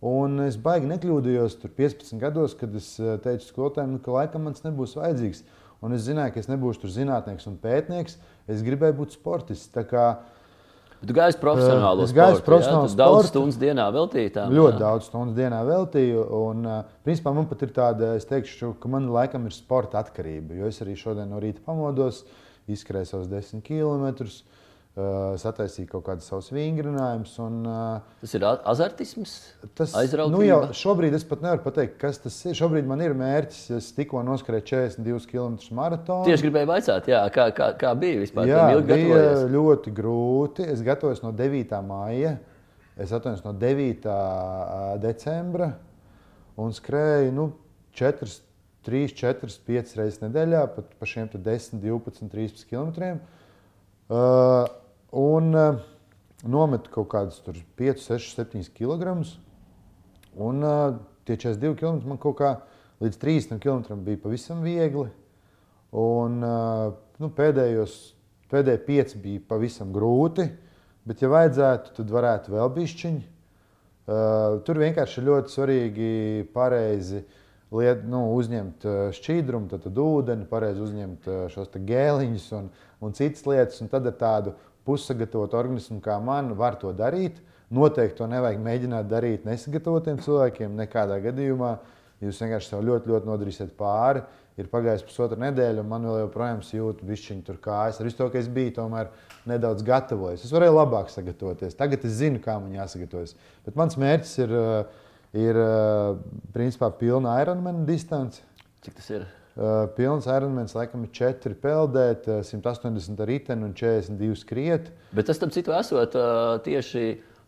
Un 0.06 0.40
es 0.44 0.58
baigi 0.60 0.88
nekļūdījos 0.90 1.56
tur 1.60 1.72
15 1.76 2.20
gados, 2.20 2.54
kad 2.58 2.74
es 2.76 2.94
eh, 3.00 3.16
teicu 3.24 3.46
skolotājiem, 3.48 3.96
nu, 3.96 4.00
ka 4.02 4.12
laikam 4.12 4.44
man 4.44 4.56
tas 4.56 4.66
nebūs 4.66 4.96
vajadzīgs. 4.98 5.44
Un 5.84 5.92
es 5.96 6.04
zināju, 6.06 6.34
ka 6.34 6.40
es 6.42 6.50
nebūšu 6.50 6.90
zinātnēks 6.92 7.48
un 7.50 7.56
pētnieks. 7.60 8.16
Es 8.48 8.64
gribēju 8.64 8.96
būt 9.00 9.16
sportists. 9.16 9.72
Tu 11.04 11.14
gāji 11.16 11.36
profesionāli 11.40 12.04
uz 12.06 12.12
sporta. 12.12 12.42
Profesionāli 12.46 12.88
ja? 12.88 12.96
Daudz 13.02 13.28
stundu 13.28 13.60
dienā 13.60 13.86
veltīju 13.94 14.32
tam. 14.32 14.54
Ļoti 14.56 14.76
jā. 14.76 14.80
daudz 14.80 15.08
stundu 15.10 15.36
dienā 15.36 15.60
veltīju. 15.68 16.24
Un, 16.38 16.68
principā, 17.06 17.34
man 17.36 17.48
pat 17.50 17.64
ir 17.66 17.74
tāda, 17.76 18.14
es 18.16 18.28
teikšu, 18.28 18.72
ka 18.80 18.90
man 18.92 19.10
laikam 19.12 19.44
ir 19.48 19.54
sporta 19.56 20.00
atkarība. 20.00 20.56
Jo 20.56 20.70
es 20.72 20.80
arī 20.84 20.96
šodien 20.98 21.28
no 21.32 21.40
rīta 21.42 21.60
pamodos, 21.66 22.24
izskrēju 22.72 23.10
savus 23.12 23.28
desmit 23.30 23.66
kilometrus. 23.68 24.40
Uh, 24.96 25.34
sataisīja 25.36 25.90
kaut 25.90 26.06
kādus 26.06 26.24
savus 26.30 26.46
vingrinājumus. 26.56 27.34
Uh, 27.36 27.98
tas 28.22 28.32
ir 28.38 28.44
azartisms, 28.48 29.32
tas 29.76 29.92
nu 30.32 30.38
jau 30.40 30.62
šobrīd 30.72 31.12
es 31.18 31.26
pat 31.28 31.42
nevaru 31.44 31.60
pateikt, 31.66 31.98
kas 32.00 32.16
tas 32.22 32.38
ir. 32.46 32.54
Šobrīd 32.56 32.88
man 32.88 33.02
ir 33.04 33.12
mērķis, 33.12 33.66
es 33.76 33.90
tikko 33.92 34.22
noskrēju 34.24 34.64
42 34.70 35.28
km 35.28 35.58
maratonu. 35.76 36.24
Tieši 36.24 36.46
gribēju 36.46 36.78
jā, 37.12 37.20
kā, 37.34 37.44
kā, 37.58 37.66
kā 37.76 37.90
bija 38.00 38.22
vispār? 38.22 38.48
Jā, 38.48 38.62
bija 38.70 38.86
gatavojies? 38.88 39.42
ļoti 39.52 39.92
grūti. 40.00 40.70
Es 40.72 40.80
gatavojos 40.88 41.20
no 41.26 41.34
9. 41.42 41.76
maija, 41.90 42.32
es 42.96 43.12
atvainojos 43.12 43.44
no 43.44 43.52
9. 43.66 44.08
decembra 45.04 45.74
un 46.56 46.72
skrēju. 46.72 47.36
Nu, 47.36 47.46
4, 48.00 48.32
3, 48.88 49.12
4, 49.20 49.60
5 49.68 49.94
reizes 50.00 50.24
nedēļā, 50.24 50.64
pat 50.80 50.96
pa 50.96 51.12
šiem 51.12 51.28
10, 51.36 51.84
12, 51.84 52.32
13 52.32 52.66
km. 52.72 53.20
Uh, 54.08 54.64
un 55.16 55.54
uh, 55.56 55.78
nometu 56.44 56.92
kaut 56.92 57.08
kādus 57.14 57.40
5, 57.80 58.02
6, 58.04 58.34
7 58.36 58.64
kg. 58.76 59.16
Un 60.36 60.60
uh, 60.62 60.98
tie 61.24 61.38
42 61.40 61.78
km 61.80 62.02
man 62.12 62.20
kaut 62.20 62.36
kā 62.40 62.50
līdz 63.00 63.20
30 63.22 63.62
km 63.62 63.96
bija 64.04 64.20
pavisam 64.20 64.60
viegli. 64.64 65.08
Un, 65.96 66.42
uh, 66.44 66.90
nu, 67.22 67.30
pēdējos, 67.32 67.96
pēdējie 68.52 68.82
5 68.90 69.16
bija 69.22 69.46
pavisam 69.48 69.94
grūti, 69.94 70.50
bet, 71.08 71.24
ja 71.24 71.32
vajadzētu, 71.32 71.96
tad 71.96 72.12
varētu 72.12 72.52
vēl 72.52 72.70
bišķiņi. 72.76 73.24
Uh, 74.06 74.60
tur 74.66 74.78
vienkārši 74.84 75.18
ir 75.18 75.28
ļoti 75.30 75.54
svarīgi 75.54 76.10
pareizi 76.54 77.24
liet, 77.74 78.04
nu, 78.06 78.20
uzņemt 78.36 78.84
šķīdrumu, 79.16 79.70
tad, 79.72 79.82
tad 79.88 79.96
ūdeni, 79.98 80.46
pareizi 80.50 80.84
uzņemt 80.84 81.26
šos 81.50 81.72
gēliņus 81.74 82.46
un, 82.60 82.68
un 83.02 83.16
citas 83.16 83.42
lietas. 83.48 83.80
Un 83.82 83.90
tad 83.90 84.06
ar 84.06 84.14
tādu 84.20 84.54
pussagatavotu 84.86 85.58
organismu 85.58 86.00
kā 86.04 86.16
man 86.22 86.54
var 86.58 86.78
to 86.80 86.92
darīt. 86.96 87.42
Noteikti 87.74 88.20
to 88.20 88.28
nevajag 88.30 88.60
mēģināt 88.62 89.08
darīt 89.10 89.46
nesagatavotiem 89.46 90.20
cilvēkiem 90.22 90.74
nekādā 90.78 91.18
gadījumā. 91.24 91.76
Jūs 92.22 92.38
vienkārši 92.40 92.70
sev 92.70 92.84
ļoti, 92.86 93.10
ļoti 93.10 93.28
nodarīsiet 93.28 93.72
pāri. 93.76 94.22
Ir 94.56 94.70
pagājis 94.72 95.02
pusotra 95.04 95.36
nedēļa, 95.42 95.82
un 95.82 95.90
man 95.90 96.06
vēl 96.08 96.22
joprojām 96.22 96.62
jūtas 96.64 97.04
bišķiņa 97.04 97.42
tur 97.44 97.58
kājas. 97.60 97.98
Ar 98.00 98.08
visu 98.08 98.16
to, 98.22 98.28
ka 98.32 98.40
es 98.40 98.48
biju 98.48 98.72
tomēr 98.78 99.10
nedaudz 99.50 99.84
gatavojies. 99.84 100.46
Es 100.46 100.54
varēju 100.54 100.78
labāk 100.78 101.12
sagatavoties. 101.12 101.76
Tagad 101.76 102.06
es 102.08 102.16
zinu, 102.22 102.40
kā 102.40 102.56
man 102.62 102.72
jāsagatavojas. 102.78 103.36
Bet 103.66 103.76
mans 103.76 103.98
mērķis 104.00 104.36
ir, 104.46 104.54
ir 105.36 105.60
principā 106.56 106.88
pilna 107.02 107.36
Ironman 107.42 107.84
distance. 107.90 108.40
Cik 108.86 108.96
tas 108.96 109.12
ir? 109.18 109.28
Uh, 109.56 109.86
pilns 109.96 110.26
Ironmans, 110.28 110.74
laikam, 110.76 111.06
ir 111.06 111.12
4 111.16 111.54
peldēt, 111.62 112.26
180 112.44 113.22
riteni 113.24 113.64
un 113.64 113.70
42 113.72 114.36
skriet. 114.36 114.90
Bet 115.16 115.30
tas, 115.30 115.38
starp 115.38 115.54
citu, 115.54 115.72
esot 115.72 116.12
uh, 116.20 116.58
tieši 116.60 117.04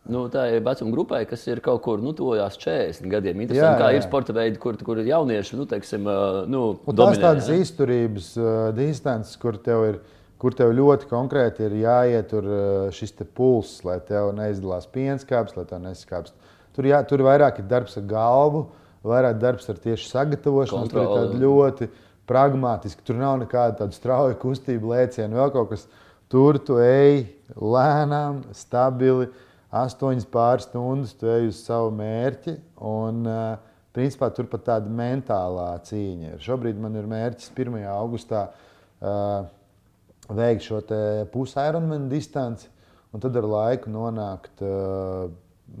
nu, 0.09 0.23
tā 0.33 0.47
ir 0.55 0.63
vecuma 0.65 0.89
grupai, 0.95 1.19
kas 1.29 1.45
ir 1.45 1.61
kaut 1.61 1.83
kur 1.85 2.01
nu, 2.01 2.15
tuvojās 2.17 2.57
40 2.57 3.13
gadiem. 3.13 3.43
Jā, 3.45 3.59
jā. 3.59 3.75
kā 3.77 3.91
ir 3.93 4.01
sporta 4.07 4.33
veidi, 4.33 4.57
kur, 4.57 4.79
kur 4.81 5.03
ir 5.03 5.11
jaunieši. 5.11 5.59
Nu, 5.59 5.67
teiksim, 5.69 6.09
nu, 6.49 6.63
tās 6.89 7.21
tādas 7.21 7.51
ja? 7.51 7.59
izturības 7.61 8.31
distances, 8.79 9.37
kur 9.37 9.61
tev 9.61 9.85
ir. 9.91 10.01
Kur 10.39 10.55
tev 10.55 10.69
ļoti 10.71 11.09
konkrēti 11.09 11.65
ir 11.65 11.73
jāietur 11.81 12.45
šis 12.95 13.11
pulss, 13.35 13.81
lai 13.83 13.97
tev 14.07 14.29
neizdalās 14.37 14.85
pienskāps, 14.87 15.57
lai 15.57 15.65
tev 15.67 15.81
neskāpst. 15.83 16.31
Tur, 16.71 16.87
jā, 16.87 17.01
tur 17.03 17.25
vairāk 17.27 17.59
ir 17.59 17.67
darbs 17.67 17.99
ar 17.99 18.05
galvu, 18.07 18.61
uh, 18.63 18.88
vairāk 19.05 19.39
darbs 19.41 19.69
ar 19.71 19.79
tieši 19.81 20.09
sagatavošanu. 20.09 20.89
Tur 20.91 21.01
ir 21.03 21.11
tāda 21.13 21.41
ļoti 21.41 21.89
pragmatiski. 22.29 23.05
Tur 23.05 23.19
nav 23.19 23.39
nekāda 23.43 23.83
tāda 23.83 23.95
strauja 23.95 24.37
kustība, 24.39 24.95
lēciena, 24.95 25.39
vēl 25.39 25.53
kaut 25.55 25.73
kas. 25.73 25.87
Tur 26.29 26.59
tu 26.61 26.75
ej 26.77 27.23
lēnām, 27.57 28.43
stabili, 28.53 29.31
astoņas 29.73 30.27
pāris 30.29 30.67
stundas, 30.69 31.15
tu 31.17 31.29
ej 31.29 31.47
uz 31.49 31.63
savu 31.65 31.89
mērķi. 31.97 32.53
Un, 32.85 33.23
uh, 33.25 33.69
principā 33.95 34.29
tur 34.33 34.49
pat 34.51 34.67
tāda 34.67 34.91
mentālā 34.93 35.71
cīņa 35.87 36.35
ir. 36.35 36.43
Šobrīd 36.43 36.77
man 36.81 36.97
ir 36.99 37.09
mērķis 37.09 37.49
1. 37.55 37.79
augustā 37.89 38.45
uh, 38.53 39.47
veikt 40.29 40.67
šo 40.67 40.83
pusēronmenu 41.33 42.09
distanci, 42.11 42.69
un 43.13 43.23
tad 43.23 43.37
ar 43.39 43.49
laiku 43.49 43.91
nonākt. 43.93 44.53
Uh, 44.61 45.31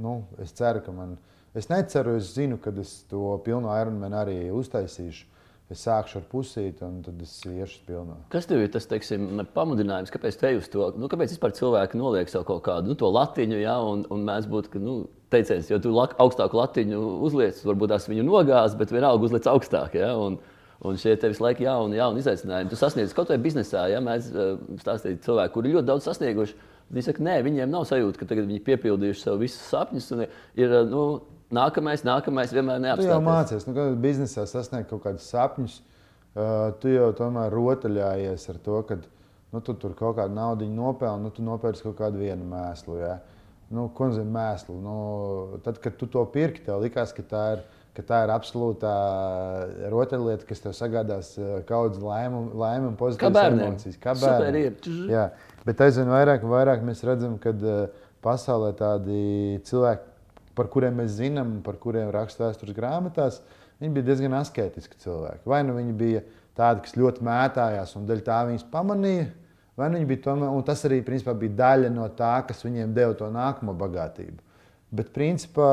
nu, 0.01 0.23
es 0.41 0.53
ceru, 0.57 0.81
ka 0.85 0.93
man 0.93 1.15
Es 1.57 1.69
neceru, 1.71 2.17
es 2.19 2.33
zinu, 2.35 2.59
ka 2.61 2.73
es 2.77 3.01
to 3.09 3.33
pilno 3.45 3.73
Ironman 3.73 4.13
arī 4.13 4.37
uztaisīšu. 4.53 5.25
Es 5.69 5.83
sākšu 5.85 6.17
ar 6.17 6.23
pusīti, 6.31 6.81
un 6.81 7.03
tad 7.05 7.19
es 7.21 7.35
iešu 7.45 7.61
uz 7.61 7.81
pilno. 7.85 8.15
Kas 8.33 8.47
tev 8.49 8.63
ir 8.63 8.71
tas 8.73 8.87
teiksim, 8.89 9.43
pamudinājums? 9.53 10.09
Kāpēc 10.09 10.39
te 10.41 10.49
uz 10.57 10.69
to? 10.73 10.87
Nu, 10.97 11.05
kāpēc 11.11 11.35
cilvēki 11.37 11.99
noliek 11.99 12.31
sev 12.31 12.41
kaut 12.47 12.63
kādu 12.65 12.89
nu, 12.89 13.11
latiņu, 13.13 13.59
ja, 13.61 13.75
un, 13.85 14.01
un 14.09 14.23
mēs 14.25 14.47
būtu 14.49 14.81
nu, 14.81 14.95
teiciens, 15.29 15.69
jo 15.69 15.77
tu 15.77 15.93
augstāku 15.93 16.57
latiņu 16.57 17.03
uzliec, 17.27 17.61
varbūt 17.69 17.93
tās 17.93 18.09
viņu 18.09 18.25
nogāz, 18.25 18.73
bet 18.79 18.89
vienalga 18.89 19.29
uzliec 19.29 19.45
augstāk. 19.49 19.99
Ja, 20.01 20.15
un, 20.17 20.39
Un 20.79 20.95
šie 20.95 21.11
tev 21.19 21.33
visu 21.33 21.43
laiku 21.43 21.65
jauni, 21.65 21.97
jauni 21.99 22.21
izaicinājumi. 22.23 22.69
Tu 22.71 22.77
sasniedz 22.79 23.11
kaut 23.11 23.27
vai 23.33 23.35
biznesā, 23.43 23.81
ja 23.91 23.99
mēs 23.99 24.29
uh, 24.31 24.53
stāstām 24.79 25.17
cilvēkiem, 25.25 25.51
kuri 25.51 25.73
ļoti 25.73 25.87
daudz 25.89 26.05
sasnieguši. 26.07 26.55
Viņi 26.95 27.03
saka, 27.09 27.23
nē, 27.27 27.33
viņiem 27.43 27.73
nav 27.73 27.83
sajūta, 27.89 28.21
ka 28.21 28.27
tagad 28.29 28.47
viņi 28.47 28.63
piepildījuši 28.63 29.25
sev 29.25 29.41
visus 29.43 29.65
sapņus. 29.73 30.07
Ir, 30.55 30.77
nu, 30.87 31.01
nākamais, 31.55 32.03
nākamais 32.07 32.53
vienmēr 32.55 32.81
neapstāsies. 32.83 33.09
Tu 33.09 33.15
jau 33.15 33.23
mācies, 33.25 33.65
nu, 33.67 33.75
kad 33.77 33.97
biznesā 34.03 34.45
sasniegt 34.49 34.89
kaut 34.91 35.03
kādus 35.05 35.29
sapņus, 35.31 35.79
uh, 35.79 36.69
tu 36.81 36.93
jau 36.93 37.09
tomēr 37.17 37.53
rotaļājies 37.55 38.45
ar 38.53 38.61
to, 38.65 38.83
ka 38.89 38.99
nu, 38.99 39.63
tu 39.65 39.73
tur 39.81 39.95
kaut 39.97 40.19
kādu 40.19 40.37
naudu 40.37 40.69
nopelni, 40.69 41.25
nu, 41.25 41.33
tu 41.33 41.45
nopērci 41.45 41.87
kaut 41.87 41.97
kādu 42.01 42.21
vienu 42.21 42.45
mēslu. 42.49 42.99
Ja? 43.01 43.17
Nu, 43.73 43.87
ko 43.93 44.09
nozīmē 44.09 44.31
mēslu? 44.33 44.77
Nu, 44.81 44.95
tad, 45.65 45.81
kad 45.81 45.97
tu 45.97 46.09
to 46.09 46.23
pirki, 46.33 46.63
tev 46.65 46.81
likās, 46.85 47.13
ka 47.15 47.25
tā 47.25 47.43
ir. 47.57 47.67
Ka 47.97 48.03
tā 48.05 48.19
ir 48.23 48.31
absolūta 48.31 48.89
rotaļlieta, 49.91 50.45
kas 50.47 50.61
tev 50.63 50.75
sagādās 50.77 51.31
kaut 51.67 51.97
kādu 51.97 52.05
laimi, 52.05 52.85
un 52.87 52.93
pozitīvas 52.95 53.49
emocijas. 53.49 53.97
Kā 53.99 54.13
bērnam. 54.15 55.09
Jā, 55.09 55.23
bet 55.65 55.81
aizvien 55.83 56.07
vairāk 56.13 56.45
vairāk 56.47 56.85
mēs 56.85 57.01
redzam, 57.03 57.35
ka 57.41 57.51
pasaulē 58.23 58.69
tādi 58.77 59.17
cilvēki, 59.67 60.08
par 60.59 60.67
kuriem 60.71 60.97
mēs 60.99 61.15
zinām, 61.15 61.59
par 61.63 61.77
kuriem 61.79 62.09
raksta 62.11 62.49
vēstures 62.49 62.75
grāmatās, 62.75 63.39
viņi 63.79 63.95
bija 63.95 64.07
diezgan 64.09 64.35
asketiski 64.41 64.99
cilvēki. 64.99 65.45
Vai 65.47 65.61
nu 65.63 65.77
viņi 65.77 65.95
bija 65.95 66.23
tādi, 66.57 66.83
kas 66.83 66.97
ļoti 66.99 67.23
mētājās 67.23 67.95
un 67.95 68.09
dēļ 68.09 68.25
tā 68.27 68.41
viņus 68.49 68.67
pamanīja, 68.73 69.29
vai 69.79 69.87
nu 69.87 70.01
viņi 70.01 70.09
bija 70.09 70.25
tomēr, 70.27 70.51
un 70.51 70.67
tas 70.67 70.83
arī 70.89 70.99
principā, 71.07 71.35
bija 71.39 71.55
daļa 71.61 71.93
no 71.95 72.09
tā, 72.19 72.33
kas 72.49 72.65
viņiem 72.67 72.91
deva 72.97 73.15
to 73.15 73.31
nākamo 73.31 73.77
bagātību. 73.79 74.43
Bet 74.99 75.13
principā 75.15 75.71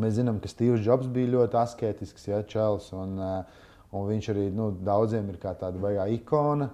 mēs 0.00 0.16
zinām, 0.16 0.40
ka 0.40 0.48
Steve's 0.48 0.86
Jobs 0.86 1.10
bija 1.12 1.34
ļoti 1.34 1.60
asketisks, 1.60 2.28
ja, 2.30 2.40
čels, 2.48 2.88
un, 2.96 3.16
eh, 3.20 3.64
un 3.92 4.08
viņš 4.08 4.32
arī 4.32 4.48
nu, 4.56 4.70
daudziem 4.72 5.28
ir 5.28 5.40
kā 5.42 5.52
tāda 5.52 5.76
baigā 5.76 6.08
ikona. 6.16 6.70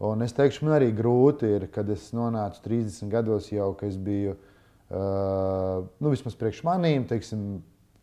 Un 0.00 0.22
es 0.22 0.32
teikšu, 0.32 0.62
man 0.64 0.78
arī 0.78 0.92
grūti 0.94 1.56
ir, 1.58 1.66
kad 1.74 1.88
es 1.90 2.12
nonācu 2.14 2.62
30 2.62 3.10
gados 3.10 3.50
jau, 3.50 3.74
ka 3.76 3.90
es 3.90 3.96
biju 3.98 4.38
Uh, 4.38 4.47
nu, 4.90 6.12
vismaz 6.12 6.36
priekš 6.38 6.62
manīm, 6.64 7.04
teiksim, 7.08 7.48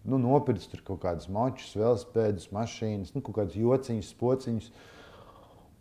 nu, 0.06 0.20
nopirkt 0.22 0.76
kaut 0.86 1.02
kādas 1.06 1.30
močus, 1.32 1.74
velospēdus, 1.78 2.52
mašīnas, 2.54 3.16
nu, 3.16 3.24
kaut 3.26 3.40
kādas 3.40 3.58
jociņas, 3.58 4.12
pociņas. 4.20 4.70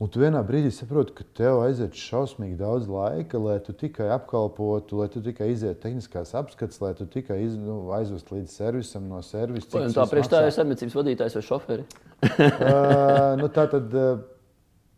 Un 0.03 0.11
tu 0.11 0.19
vienā 0.19 0.40
brīdī 0.43 0.73
saproti, 0.75 1.14
ka 1.14 1.25
tev 1.38 1.61
aiziet 1.62 1.95
šausmīgi 1.95 2.57
daudz 2.59 2.88
laika, 2.90 3.38
lai 3.38 3.61
tu 3.62 3.73
tikai 3.79 4.09
apkalpotu, 4.17 4.99
lai 4.99 5.07
tu 5.12 5.23
tikai 5.23 5.53
izietu 5.53 5.79
tehniskās 5.85 6.35
apskates, 6.35 6.81
lai 6.83 6.90
tu 6.99 7.07
tikai 7.07 7.38
iz, 7.45 7.55
nu, 7.55 7.77
aizvestu 7.95 8.40
līdz 8.40 8.57
servisam 8.59 9.07
no 9.09 9.21
servisa. 9.23 9.85
Tā 9.95 10.09
priekš 10.11 10.33
tā 10.33 10.43
ir 10.49 10.57
saimniecības 10.57 10.99
vadītājs 10.99 11.38
vai 11.38 11.45
šoferi? 11.47 11.87
uh, 12.27 13.37
nu, 13.38 13.47
tā 13.55 13.69
tad, 13.71 13.95
uh, 13.95 14.25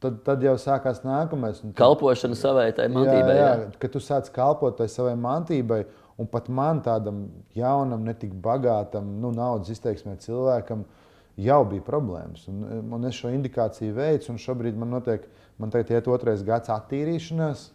Tad, 0.02 0.18
tad 0.26 0.42
jau 0.44 0.54
sākās 0.60 1.00
nākamais. 1.06 1.62
Tad, 1.62 1.72
Kalpošana 1.78 2.36
savai 2.36 2.68
mantībai. 2.74 3.36
Jā, 3.36 3.46
jā, 3.46 3.70
kad 3.80 3.94
tu 3.94 4.02
sāc 4.04 4.28
kalpot 4.34 4.82
savai 4.92 5.14
mantībai, 5.16 5.84
un 6.20 6.28
pat 6.28 6.50
man 6.52 6.82
tādam 6.84 7.26
jaunam, 7.56 8.04
netik 8.04 8.34
bagātam, 8.44 9.08
nu, 9.22 9.32
naudas 9.36 9.72
izteiksmē 9.72 10.18
cilvēkam, 10.20 10.84
jau 11.40 11.62
bija 11.70 11.84
problēmas. 11.86 12.44
Un, 12.52 12.60
un 12.92 13.08
es 13.08 13.16
šo 13.16 13.32
indikāciju 13.32 13.96
veicu, 13.96 14.30
un 14.32 14.40
šobrīd 14.40 14.76
man 14.80 14.92
notiek, 14.96 15.24
man 15.60 15.72
tagad 15.72 15.94
iet 15.96 16.12
otrais 16.12 16.44
gads 16.44 16.72
attīrīšanās, 16.72 17.70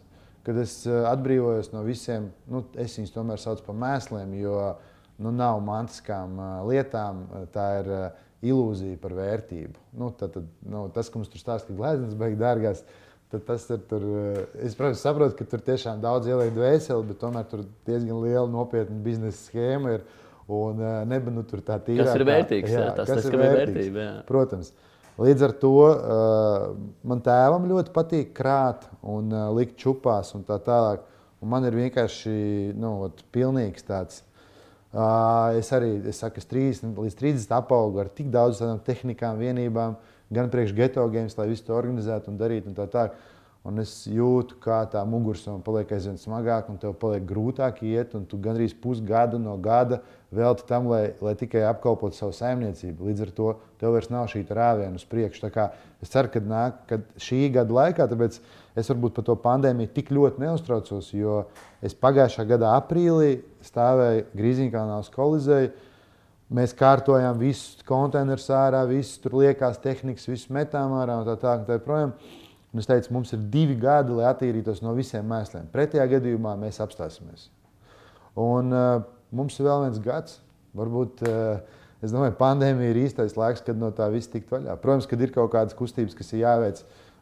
kad 0.46 0.58
es 0.62 0.80
eh, 0.86 1.02
atbrīvojos 1.10 1.72
no 1.74 1.84
visiem, 1.86 2.30
nu, 2.50 2.64
es 2.78 2.98
viņus 2.98 3.14
tomēr 3.14 3.42
saucu 3.42 3.66
par 3.66 3.78
mēsliem, 3.78 4.34
jo 4.42 4.56
nu, 5.22 5.30
nav 5.34 5.60
mantiskām 5.62 6.38
uh, 6.38 6.52
lietām. 6.66 7.26
Tā 7.54 7.66
ir 7.82 7.90
ilūzija 8.42 8.98
par 9.02 9.14
vērtību. 9.16 9.78
Nu, 9.98 10.10
tad, 10.18 10.34
tad, 10.36 10.50
nu, 10.68 10.84
tas, 10.94 11.10
ka 11.10 11.20
mums 11.20 11.30
tur 11.32 11.42
stāsta, 11.42 11.70
ka 11.70 11.78
glezniecības 11.78 12.18
beigas 12.18 12.40
dārgās, 12.40 12.82
tad 13.32 13.44
tas 13.48 13.66
ir 13.70 13.82
tur. 13.90 14.06
Eh, 14.22 14.40
es, 14.66 14.76
protams, 14.78 15.02
saprotu, 15.04 15.36
ka 15.38 15.46
tur 15.52 15.62
tiešām 15.68 16.02
daudz 16.02 16.30
ieliek 16.30 16.52
dvēseli, 16.56 17.08
bet 17.10 17.20
tomēr 17.22 17.46
tur 17.50 17.64
diezgan 17.88 18.22
liela 18.24 18.48
nopietna 18.50 18.98
biznesa 19.04 19.38
schēma 19.46 19.98
ir. 19.98 20.08
Un 20.52 20.82
eh, 20.82 20.96
nebija 21.08 21.36
nu, 21.36 21.44
tā 21.46 21.78
tīra. 21.86 22.08
Tas 22.08 22.18
ir 22.18 22.26
vērtīgs. 22.28 22.72
Jā, 22.74 22.88
tas, 22.98 23.12
tas 23.12 23.28
ir 23.30 23.38
vērtīgs. 23.38 23.76
Vērtība, 23.76 24.08
jā. 24.08 24.16
Protams. 24.28 24.74
Līdz 25.22 25.42
ar 25.44 25.52
to 25.60 25.70
uh, 25.84 26.62
man 27.06 27.20
tēvam 27.22 27.66
ļoti 27.68 27.92
patīk 27.92 28.30
krāt 28.32 28.86
un 29.04 29.28
uh, 29.28 29.50
likt 29.52 29.76
čupās 29.78 30.32
un 30.34 30.42
tā 30.48 30.56
tālāk. 30.64 31.04
Un 31.44 31.50
man 31.52 31.66
ir 31.68 31.76
vienkārši 31.76 32.32
nu, 32.80 32.94
ot, 33.06 33.20
pilnīgs 33.34 33.84
tāds 33.84 34.22
Uh, 34.22 34.31
es 34.92 35.70
arī 35.72 35.94
es 36.08 36.18
saku, 36.20 36.42
es 36.42 36.48
30 36.50 36.98
līdz 37.00 37.16
30 37.16 37.54
apaugu 37.56 38.02
ar 38.02 38.10
tik 38.12 38.28
daudzām 38.32 38.80
tehnikām, 38.84 39.38
vienībām, 39.40 39.96
gan 40.32 40.50
priekš 40.52 40.74
geto 40.76 41.04
games, 41.08 41.36
lai 41.38 41.48
visu 41.48 41.64
to 41.68 41.76
organizētu 41.76 42.32
un 42.32 42.40
darītu. 42.40 42.72
Un 42.72 42.76
tā 42.76 42.88
tā. 42.92 43.10
Un 43.62 43.78
es 43.78 43.92
jūtu, 44.10 44.56
kā 44.58 44.80
tā 44.90 45.04
mugursoma 45.06 45.62
paliek 45.62 45.92
aizvien 45.94 46.16
smagāka, 46.18 46.72
un 46.72 46.80
tev 46.82 46.96
paliek 46.98 47.22
grūtāk 47.28 47.76
iet, 47.86 48.16
un 48.18 48.24
tu 48.26 48.40
gandrīz 48.42 48.72
pusgadu 48.74 49.38
no 49.38 49.54
gada 49.62 50.00
veltīji 50.34 50.66
tam, 50.66 50.88
lai, 50.90 51.12
lai 51.22 51.36
tikai 51.38 51.62
apkalpotu 51.68 52.18
savu 52.18 52.34
saimniecību. 52.34 53.06
Līdz 53.06 53.22
ar 53.22 53.30
to 53.36 53.52
tev 53.78 53.94
vairs 53.94 54.10
nav 54.10 54.26
šī 54.32 54.42
rāviena 54.50 54.98
uz 54.98 55.06
priekšu. 55.06 55.52
Es 56.02 56.10
ceru, 56.10 56.32
ka 56.34 56.42
nāk, 56.42 56.82
kad 56.90 57.06
šī 57.22 57.52
gada 57.54 57.78
laikā, 57.78 58.08
tāpēc 58.10 58.40
es 58.78 58.90
varbūt 58.90 59.16
par 59.16 59.26
to 59.28 59.36
pandēmiju 59.44 59.92
tik 59.94 60.12
ļoti 60.14 60.42
neuztraucos, 60.42 61.12
jo 61.14 61.42
es 61.84 61.96
pagājušā 61.98 62.46
gada 62.48 62.74
aprīlī 62.78 63.40
stāvēju 63.66 64.28
Grīziņkalnā 64.38 65.00
uz 65.02 65.10
Kolizēju. 65.12 65.72
Mēs 66.52 66.74
kārtojām 66.76 67.38
visus 67.40 67.80
konteinerus 67.88 68.50
ārā, 68.52 68.82
visas 68.84 69.16
tur 69.22 69.38
liekās 69.40 69.78
tehnikas, 69.80 70.28
visus 70.28 70.50
metām 70.52 70.92
ārā 70.98 71.22
un 71.22 71.28
tā 71.28 71.38
tālāk. 71.40 71.62
Tā, 71.64 71.78
tā, 71.80 72.00
tā 72.10 72.40
Un 72.72 72.80
es 72.80 72.88
teicu, 72.88 73.12
mums 73.12 73.34
ir 73.36 73.42
divi 73.52 73.74
gadi, 73.76 74.14
lai 74.16 74.30
attīrītos 74.30 74.80
no 74.80 74.94
visiem 74.96 75.26
mēsliem. 75.28 75.68
Pretējā 75.74 76.06
gadījumā 76.14 76.54
mēs 76.60 76.80
apstāsimies. 76.80 77.50
Un 78.40 78.72
uh, 78.72 79.02
mums 79.36 79.58
ir 79.58 79.68
vēl 79.68 79.84
viens 79.84 79.98
gads. 80.00 80.38
Varbūt 80.80 81.20
uh, 81.28 81.82
domāju, 82.00 82.32
pandēmija 82.38 82.94
ir 82.94 83.02
īstais 83.02 83.36
laiks, 83.36 83.60
kad 83.66 83.76
no 83.76 83.90
tā 83.92 84.08
viss 84.14 84.32
tikt 84.32 84.48
vaļā. 84.54 84.78
Protams, 84.80 85.08
kad 85.10 85.20
ir 85.20 85.34
kaut 85.34 85.52
kādas 85.52 85.76
kustības, 85.76 86.16
kas 86.16 86.32
ir 86.32 86.46
jāveic, 86.46 86.80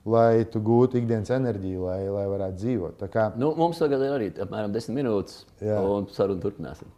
lai 0.08 0.44
tu 0.48 0.62
gūtu 0.64 1.00
ikdienas 1.00 1.30
enerģiju, 1.34 1.84
lai, 1.88 2.00
lai 2.08 2.26
varētu 2.30 2.60
dzīvot. 2.62 3.04
Kā... 3.12 3.30
Nu, 3.40 3.52
mums 3.58 3.80
tagad 3.82 4.02
ir 4.04 4.14
arī 4.14 4.30
apmēram 4.32 4.72
10 4.72 4.96
minūtes, 4.96 5.42
Jā. 5.64 5.80
un 5.84 6.08
sarunu 6.14 6.40
turpināsim. 6.44 6.88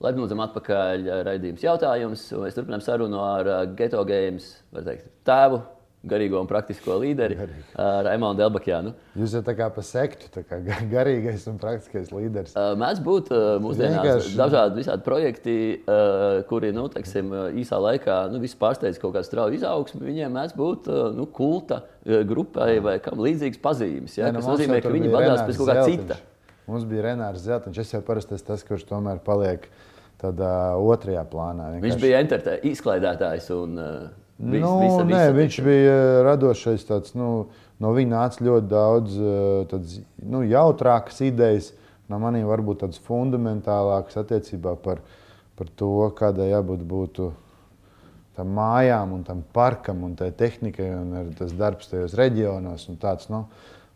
Labi, 0.00 0.16
lūdzam, 0.16 0.40
atpakaļ 0.46 1.10
raidījums 1.28 1.64
jautājums. 1.64 2.22
Mēs 2.40 2.56
turpinām 2.56 2.80
sarunu 2.80 3.20
ar 3.20 3.50
Geto 3.76 4.00
Games 4.08 4.54
teikt, 4.72 5.10
tēvu, 5.28 5.60
garīgo 6.06 6.40
un 6.40 6.48
praktisko 6.48 6.94
līderi, 7.02 7.36
Raimonu 7.76 8.38
Delbakjānu. 8.38 8.92
Jūs 9.20 9.34
esat 9.34 9.50
kā 9.58 9.68
pa 9.74 9.84
sektu, 9.84 10.30
tā 10.32 10.44
kā 10.48 10.60
garīgais 10.94 11.44
un 11.50 11.58
praktiskais 11.60 12.08
līderis. 12.14 12.54
Mēdz 12.56 13.02
būt 13.04 13.32
mūsdienās 13.64 13.98
Vienkārši... 13.98 14.32
dažādi 14.38 14.80
visādi 14.80 15.06
projekti, 15.06 15.56
kuri 16.48 16.72
nu, 16.76 16.86
teiksim, 16.94 17.34
īsā 17.60 17.82
laikā 17.84 18.22
nu, 18.32 18.40
pārsteidz 18.64 19.02
kaut 19.02 19.16
kādu 19.18 19.28
strauju 19.28 19.60
izaugsmu. 19.60 20.02
Viņiem 20.08 20.34
mēdz 20.38 20.56
būt 20.56 20.90
nu, 21.18 21.28
kulta 21.28 21.82
grupai 22.04 22.78
vai 22.84 22.96
kam 23.04 23.20
līdzīgas 23.20 23.60
pazīmes. 23.60 24.16
Ja, 24.16 24.32
ne, 24.32 24.40
kas 24.40 24.50
nozīmē, 24.54 24.80
ka 24.84 24.94
viņi 24.94 25.12
vadās 25.12 25.44
pēc 25.44 25.60
kaut 25.60 25.72
kā 25.74 25.86
cita. 25.88 26.20
Mums 26.70 26.84
bija 26.86 27.08
Renārs 27.10 27.42
Zeltiņš, 27.44 27.78
es 27.82 27.96
jau 27.96 28.00
parasti 28.06 28.36
esmu 28.36 28.46
tas, 28.52 28.60
kurš 28.62 28.84
tomēr 28.86 29.18
paliek 29.26 29.64
uh, 29.66 29.86
tādā 30.20 30.54
otrajā 30.80 31.24
plānā. 31.30 31.70
Vienkārši... 31.74 31.86
Viņš 31.86 32.00
bija 32.02 32.50
izklaidētājs 32.70 33.48
un 33.56 33.80
uh, 33.80 33.92
vis, 34.40 34.62
nu, 34.62 34.72
visa, 34.80 35.04
visa, 35.04 35.18
nē, 35.18 35.34
viņš 35.36 35.58
bija 35.66 35.98
radošais. 36.26 36.86
Tāds, 36.88 37.14
nu, 37.18 37.28
no 37.82 37.92
viņa 37.96 38.14
nāca 38.14 38.46
ļoti 38.46 38.70
daudz 38.70 39.20
tāds, 39.72 40.00
nu, 40.24 40.42
jautrākas 40.48 41.20
idejas, 41.26 41.70
no 42.10 42.18
maniem 42.22 42.48
varbūt 42.50 42.82
tādas 42.84 43.00
fundamentālākas 43.06 44.18
attiecībā 44.24 44.74
par, 44.82 45.04
par 45.60 45.70
to, 45.76 45.92
kādai 46.18 46.50
jābūt 46.50 46.82
būtu 46.88 47.30
tam 48.38 48.54
mājām 48.56 49.12
un 49.18 49.26
tam 49.26 49.42
parkam 49.52 50.04
un 50.06 50.14
tai 50.16 50.30
tehnikai 50.32 50.88
un 50.96 51.34
tas 51.36 51.52
darbs 51.56 51.90
tajos 51.90 52.16
reģionos 52.18 52.88
un 52.88 52.98
tāds, 53.00 53.28
nu, 53.32 53.44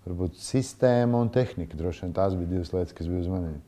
varbūt 0.04 0.36
sistēma 0.40 1.22
un 1.24 1.30
tehnika. 1.32 1.78
Droši 1.78 2.04
vien 2.04 2.16
tās 2.16 2.36
bija 2.36 2.50
divas 2.56 2.74
lietas, 2.74 2.96
kas 2.96 3.08
bija 3.08 3.24
uz 3.24 3.30
maniem. 3.32 3.62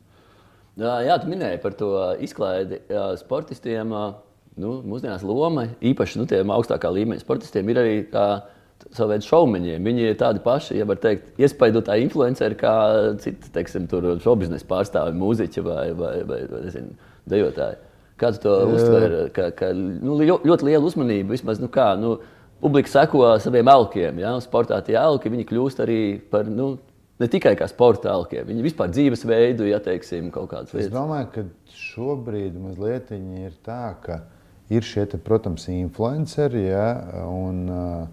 Jā, 0.76 1.16
tu 1.22 1.30
minēji 1.30 1.60
par 1.62 1.72
to 1.78 1.90
izklaidi 2.20 2.82
sportistiem. 3.16 3.94
Nu, 4.60 4.78
mūsdienās 4.88 5.24
loma, 5.26 5.66
īpaši 5.84 6.20
nu, 6.20 6.26
tiem 6.28 6.52
augstākā 6.54 6.88
līmeņa 6.88 7.20
sportistiem, 7.20 7.68
ir 7.68 7.80
arī 7.82 7.96
kā 8.08 8.26
savu 8.96 9.10
veidu 9.10 9.26
šaumeņiem. 9.26 9.84
Viņi 9.84 10.06
ir 10.10 10.16
tādi 10.20 10.40
paši, 10.44 10.78
ja 10.78 10.86
var 10.88 11.00
teikt, 11.02 11.34
iespaidotāji 11.40 12.06
influenceri 12.06 12.56
kā 12.60 12.76
citi, 13.20 13.50
teiksim, 13.52 13.88
tur 13.90 14.14
šobiznesa 14.24 14.68
pārstāvi, 14.70 15.16
mūziķi 15.20 15.64
vai, 15.66 15.84
vai, 15.98 16.14
vai, 16.28 16.40
vai 16.48 16.62
nezinu, 16.64 16.96
dejotāji. 17.28 17.78
Kā 18.16 18.32
tu 18.32 18.46
to 18.46 18.56
uztver? 18.72 19.18
Ka, 19.36 19.50
ka, 19.56 19.70
nu, 19.76 20.16
ļoti 20.24 20.70
liela 20.70 20.84
uzmanība 20.88 21.36
vismaz, 21.36 21.60
nu 21.60 21.68
kā, 21.72 21.90
nu, 22.00 22.16
publika 22.64 22.88
seko 22.88 23.34
saviem 23.44 23.68
elkiem, 23.68 24.24
ja, 24.24 24.32
sportā 24.40 24.80
tie 24.84 24.96
elki, 24.96 25.32
kļūst 25.52 25.84
arī 25.84 26.00
par, 26.32 26.48
nu, 26.48 26.76
Ne 27.16 27.30
tikai 27.32 27.54
kā 27.56 27.64
sporta 27.64 28.10
telkiem, 28.10 28.44
viņi 28.50 28.64
vispār 28.66 28.90
dzīvesveidu, 28.92 29.64
ja 29.70 29.78
teiksim, 29.80 30.26
kaut 30.34 30.50
kādas 30.50 30.74
lietas. 30.74 30.90
Es 30.90 30.92
domāju, 30.92 31.30
ka 31.32 31.44
šobrīd 31.72 32.58
mazliet 32.60 33.08
ir 33.16 33.54
tā, 33.64 33.94
ka 34.04 34.18
ir 34.72 34.86
šie, 34.86 35.04
te, 35.10 35.18
protams, 35.22 35.68
influenceri, 35.70 36.64
ja, 36.68 36.88
un 37.30 37.62
uh, 37.70 38.06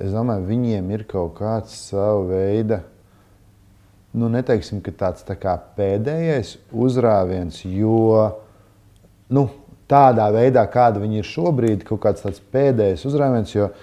es 0.00 0.14
domāju, 0.14 0.46
viņiem 0.48 0.90
ir 0.96 1.04
kaut 1.10 1.36
kāds 1.40 1.74
savu 1.90 2.30
veidu. 2.30 2.80
Nu, 4.16 4.30
neteiksim, 4.32 4.80
tāds 4.98 5.22
tā 5.26 5.36
kā 5.38 5.54
pēdējais 5.76 6.56
uzrāviens, 6.74 7.60
jo 7.68 8.24
nu, 9.30 9.46
tādā 9.90 10.26
veidā, 10.34 10.64
kāda 10.70 11.02
viņi 11.02 11.20
ir 11.20 11.28
šobrīd, 11.28 11.84
kaut 11.86 12.02
kāds 12.06 12.24
tāds 12.24 12.42
pēdējais 12.52 13.06
uzrāviens, 13.06 13.54
jo 13.54 13.68
uh, 13.70 13.80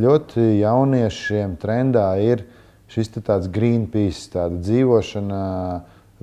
ļoti 0.00 0.46
jauniešiem 0.62 1.58
trendā 1.60 2.12
ir 2.22 2.46
šis 2.94 3.10
tāds 3.18 3.50
Greenpeace, 3.52 4.30
tāda 4.32 4.60
dzīvošana 4.62 5.42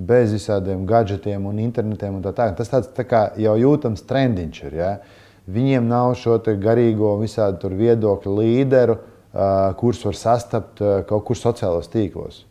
bez 0.07 0.33
visādiem 0.33 0.85
gadgetiem 0.89 1.45
un 1.49 1.59
internetiem. 1.61 2.17
Un 2.17 2.25
tā 2.25 2.33
tā. 2.35 2.49
Tas 2.57 2.71
tāds 2.71 2.91
tā 2.95 3.05
kā 3.07 3.25
jau 3.39 3.55
jūtams 3.59 4.05
trendiņš 4.09 4.61
ir. 4.69 4.77
Ja? 4.79 4.91
Viņiem 5.51 5.87
nav 5.89 6.15
šo 6.19 6.37
garīgo 6.61 7.15
visādi 7.21 7.73
viedokļu 7.81 8.37
līderu, 8.37 8.97
kurus 9.79 10.05
var 10.05 10.17
sastapt 10.17 10.81
kaut 11.09 11.25
kur 11.27 11.39
sociālajos 11.39 11.91
tīklos. 11.91 12.43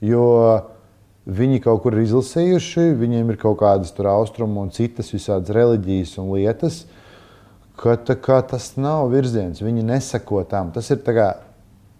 Jo 0.00 0.26
viņi 1.28 1.60
kaut 1.64 1.82
kur 1.84 1.96
ir 1.96 2.06
izlasījuši, 2.06 2.92
viņiem 2.98 3.34
ir 3.34 3.40
kaut 3.40 3.58
kādas 3.60 3.92
austrumu 3.92 4.62
un 4.62 4.70
citas 4.70 5.12
visādas 5.12 5.52
reliģijas 5.54 6.16
un 6.22 6.32
lietas, 6.32 6.86
ka 7.78 7.98
kā, 7.98 8.40
tas 8.42 8.72
nav 8.76 9.10
virziens. 9.12 9.60
Viņi 9.62 9.84
nesako 9.86 10.42
tam. 10.48 10.72
Tas 10.74 10.88
ir 10.90 11.02
kā, 11.04 11.28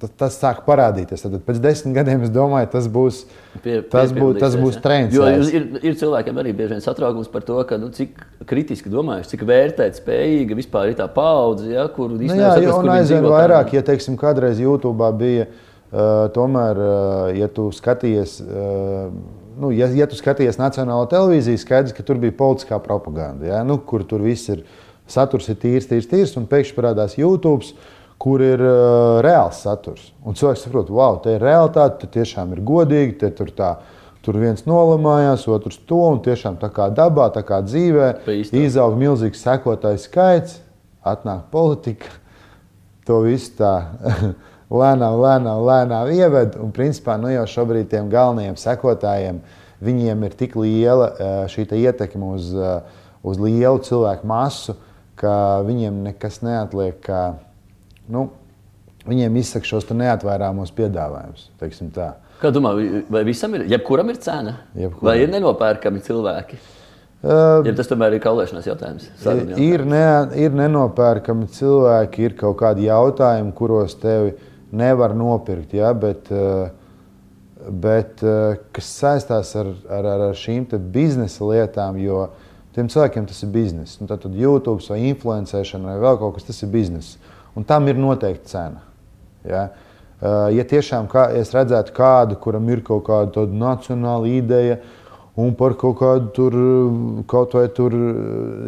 tas, 0.01 0.13
tas 0.19 0.37
sāk 0.39 0.63
parādīties. 0.67 1.23
Tad 1.25 1.37
pēc 1.47 1.61
desmit 1.63 1.97
gadiem 1.97 2.25
es 2.27 2.33
domāju, 2.35 2.71
tas 2.73 2.89
būs, 2.93 3.23
pie, 3.65 3.81
tas 3.91 4.13
pie, 4.13 4.21
būs, 4.21 4.39
tas 4.41 4.57
būs 4.59 4.79
trends. 4.85 5.15
Jo 5.17 5.29
ir, 5.29 5.67
ir 5.83 5.97
cilvēkiem 5.99 6.39
arī 6.43 6.55
bieži 6.57 6.77
vien 6.77 6.85
satraukums 6.85 7.31
par 7.33 7.47
to, 7.47 7.59
ka, 7.69 7.81
nu, 7.81 7.91
cik 7.95 8.21
kritiski 8.49 8.93
domājuši, 8.93 9.33
cik 9.35 9.47
vērtēt 9.49 9.99
spējīga 10.03 10.59
vispār 10.59 10.93
ir 10.93 11.01
tā 11.01 11.09
paudze, 11.13 11.71
ja, 11.75 11.89
kur 11.95 12.13
nu, 12.15 12.23
jā, 12.23 12.37
saprast, 12.37 12.69
jo, 12.69 12.77
un 12.83 12.93
aizvien 12.95 13.27
vairāk, 13.27 13.75
ja 13.79 13.85
teiksim, 13.91 14.19
kādreiz 14.21 14.63
YouTube 14.63 15.11
bija. 15.19 15.49
Uh, 15.89 16.27
tomēr, 16.35 16.77
uh, 16.77 17.29
ja 17.33 17.47
tu 17.49 17.71
skaties, 17.73 18.35
uh, 18.45 19.07
nu, 19.57 19.71
ja, 19.73 19.87
ja 19.97 20.05
tu 20.05 20.19
skaties 20.19 20.59
Nacionālo 20.61 21.07
televīziju, 21.09 21.63
skaidrs, 21.63 21.95
ka 21.97 22.05
tur 22.05 22.21
bija 22.21 22.35
politiskā 22.37 22.77
propaganda, 22.85 23.49
ja? 23.49 23.63
nu, 23.65 23.79
kur 23.81 24.05
tur 24.05 24.21
viss 24.21 24.53
ir 24.53 24.67
saturs, 25.09 25.49
ir 25.49 25.57
tīrs, 25.63 25.89
tīrs, 25.89 26.11
tīrs, 26.11 26.35
un 26.37 26.45
pēkšņi 26.51 26.77
parādās 26.77 27.17
YouTube. 27.17 27.73
Uh, 27.73 27.97
kur 28.19 28.43
ir 28.43 28.63
uh, 28.63 29.21
reāls 29.25 29.63
saturs. 29.63 30.11
Un 30.27 30.37
cilvēks 30.39 30.67
saprot, 30.67 30.91
wow, 30.91 31.21
te 31.23 31.37
ir 31.37 31.45
realitāte, 31.45 32.03
te 32.03 32.19
tiešām 32.19 32.57
ir 32.57 32.65
godīgi, 32.67 33.19
te 33.21 33.31
tur 33.35 33.53
tā. 33.55 33.77
Tur 34.27 34.41
viens 34.43 34.65
nolamājās, 34.67 35.47
otrs 35.49 35.79
to, 35.89 36.01
un 36.11 36.19
tiešām 36.25 36.59
tā 36.61 36.69
kā 36.75 36.89
dabā, 36.93 37.29
tā 37.33 37.45
kā 37.47 37.63
dzīvē, 37.65 38.09
izaug 38.59 38.99
milzīgs 38.99 39.41
sekotāju 39.47 40.03
skaits, 40.03 40.59
atnāk 41.07 41.47
politika, 41.55 42.11
to 43.07 43.23
visu 43.25 43.55
tā 43.61 43.73
lēnām, 44.83 45.17
lēnām, 45.23 45.63
lēnām 45.65 46.13
ieved. 46.13 46.59
Un 46.61 46.75
principā 46.77 47.17
nu 47.21 47.31
jau 47.33 47.47
šobrīd 47.49 47.89
tiem 47.95 48.11
galvenajiem 48.13 48.59
sekotājiem 48.59 49.41
viņiem 49.85 50.27
ir 50.27 50.37
tik 50.37 50.59
liela 50.59 51.13
šī 51.49 51.69
ietekme 51.79 52.35
uz, 52.35 52.51
uz 53.23 53.41
lielu 53.41 53.79
cilvēku 53.87 54.27
masu, 54.29 54.75
ka 55.19 55.63
viņiem 55.67 56.03
nekas 56.11 56.43
neatliek. 56.43 56.99
Kā, 57.07 57.39
nu, 58.13 58.29
viņiem 59.09 59.37
izsaka 59.41 59.69
šos 59.69 59.89
neatvairāmos 59.93 60.73
piedāvājumus. 60.77 61.51
Kā 62.39 62.51
domā, 62.55 62.75
vai 63.11 63.25
visam 63.27 63.55
ir, 63.59 63.67
jebkuram 63.73 64.11
ir 64.13 64.19
cena? 64.23 64.61
Jebkuram. 64.79 65.09
Vai 65.09 65.17
ir 65.25 65.33
nenopērkami 65.33 66.03
cilvēki? 66.07 66.59
Uh, 67.19 67.65
ja 67.67 67.73
tas 67.75 67.89
tomēr 67.91 68.15
ir 68.15 68.23
kaulēšanās 68.23 68.69
jautājums. 68.69 69.09
jautājums. 69.25 69.57
Ir, 69.59 69.83
ne, 69.91 70.03
ir 70.39 70.53
nenopērkami 70.55 71.49
cilvēki, 71.51 72.29
ir 72.29 72.37
kaut 72.39 72.61
kādi 72.61 72.87
jautājumi, 72.87 73.51
kuros 73.59 73.97
tevi 73.99 74.37
nevar 74.71 75.17
nopirkt. 75.19 75.75
Ja? 75.75 75.91
Bet, 75.99 76.31
uh, 76.31 76.69
bet 77.75 78.23
uh, 78.23 78.61
kas 78.77 78.93
saistās 79.01 79.51
ar, 79.59 79.73
ar, 79.99 80.13
ar 80.29 80.39
šīm 80.39 80.69
biznesa 80.95 81.49
lietām, 81.49 81.99
jo 81.99 82.29
tiem 82.77 82.87
cilvēkiem 82.93 83.27
tas 83.27 83.43
ir 83.43 83.51
biznesa. 83.57 83.99
Nu, 83.99 84.07
tad 84.13 84.31
YouTube 84.31 84.87
vai 84.87 85.01
influencēšana 85.11 85.97
vai 85.97 85.99
vēl 86.07 86.23
kaut 86.23 86.39
kas, 86.39 86.47
tas 86.53 86.63
ir 86.63 86.71
biznesa 86.71 87.28
un 87.57 87.67
tam 87.69 87.89
ir 87.89 87.99
noteikta 88.01 88.53
cena. 88.53 88.85
Ja? 89.49 89.69
Uh, 90.19 90.49
ja 90.51 90.65
tiešām 90.67 91.07
kā, 91.11 91.29
es 91.39 91.53
redzētu 91.55 91.95
kādu, 91.95 92.39
kuram 92.43 92.67
ir 92.73 92.83
kaut 92.87 93.05
kāda 93.07 93.47
nacionāla 93.47 94.27
ideja, 94.31 94.81
un 95.39 95.53
par 95.55 95.77
kaut 95.79 96.01
kādu 96.01 96.33
tur, 96.35 96.57
kaut 97.31 97.55
vai 97.55 97.69
tur, 97.71 97.95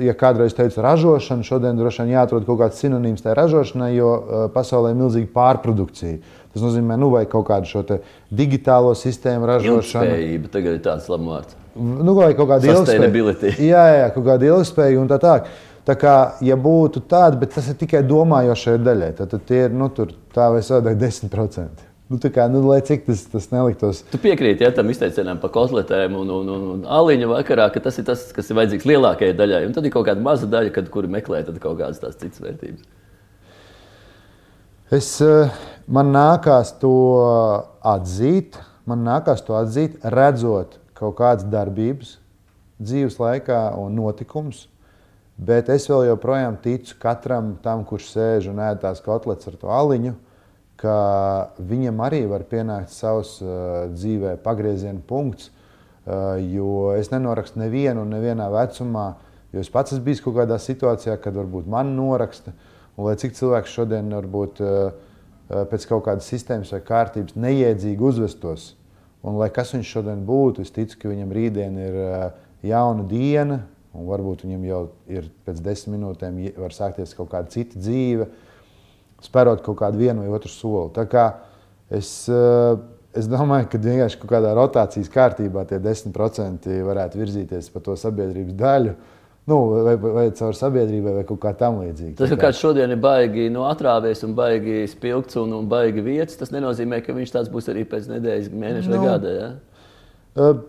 ja 0.05 0.15
kādreiz 0.15 0.55
teica 0.55 0.85
ražošana, 0.87 1.43
šodien 1.47 1.79
droši 1.79 2.05
vien 2.05 2.13
jāatrod 2.15 2.47
kaut 2.47 2.61
kāds 2.61 2.79
sinonīms 2.79 3.25
tai 3.25 3.35
ražošanai, 3.35 3.91
jo 3.97 4.13
pasaulē 4.55 4.93
ir 4.95 5.01
milzīga 5.01 5.33
pārprodukcija. 5.35 6.21
Tas 6.55 6.63
nozīmē, 6.63 6.97
nu, 6.99 7.11
vai 7.13 7.25
kaut 7.31 7.47
kādu 7.51 7.69
šo 7.71 7.83
digitālo 8.35 8.95
sistēmu 8.99 9.51
ražošanu. 9.51 10.15
Ilgspējība 10.15 10.53
tagad 10.55 10.79
ir 10.79 10.85
tāds 10.87 11.11
labs 11.11 11.27
vārds. 11.31 11.59
Nu, 11.79 12.15
vai 12.17 12.33
kaut 12.35 12.49
kāda 12.51 12.67
ilgspējība. 12.71 13.53
Jā, 13.63 13.85
jā, 13.95 14.09
kaut 14.15 14.27
kāda 14.27 14.49
ilgspējība 14.49 15.05
un 15.05 15.11
tā 15.11 15.21
tālāk. 15.23 15.51
Tā 15.91 15.97
kā, 15.99 16.17
ja 16.47 16.55
būtu 16.55 17.01
tāda, 17.11 17.35
bet 17.41 17.51
tas 17.57 17.67
ir 17.67 17.75
tikai 17.81 18.05
domājošai 18.07 18.77
daļai, 18.79 19.09
tad, 19.19 19.33
tad 19.33 19.43
tie 19.49 19.65
ir 19.67 19.73
nu, 19.75 19.89
tur, 19.91 20.13
tā 20.31 20.47
vai 20.55 20.61
savādāk 20.63 21.01
10%. 21.01 21.89
Nu, 22.11 22.19
kā, 22.23 22.45
nu, 22.51 22.61
lai 22.67 22.79
cik 22.87 23.09
tas, 23.09 23.25
tas 23.33 23.49
neliktos. 23.51 24.05
Tu 24.13 24.21
piekrīti 24.23 24.63
ja, 24.63 24.71
tam 24.75 24.93
izteicienam 24.93 25.41
par 25.43 25.51
kotletēm 25.55 26.15
un, 26.21 26.31
un, 26.37 26.53
un, 26.55 26.69
un 26.77 26.87
aliņu 26.99 27.33
vakarā, 27.33 27.67
ka 27.75 27.83
tas 27.83 27.99
ir 27.99 28.07
tas, 28.07 28.23
kas 28.35 28.53
ir 28.53 28.59
vajadzīgs 28.61 28.87
lielākajai 28.87 29.35
daļai. 29.39 29.61
Un 29.67 29.75
tad 29.75 29.87
ir 29.87 29.95
kaut 29.95 30.07
kāda 30.07 30.23
maza 30.23 30.47
daļa, 30.51 30.73
kad, 30.79 30.93
kuri 30.95 31.11
meklē 31.11 31.43
kaut 31.51 31.81
kādas 31.83 31.99
tās 32.03 32.19
citas 32.23 32.43
vērtības. 32.43 32.87
Es, 34.95 35.13
eh, 35.27 35.61
man 35.91 36.15
nākās 36.15 36.77
to 36.79 36.95
atzīt, 37.83 38.63
man 38.87 39.03
nākās 39.11 39.43
to 39.43 39.59
atzīt, 39.59 39.99
redzot 40.07 40.79
kaut 40.99 41.19
kādas 41.19 41.51
darbības 41.51 42.21
dzīves 42.79 43.19
laikā 43.19 43.65
un 43.83 43.99
notikumus. 43.99 44.69
Bet 45.41 45.71
es 45.73 45.87
vēl 45.89 46.11
joprojām 46.11 46.59
ticu 46.61 46.99
katram 47.01 47.55
tam, 47.65 47.87
kurš 47.89 48.11
sēž 48.13 48.51
un 48.53 48.61
ēd 48.61 48.83
tās 48.83 49.01
kotletes 49.05 49.49
ar 49.49 49.57
to 49.61 49.71
aliņu 49.73 50.17
ka 50.81 51.53
viņam 51.61 52.01
arī 52.07 52.23
var 52.31 52.47
pienākt 52.49 52.93
savs 52.95 53.37
uh, 53.45 53.91
dzīvē 53.93 54.37
pagrieziena 54.45 55.03
punkts, 55.07 55.51
uh, 55.51 56.39
jo 56.41 56.95
es 56.97 57.13
nenorakstu 57.13 57.61
nevienu 57.61 58.07
nevienā 58.09 58.49
vecumā, 58.53 59.11
jo 59.53 59.65
es 59.65 59.71
pats 59.73 59.95
esmu 59.97 60.09
bijis 60.09 60.23
kaut 60.25 60.39
kādā 60.39 60.57
situācijā, 60.63 61.19
kad 61.21 61.37
varbūt 61.37 61.69
man 61.71 61.93
noraksta, 61.99 62.55
un 62.97 63.11
lai 63.11 63.17
cik 63.21 63.37
cilvēks 63.37 63.77
šodien 63.77 64.13
varbūt 64.17 64.63
uh, 64.65 64.93
pēc 65.51 65.89
kaut 65.91 66.07
kādas 66.07 66.31
sistēmas 66.31 66.73
vai 66.73 66.81
kārtības 66.87 67.37
neiedzīgi 67.37 68.07
uzvestos, 68.07 68.71
un 69.27 69.37
lai 69.41 69.51
kas 69.53 69.75
viņš 69.75 69.93
šodien 69.99 70.25
būtu, 70.25 70.65
es 70.65 70.73
ticu, 70.73 70.97
ka 71.03 71.13
viņam 71.13 71.35
rītdien 71.35 71.77
ir 71.83 72.01
jauna 72.65 73.05
diena, 73.11 73.65
un 73.97 74.07
varbūt 74.07 74.45
viņam 74.47 74.65
jau 74.69 74.81
ir 75.11 75.29
pēc 75.47 75.61
desmit 75.65 75.97
minūtēm 75.97 76.39
var 76.61 76.75
sākties 76.75 77.15
kaut 77.19 77.31
kāda 77.33 77.51
cita 77.53 77.81
dzīve, 77.81 78.29
spērot 79.25 79.65
kaut 79.67 79.81
kādu 79.83 80.01
vienu 80.01 80.25
vai 80.25 80.35
otru 80.39 80.53
soli. 80.53 81.07
Es, 81.91 82.29
eh, 82.31 82.77
es 83.19 83.27
domāju, 83.27 83.67
ka 83.73 83.79
vienkārši 83.83 84.21
kaut 84.21 84.31
kādā 84.31 84.53
rotācijas 84.55 85.11
kārtībā 85.11 85.67
tie 85.67 85.81
10% 85.83 86.77
varētu 86.87 87.19
virzīties 87.19 87.73
pa 87.75 87.83
to 87.83 87.97
sabiedrības 87.99 88.55
daļu. 88.55 88.95
Nu, 89.51 89.57
vai, 89.83 89.97
vai, 89.99 90.25
caur 90.37 90.55
sabiedrībai, 90.55 91.15
vai 91.17 91.23
kaut 91.27 91.41
kā 91.43 91.51
tamlīdzīga. 91.59 92.15
Tas, 92.21 92.31
ka 92.31 92.37
kā... 92.37 92.43
kāds 92.45 92.61
šodien 92.63 92.93
ir 92.95 93.01
baigi 93.03 93.49
no 93.51 93.65
atrāvies 93.67 94.23
un 94.23 94.37
baigi 94.39 94.85
spilgts 94.93 95.41
un, 95.41 95.57
un 95.57 95.67
baigi 95.67 96.05
vietas, 96.07 96.37
tas 96.39 96.53
nenozīmē, 96.55 97.01
ka 97.03 97.17
viņš 97.17 97.33
tāds 97.35 97.51
būs 97.51 97.71
arī 97.73 97.83
pēc 97.89 98.07
nedēļas, 98.13 98.53
mēneša 98.53 98.93
nu, 98.93 98.95
vai 98.95 99.09
gada. 99.09 99.33
Ja? 99.35 99.49
Uh, 100.37 100.61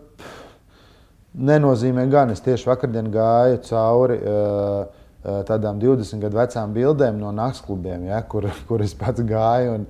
nenozīmē 1.35 2.07
gan. 2.11 2.33
Es 2.33 2.43
tieši 2.43 2.67
vakardien 2.69 3.11
gāju 3.13 3.61
cauri. 3.67 4.17
Uh, 4.21 5.01
Eh, 5.21 5.43
tādām 5.45 5.77
20 5.77 6.17
gadu 6.17 6.39
vecām 6.39 6.71
bildēm 6.73 7.19
no 7.21 7.29
naktsklubiem, 7.37 8.07
ja, 8.09 8.23
kur, 8.25 8.47
kur 8.69 8.81
es 8.81 8.95
pats 8.97 9.21
gāju. 9.21 9.75
Un, 9.77 9.83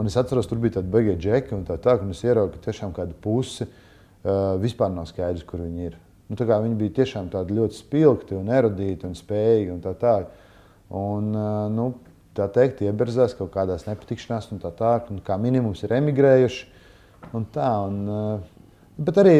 un 0.00 0.08
es 0.08 0.16
atceros, 0.16 0.48
tur 0.48 0.60
bija 0.62 0.78
tādi 0.78 0.92
beigie 0.94 1.16
džeki 1.18 1.52
un 1.58 1.66
tā 1.68 1.76
tālāk. 1.76 2.06
Es 2.08 2.24
ieraugu, 2.24 2.54
ka 2.54 2.70
tiešām 2.70 2.94
kāda 2.96 3.12
puse 3.20 3.66
uh, 3.68 4.56
vispār 4.62 4.94
nav 4.94 5.10
skaidrs, 5.10 5.44
kur 5.48 5.60
viņi 5.60 5.90
ir. 5.90 5.98
Nu, 6.28 6.36
viņi 6.40 6.76
bija 6.80 6.94
tiešām 7.02 7.28
ļoti 7.32 7.76
spilgti 7.76 8.36
un 8.36 8.48
erudīti 8.52 9.08
un 9.08 9.16
spējīgi 9.16 9.74
un 9.74 9.84
tā 9.84 9.92
tālāk. 10.00 10.32
Un, 10.88 11.34
uh, 11.36 11.66
nu, 11.72 11.90
tā 12.36 12.48
teikt, 12.52 12.80
ieberzās 12.88 13.36
kaut 13.36 13.52
kādās 13.52 13.84
nepatikšanās 13.90 14.48
un 14.56 14.64
tā 14.64 14.72
tālāk. 14.72 15.12
Un 15.12 15.20
kā 15.20 15.36
minimums 15.36 15.84
ir 15.84 15.92
emigrējuši. 16.00 16.64
Un 17.36 17.44
tā, 17.52 17.68
un, 17.84 18.00
uh, 18.08 18.57
bet 18.98 19.20
arī 19.22 19.36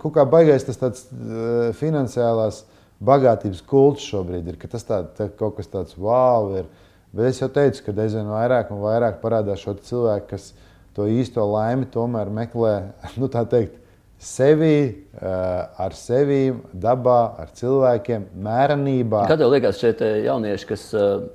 kaut 0.00 0.14
kā 0.16 0.26
baigais 0.28 0.66
tas 0.66 0.80
tāds 0.80 1.06
uh, 1.10 1.70
finansiālās 1.78 2.62
bagātības 3.04 3.62
kults 3.68 4.06
šobrīd 4.10 4.52
ir, 4.52 4.60
ka 4.60 4.70
tas 4.70 4.86
tā, 4.86 5.02
tā, 5.16 5.28
kaut 5.38 5.58
kas 5.58 5.70
tāds 5.72 5.98
wow 5.98 6.52
ir. 6.58 6.68
Bet 7.14 7.30
es 7.30 7.40
jau 7.40 7.48
teicu, 7.52 7.86
ka 7.86 7.94
aizvien 8.04 8.28
vairāk 8.28 8.72
un 8.74 8.82
vairāk 8.82 9.22
parādās 9.22 9.62
šo 9.62 9.78
cilvēku, 9.80 10.28
kas 10.34 10.50
to 10.96 11.06
īsto 11.08 11.44
laimi 11.46 11.88
tomēr 11.92 12.30
meklē 12.34 12.74
nu, 13.20 13.30
teikt, 13.32 13.78
sevi, 14.18 15.06
ar 15.22 15.94
sevi, 15.94 16.50
dabā, 16.74 17.20
ar 17.38 17.52
cilvēkiem, 17.54 18.28
mērenībā. 18.42 19.22
Kā 19.30 19.38
tev 19.38 19.52
liekas, 19.54 19.78
šie 19.78 19.94
jaunieši, 20.26 20.68
kas 20.72 20.86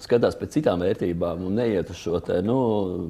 skatās 0.04 0.36
pēc 0.40 0.58
citām 0.60 0.84
vērtībām 0.84 1.46
un 1.48 1.62
neiet 1.62 1.92
uz 1.94 2.02
šo 2.02 2.20
te, 2.24 2.42
nu, 2.46 2.58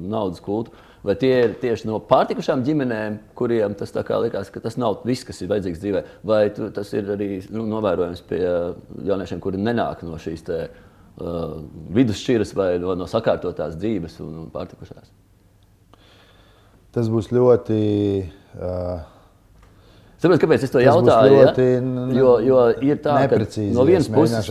naudas 0.06 0.42
kultu? 0.44 0.74
Vai 1.04 1.18
tie 1.20 1.32
ir 1.44 1.54
tieši 1.60 1.84
no 1.84 1.98
pārtikušām 2.08 2.62
ģimenēm, 2.64 3.18
kuriem 3.36 3.74
tas 3.76 3.92
liekas, 3.92 4.48
ka 4.48 4.62
tas 4.64 4.78
nav 4.80 5.02
viss, 5.04 5.26
kas 5.28 5.42
ir 5.44 5.50
vajadzīgs 5.50 5.82
dzīvē, 5.82 6.00
vai 6.24 6.46
tu, 6.56 6.70
tas 6.72 6.92
ir 6.96 7.10
arī 7.12 7.28
nu, 7.52 7.66
novērojams 7.68 8.22
pie 8.24 8.40
jauniešiem, 9.10 9.42
kuri 9.44 9.60
nenāk 9.60 10.00
no 10.08 10.16
šīs 10.16 10.46
te, 10.46 10.62
uh, 11.20 11.58
vidusšķiras 11.92 12.54
vai 12.56 12.70
no, 12.80 12.96
no 12.96 13.10
sakārtotās 13.10 13.76
dzīves 13.76 14.16
un, 14.24 14.32
un 14.46 14.48
pārtikušās? 14.54 15.12
Tas 16.94 17.12
būs 17.12 17.28
ļoti. 17.34 17.82
Uh, 18.56 19.10
Saprotu, 20.24 20.40
kāpēc 20.46 20.62
es 20.64 20.72
to 20.72 20.80
jautāju? 20.80 21.36
Ļoti, 21.36 21.64
ja? 21.68 22.04
jo, 22.16 22.34
jo 22.48 22.60
ir 22.80 23.00
tā, 23.04 23.18
ka 23.28 23.44
no 23.76 23.84
vienas 23.84 24.06
puses 24.08 24.46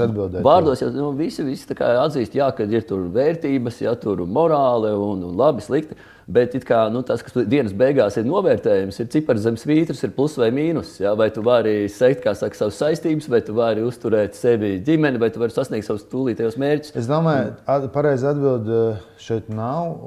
vārdos 0.45 0.83
jau 0.83 0.93
nu, 0.93 1.07
visi, 1.17 1.41
visi 1.47 1.65
atzīst, 1.73 2.35
jā, 2.37 2.51
ka 2.53 2.67
ir 2.69 2.83
tur 2.85 3.07
vērtības, 3.15 3.79
ja 3.81 3.95
tur 3.97 4.21
morāli 4.29 4.91
un, 4.93 5.23
un 5.31 5.39
labi, 5.39 5.65
slikti. 5.65 5.97
Bet 6.27 6.55
kā, 6.63 6.85
nu, 6.93 7.01
tas, 7.03 7.19
kas 7.25 7.35
dienas 7.51 7.73
beigās 7.75 8.15
ir 8.15 8.23
novērtējums, 8.29 8.99
ir 9.03 9.09
cipars 9.11 9.43
zem 9.43 9.57
svītras, 9.59 10.05
ir 10.05 10.13
plus 10.15 10.37
vai 10.39 10.53
mīnus. 10.55 10.95
Ja? 11.03 11.11
Vai 11.19 11.27
tu 11.35 11.43
vari 11.43 11.89
sekt 11.91 12.23
saka, 12.39 12.55
savas 12.55 12.79
saistības, 12.79 13.27
vai 13.31 13.41
tu 13.43 13.55
vari 13.57 13.83
uzturēt 13.83 14.37
sevi 14.39 14.77
ģimeni, 14.87 15.19
vai 15.19 15.33
tu 15.35 15.43
vari 15.43 15.55
sasniegt 15.55 15.87
savus 15.89 16.07
tūlītējos 16.11 16.55
mērķus? 16.63 16.95
Es 17.01 17.09
domāju, 17.11 17.57
ka 17.67 17.91
pareizi 17.91 18.29
atbild 18.31 18.71
eh, 18.71 19.03
šeit 19.19 19.51
nav. 19.51 19.97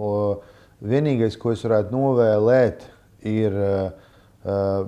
Vienīgais, 0.87 1.37
ko 1.40 1.52
es 1.52 1.64
varētu 1.64 1.92
novēlēt, 1.92 2.88
ir 3.26 3.55
uh, 3.57 4.83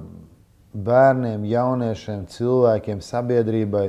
bērniem, 0.72 1.46
jauniešiem, 1.48 2.26
cilvēkiem, 2.32 3.00
sabiedrībai 3.04 3.88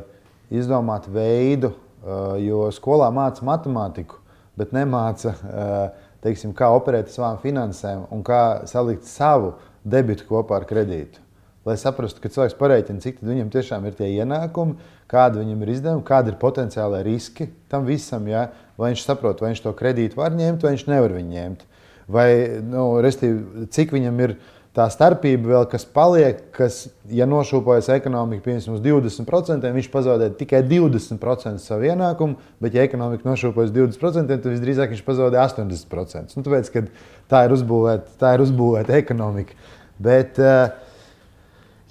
izdomāt 0.51 1.09
veidu, 1.11 1.73
uh, 1.73 2.35
jo 2.41 2.67
skolā 2.75 3.09
māca 3.13 3.43
matemātiku, 3.47 4.19
bet 4.59 4.75
nemāca. 4.75 5.35
Uh, 5.43 6.07
teiksim, 6.25 6.53
kā 6.55 6.69
operēt 6.75 7.09
ar 7.09 7.15
savām 7.15 7.41
finansēm 7.43 8.05
un 8.13 8.21
kā 8.25 8.67
salikt 8.69 9.07
savu 9.07 9.55
debitu 9.87 10.27
kopā 10.29 10.59
ar 10.59 10.67
kredītu. 10.69 11.21
Lai 11.67 11.75
saprastu, 11.77 12.21
ka 12.23 12.31
cilvēks 12.31 12.55
pareiķina, 12.57 13.01
cik 13.03 13.19
viņam 13.25 13.49
tiešām 13.53 13.83
ir 13.85 13.97
tie 13.97 14.07
ienākumi, 14.15 14.77
kāda 15.11 15.41
viņam 15.41 15.65
ir 15.65 15.71
izdevuma, 15.75 16.05
kāda 16.07 16.31
ir 16.31 16.39
potenciālai 16.39 17.01
riski 17.05 17.49
tam 17.69 17.83
visam. 17.87 18.27
Ja? 18.31 18.47
Vai 18.79 18.93
viņš 18.93 19.03
saprot, 19.05 19.43
vai 19.43 19.51
viņš 19.51 19.65
to 19.65 19.73
kredītu 19.75 20.19
var 20.19 20.33
ņemt, 20.35 20.63
vai 20.63 20.73
viņš 20.75 20.85
nevar 20.87 21.13
viņu 21.17 21.35
ņemt. 21.35 21.67
Vai, 22.09 22.29
nu, 22.65 22.85
restīvi, 23.05 23.67
cik 23.75 23.91
viņam 23.93 24.23
ir 24.23 24.31
ielikumi 24.33 24.58
tā 24.79 24.87
starpība, 24.93 25.51
vēl, 25.51 25.65
kas 25.71 25.83
paliek, 25.83 26.41
kas, 26.55 26.79
ja 27.11 27.27
nošūpojas 27.29 27.89
ekonomika 27.91 28.45
piemēram, 28.45 28.77
uz 28.77 28.83
20%, 28.83 29.71
viņš 29.75 29.89
pazaudē 29.91 30.29
tikai 30.39 30.61
20% 30.67 31.59
savu 31.63 31.89
ienākumu, 31.89 32.39
bet, 32.63 32.77
ja 32.77 32.85
ekonomika 32.87 33.27
nošūpojas 33.27 33.73
20%, 33.75 34.29
tad 34.31 34.47
visdrīzāk 34.47 34.93
viņš 34.95 35.03
pazaudē 35.07 35.41
80%. 35.43 36.37
Nu, 36.37 36.45
tāpēc, 36.47 36.71
tā 37.31 37.43
ir 37.47 37.55
uzbūvēta, 37.57 38.15
tā 38.21 38.35
ir 38.37 38.45
uzbūvēta 38.45 38.95
ekonomika. 39.01 39.57
Bet, 39.99 40.39
eh, 40.39 40.71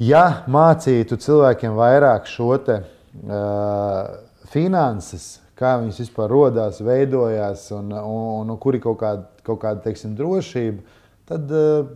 ja 0.01 0.25
mācītu 0.49 1.21
cilvēkiem 1.21 1.77
vairāk 1.77 2.31
šo 2.31 2.55
te, 2.65 2.81
uh, 3.27 4.09
finanses, 4.53 5.39
kā 5.59 5.75
viņas 5.81 5.99
vispār 6.05 6.31
radās, 6.33 6.79
veidojās 6.85 7.67
un, 7.77 7.91
un, 7.93 8.49
un 8.49 8.61
kur 8.63 8.79
ir 8.79 8.85
kaut 8.85 9.01
kāda, 9.03 9.27
kaut 9.45 9.61
kāda 9.65 9.83
teiksim, 9.85 10.15
drošība, 10.17 10.98
tad 11.29 11.53
uh, 11.53 11.91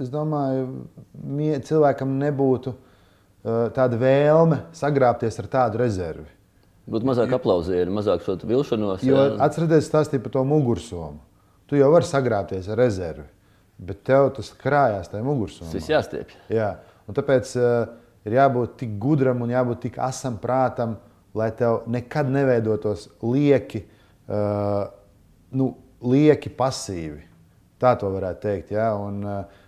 es 0.00 0.10
domāju, 0.12 0.66
cilvēkam 1.66 2.12
nebūtu 2.20 2.74
uh, 2.74 3.70
tāda 3.76 3.98
vēlme 4.00 4.64
sagrābties 4.76 5.40
ar 5.42 5.48
tādu 5.50 5.80
rezervi. 5.80 6.28
Būtu 6.90 7.06
mazāk 7.06 7.32
aplausienu, 7.36 7.92
mazāk 7.94 8.24
šo 8.26 8.36
vilšanos. 8.50 9.04
Jo 9.06 9.20
atcerieties, 9.42 9.88
stāstīja 9.90 10.22
par 10.24 10.34
to 10.34 10.44
mugursomu. 10.48 11.20
Tu 11.70 11.78
jau 11.78 11.90
vari 11.92 12.08
sagrābties 12.08 12.66
ar 12.72 12.80
rezervi, 12.80 13.28
bet 13.78 14.02
tev 14.08 14.32
tas 14.34 14.50
krājās 14.58 15.12
tajā 15.12 15.22
mugursomā. 15.22 15.70
Tas 15.70 15.86
jāstiepj. 15.92 16.34
Jā, 16.50 16.72
un 17.06 17.14
tāpēc 17.14 17.52
uh, 17.60 17.92
ir 18.26 18.36
jābūt 18.40 18.74
tik 18.82 18.96
gudram 19.02 19.44
un 19.44 19.54
jābūt 19.54 19.84
tik 19.86 20.00
asam 20.02 20.40
prātam, 20.42 20.98
lai 21.36 21.52
tev 21.54 21.84
nekad 21.86 22.32
neveidotos 22.34 23.06
lieki, 23.22 23.84
uh, 24.26 24.90
nu, 25.54 25.72
lieki 26.02 26.50
pasīvi. 26.58 27.29
Tā 27.80 27.94
to 28.00 28.10
varētu 28.12 28.44
teikt. 28.44 28.72
Ja? 28.76 28.90
Un, 29.00 29.22
uh, 29.24 29.60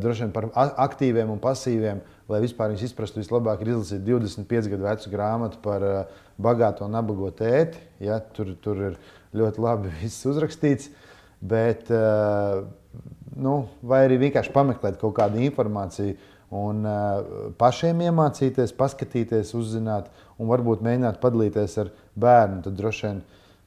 droši 0.00 0.26
vien 0.26 0.34
par 0.34 0.50
aktīviem 0.54 1.30
un 1.32 1.40
pasīviem, 1.42 2.02
lai 2.28 2.40
vispār 2.42 2.72
viņus 2.72 2.84
izprastu, 2.90 3.20
vislabāk 3.22 3.62
ir 3.64 3.72
izlasīt 3.72 4.04
25 4.04 4.68
gadu 4.72 4.86
vecu 4.86 5.12
grāmatu 5.12 5.60
par 5.64 5.86
bagāto 6.40 6.84
un 6.84 6.92
nabago 6.96 7.30
tēti. 7.32 7.80
Ja, 8.04 8.18
tur, 8.20 8.54
tur 8.60 8.82
ir 8.90 8.98
ļoti 9.36 9.64
labi 9.64 9.92
viss 10.02 10.26
uzrakstīts. 10.28 10.90
Bet, 11.44 11.90
nu, 13.36 13.54
vai 13.84 14.04
arī 14.06 14.20
vienkārši 14.22 14.52
pameklēt 14.54 14.96
kaut 15.00 15.16
kādu 15.18 15.42
informāciju 15.44 16.16
un 16.54 16.84
pašiem 17.60 18.00
iemācīties, 18.06 18.72
paskatīties, 18.78 19.52
uzzināt, 19.58 20.10
un 20.38 20.48
varbūt 20.48 20.84
mēģināt 20.84 21.20
padalīties 21.22 21.78
ar 21.82 21.90
bērnu. 22.20 22.62
Tad 22.64 22.78
droši 22.78 23.06
vien 23.08 23.22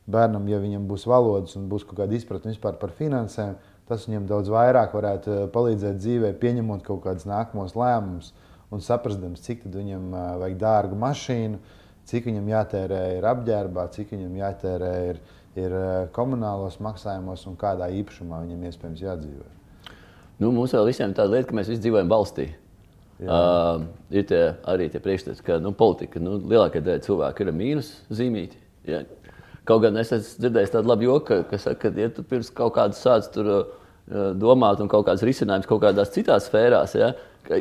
bērnam, 0.08 0.48
ja 0.50 0.62
viņam 0.64 0.88
būs 0.90 1.06
valodas 1.10 1.58
un 1.60 1.68
būs 1.70 1.86
kaut 1.88 2.00
kāda 2.02 2.16
izpratne 2.16 2.56
par 2.62 2.94
finansēm, 2.98 3.58
Tas 3.88 4.04
viņam 4.04 4.28
daudz 4.28 4.52
vairāk 4.52 4.92
varētu 4.96 5.34
eh, 5.34 5.48
palīdzēt 5.54 6.00
dzīvē, 6.02 6.34
pieņemot 6.42 6.84
kaut 6.84 7.06
kādus 7.06 7.28
nākamos 7.30 7.76
lēmumus 7.78 8.34
un 8.74 8.84
saprastams, 8.84 9.44
cik 9.46 9.64
viņam 9.72 10.10
eh, 10.12 10.30
vajag 10.44 10.58
dārgu 10.60 11.00
mašīnu, 11.00 11.60
cik 12.08 12.28
viņam 12.28 12.52
jātērē 12.52 13.02
ir 13.16 13.28
apģērbā, 13.32 13.88
cik 13.96 14.12
viņam 14.16 14.36
jātērē 14.42 14.94
ir, 15.14 15.22
ir 15.56 15.78
eh, 15.80 16.00
komunālos 16.16 16.82
maksājumos 16.84 17.48
un 17.48 17.56
kādā 17.60 17.88
īpašumā 18.02 18.44
viņam 18.44 18.68
iespējams 18.68 19.06
jādzīvē. 19.08 19.52
Nu, 20.38 20.52
mums 20.52 20.76
vēl 20.76 20.92
visiem 20.92 21.14
ir 21.14 21.18
tāda 21.18 21.34
lieta, 21.34 21.48
ka 21.50 21.58
mēs 21.58 21.72
visi 21.72 21.86
dzīvojam 21.88 22.12
valstī. 22.12 22.52
Jā. 23.18 23.34
Uh, 23.34 23.86
ir 24.14 24.28
tie, 24.30 24.42
arī 24.70 24.92
tie 24.94 25.00
priekšstats, 25.02 25.40
ka 25.42 25.56
nu, 25.58 25.72
politika 25.74 26.20
nu, 26.22 26.36
lielākajai 26.38 26.86
daļai 26.86 27.06
cilvēku 27.08 27.42
ir 27.42 27.50
mīnus 27.56 27.90
zīmīti. 28.14 28.60
Ja 28.86 29.00
Kaut 29.68 29.84
gan 29.84 30.00
es 30.00 30.14
esmu 30.16 30.46
dzirdējis 30.46 30.74
tādu 30.78 30.92
labu 30.92 31.08
joku, 31.08 31.42
ka, 31.50 31.60
saka, 31.60 31.90
ka 31.90 32.02
ja 32.02 32.12
tu 32.14 32.24
pirms 32.28 32.52
kaut 32.56 32.76
kādas 32.78 33.02
sācis 33.04 33.34
tur 33.34 33.50
uh, 33.52 33.66
domāt 34.40 34.80
un 34.84 34.92
kaut 34.92 35.08
kādas 35.10 35.26
risinājumus 35.28 35.68
kaut 35.68 35.82
kādās 35.84 36.14
citās 36.14 36.48
sfērās, 36.48 36.96
ja, 36.96 37.12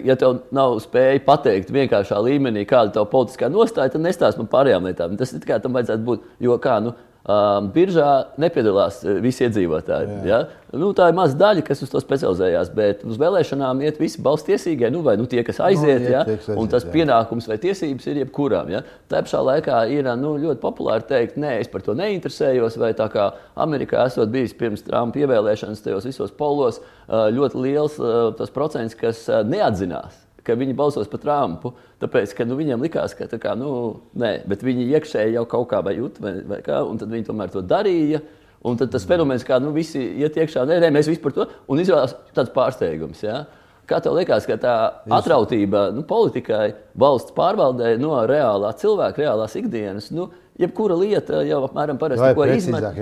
ja 0.07 0.17
tev 0.19 0.41
nav 0.55 0.77
spēja 0.85 1.25
pateikt 1.27 1.73
vienkāršā 1.75 2.21
līmenī, 2.23 2.63
kāda 2.69 2.93
ir 2.93 2.95
tava 2.99 3.11
politiskā 3.11 3.51
nostāja, 3.51 3.91
tad 3.95 4.05
nestāst 4.07 4.39
man 4.39 4.51
pārējām 4.53 4.87
lietām. 4.87 5.19
Tas 5.19 5.35
ir 5.35 5.43
kā 5.47 5.59
tam 5.63 5.75
vajadzētu 5.75 6.07
būt. 6.07 6.31
Jo 6.47 6.59
kā, 6.63 6.79
nu, 6.85 6.95
Um, 7.27 7.73
biržā 7.75 8.11
nepiedalās 8.39 9.01
visi 9.19 9.43
iedzīvotāji. 9.43 10.21
Ja? 10.29 10.45
Nu, 10.79 10.93
tā 10.95 11.09
ir 11.11 11.17
maza 11.19 11.35
daļa, 11.41 11.65
kas 11.67 11.81
uz 11.83 11.91
to 11.91 11.99
specializējās, 11.99 12.69
bet 12.77 13.01
uz 13.03 13.17
vēlēšanām 13.19 13.81
iet 13.83 13.97
visi 13.99 14.21
balstiesīgie, 14.23 14.87
nu, 14.95 15.01
vai 15.03 15.17
nu, 15.19 15.27
tie, 15.27 15.41
kas 15.43 15.59
aiziet. 15.67 16.05
Nu, 16.05 16.13
ja? 16.13 16.21
aiziet 16.23 16.47
un 16.55 16.71
tas 16.71 16.87
jā. 16.87 16.93
pienākums 16.93 17.49
vai 17.51 17.57
tiesības 17.65 18.07
ir 18.13 18.21
jebkuram. 18.23 18.71
Ja? 18.71 18.85
Tā 19.11 19.25
pašā 19.27 19.41
laikā 19.43 19.81
ir 19.91 20.07
nu, 20.21 20.37
ļoti 20.45 20.63
populāri 20.63 21.09
teikt, 21.09 21.41
nē, 21.43 21.57
es 21.65 21.73
par 21.73 21.83
to 21.83 21.97
neinteresējos, 21.99 22.79
vai 22.79 22.93
tā 22.95 23.09
kā 23.11 23.33
Amerikā 23.67 24.07
esot 24.07 24.31
bijis 24.31 24.55
pirms 24.55 24.87
Trumpa 24.87 25.25
ievēlēšanas 25.25 25.83
tajos 25.83 26.07
visos 26.07 26.31
polos, 26.31 26.79
ļoti 27.11 27.65
liels 27.67 27.99
tas 28.39 28.55
procents, 28.55 28.95
kas 29.03 29.27
neatzinās 29.51 30.26
ka 30.47 30.57
viņi 30.59 30.77
balsos 30.79 31.11
par 31.11 31.21
Trumpu. 31.23 31.75
Tāpēc, 32.03 32.33
ka 32.39 32.47
nu, 32.47 32.57
viņiem 32.59 32.83
likās, 32.87 33.17
ka 33.19 33.29
kā, 33.43 33.57
nu, 33.59 33.71
nē, 34.19 34.33
bet 34.49 34.65
viņi 34.67 34.89
iekšēji 34.97 35.37
jau 35.37 35.45
kaut 35.51 35.69
kā 35.73 35.83
jūt, 35.97 36.21
vai, 36.23 36.39
vai 36.47 36.63
kā, 36.65 36.81
un 36.87 37.01
tad 37.01 37.13
viņi 37.13 37.29
tomēr 37.29 37.53
to 37.53 37.65
darīja. 37.67 38.23
Un 38.67 38.79
tad 38.79 38.91
tas 38.91 39.05
fenomens, 39.07 39.45
kā 39.47 39.61
nu, 39.63 39.71
visi 39.75 40.01
iet 40.19 40.39
iekšā, 40.41 40.65
nē, 40.67 40.81
nē, 40.83 40.91
mēs 40.95 41.11
visi 41.11 41.23
par 41.23 41.35
to, 41.37 41.45
un 41.71 41.79
izrādās 41.79 42.17
tāds 42.35 42.51
pārsteigums. 42.55 43.21
Ja? 43.23 43.45
Kā 43.87 44.01
tev 44.03 44.17
liekas, 44.17 44.49
ka 44.49 44.57
tā 44.59 44.75
atrautība 45.15 45.91
nu, 45.95 46.03
politikai, 46.09 46.73
valsts 46.99 47.35
pārvaldē 47.37 47.93
no 48.03 48.17
reālā 48.27 48.73
cilvēka, 48.81 49.23
reālās 49.23 49.55
ikdienas, 49.61 50.11
nu, 50.17 50.27
jebkura 50.61 50.97
lieta 50.99 51.43
jau 51.47 51.61
apmēram 51.67 51.99
parasti 52.01 52.33
ko 52.37 52.47
izmanto. 52.49 52.93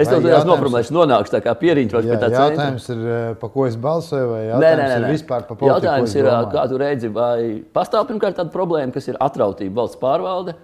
Es 0.00 0.10
tev 0.10 0.24
tādās 0.24 0.46
noformulēšu, 0.48 0.94
nonākšu 0.96 1.34
tā 1.36 1.40
kā 1.44 1.54
pieriņķos 1.60 2.06
pie 2.08 2.16
tā 2.16 2.28
centra. 2.28 2.44
Jautājums 2.48 2.90
ir, 2.94 3.06
eh, 3.14 3.24
pa 3.40 3.50
ko 3.52 3.66
es 3.68 3.76
balsoju, 3.76 4.28
vai 4.30 4.42
jautājums 4.48 4.64
nē, 4.64 4.74
nē, 4.80 4.90
nē, 4.90 4.98
ir 5.00 5.16
vispār 5.18 5.46
pa 5.48 5.54
politiku? 5.54 5.72
Jautājums 5.72 6.14
ir, 6.16 6.30
kā 6.54 6.68
tu 6.68 6.78
redzi, 6.80 7.08
vai 7.12 7.38
pastāv 7.74 8.06
pirmkārt 8.08 8.38
tāda 8.40 8.54
problēma, 8.54 8.92
kas 8.92 9.08
ir 9.08 9.20
atrautība 9.20 9.82
valsts 9.82 10.00
pārvalde, 10.00 10.56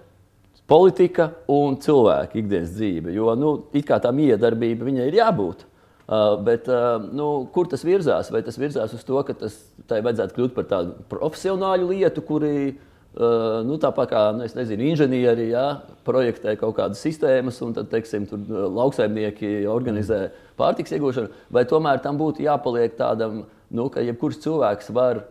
politika 0.71 1.31
un 1.51 1.75
cilvēka 1.77 2.39
ikdienas 2.39 2.71
dzīve. 2.77 3.13
Jo, 3.13 3.35
nu, 3.35 3.65
it 3.73 3.85
kā 3.85 3.99
tā 4.01 4.13
miedarbība 4.15 4.87
viņai 4.87 5.09
ir 5.11 5.19
jābūt. 5.21 5.67
Uh, 6.11 6.35
bet, 6.43 6.65
uh, 6.67 6.99
nu, 7.15 7.47
kur 7.53 7.69
tas 7.71 7.85
virzās? 7.87 8.31
Vai 8.33 8.41
tas 8.43 8.57
virzās 8.59 8.91
uz 8.91 9.03
to, 9.07 9.19
ka 9.23 9.35
tas, 9.37 9.53
tai 9.87 10.01
vajadzētu 10.03 10.35
kļūt 10.35 10.55
par 10.57 10.65
tādu 10.67 10.95
profesionālu 11.11 11.93
lietu, 11.93 12.23
kuri 12.27 12.73
Uh, 13.11 13.59
nu, 13.67 13.75
tāpat 13.75 14.07
kā 14.07 14.19
nu, 14.37 14.45
nezinu, 14.55 14.85
inženieri 14.87 15.49
ja, 15.49 15.65
projektē 16.07 16.53
kaut 16.59 16.77
kādas 16.77 17.01
sistēmas, 17.03 17.57
un 17.65 17.73
tad, 17.75 17.89
teiksim, 17.91 18.23
tur 18.29 18.69
lauksaimnieki 18.71 19.65
organizē 19.67 20.29
pārtiks 20.59 20.95
iegūšanu, 20.95 21.27
vai 21.51 21.65
tomēr 21.67 21.99
tam 22.05 22.15
būtu 22.21 22.45
jāpaliek 22.45 22.95
tādam, 22.95 23.43
nu, 23.67 23.89
ka 23.91 24.05
jebkurš 24.05 24.39
cilvēks 24.45 24.93
var 24.95 25.25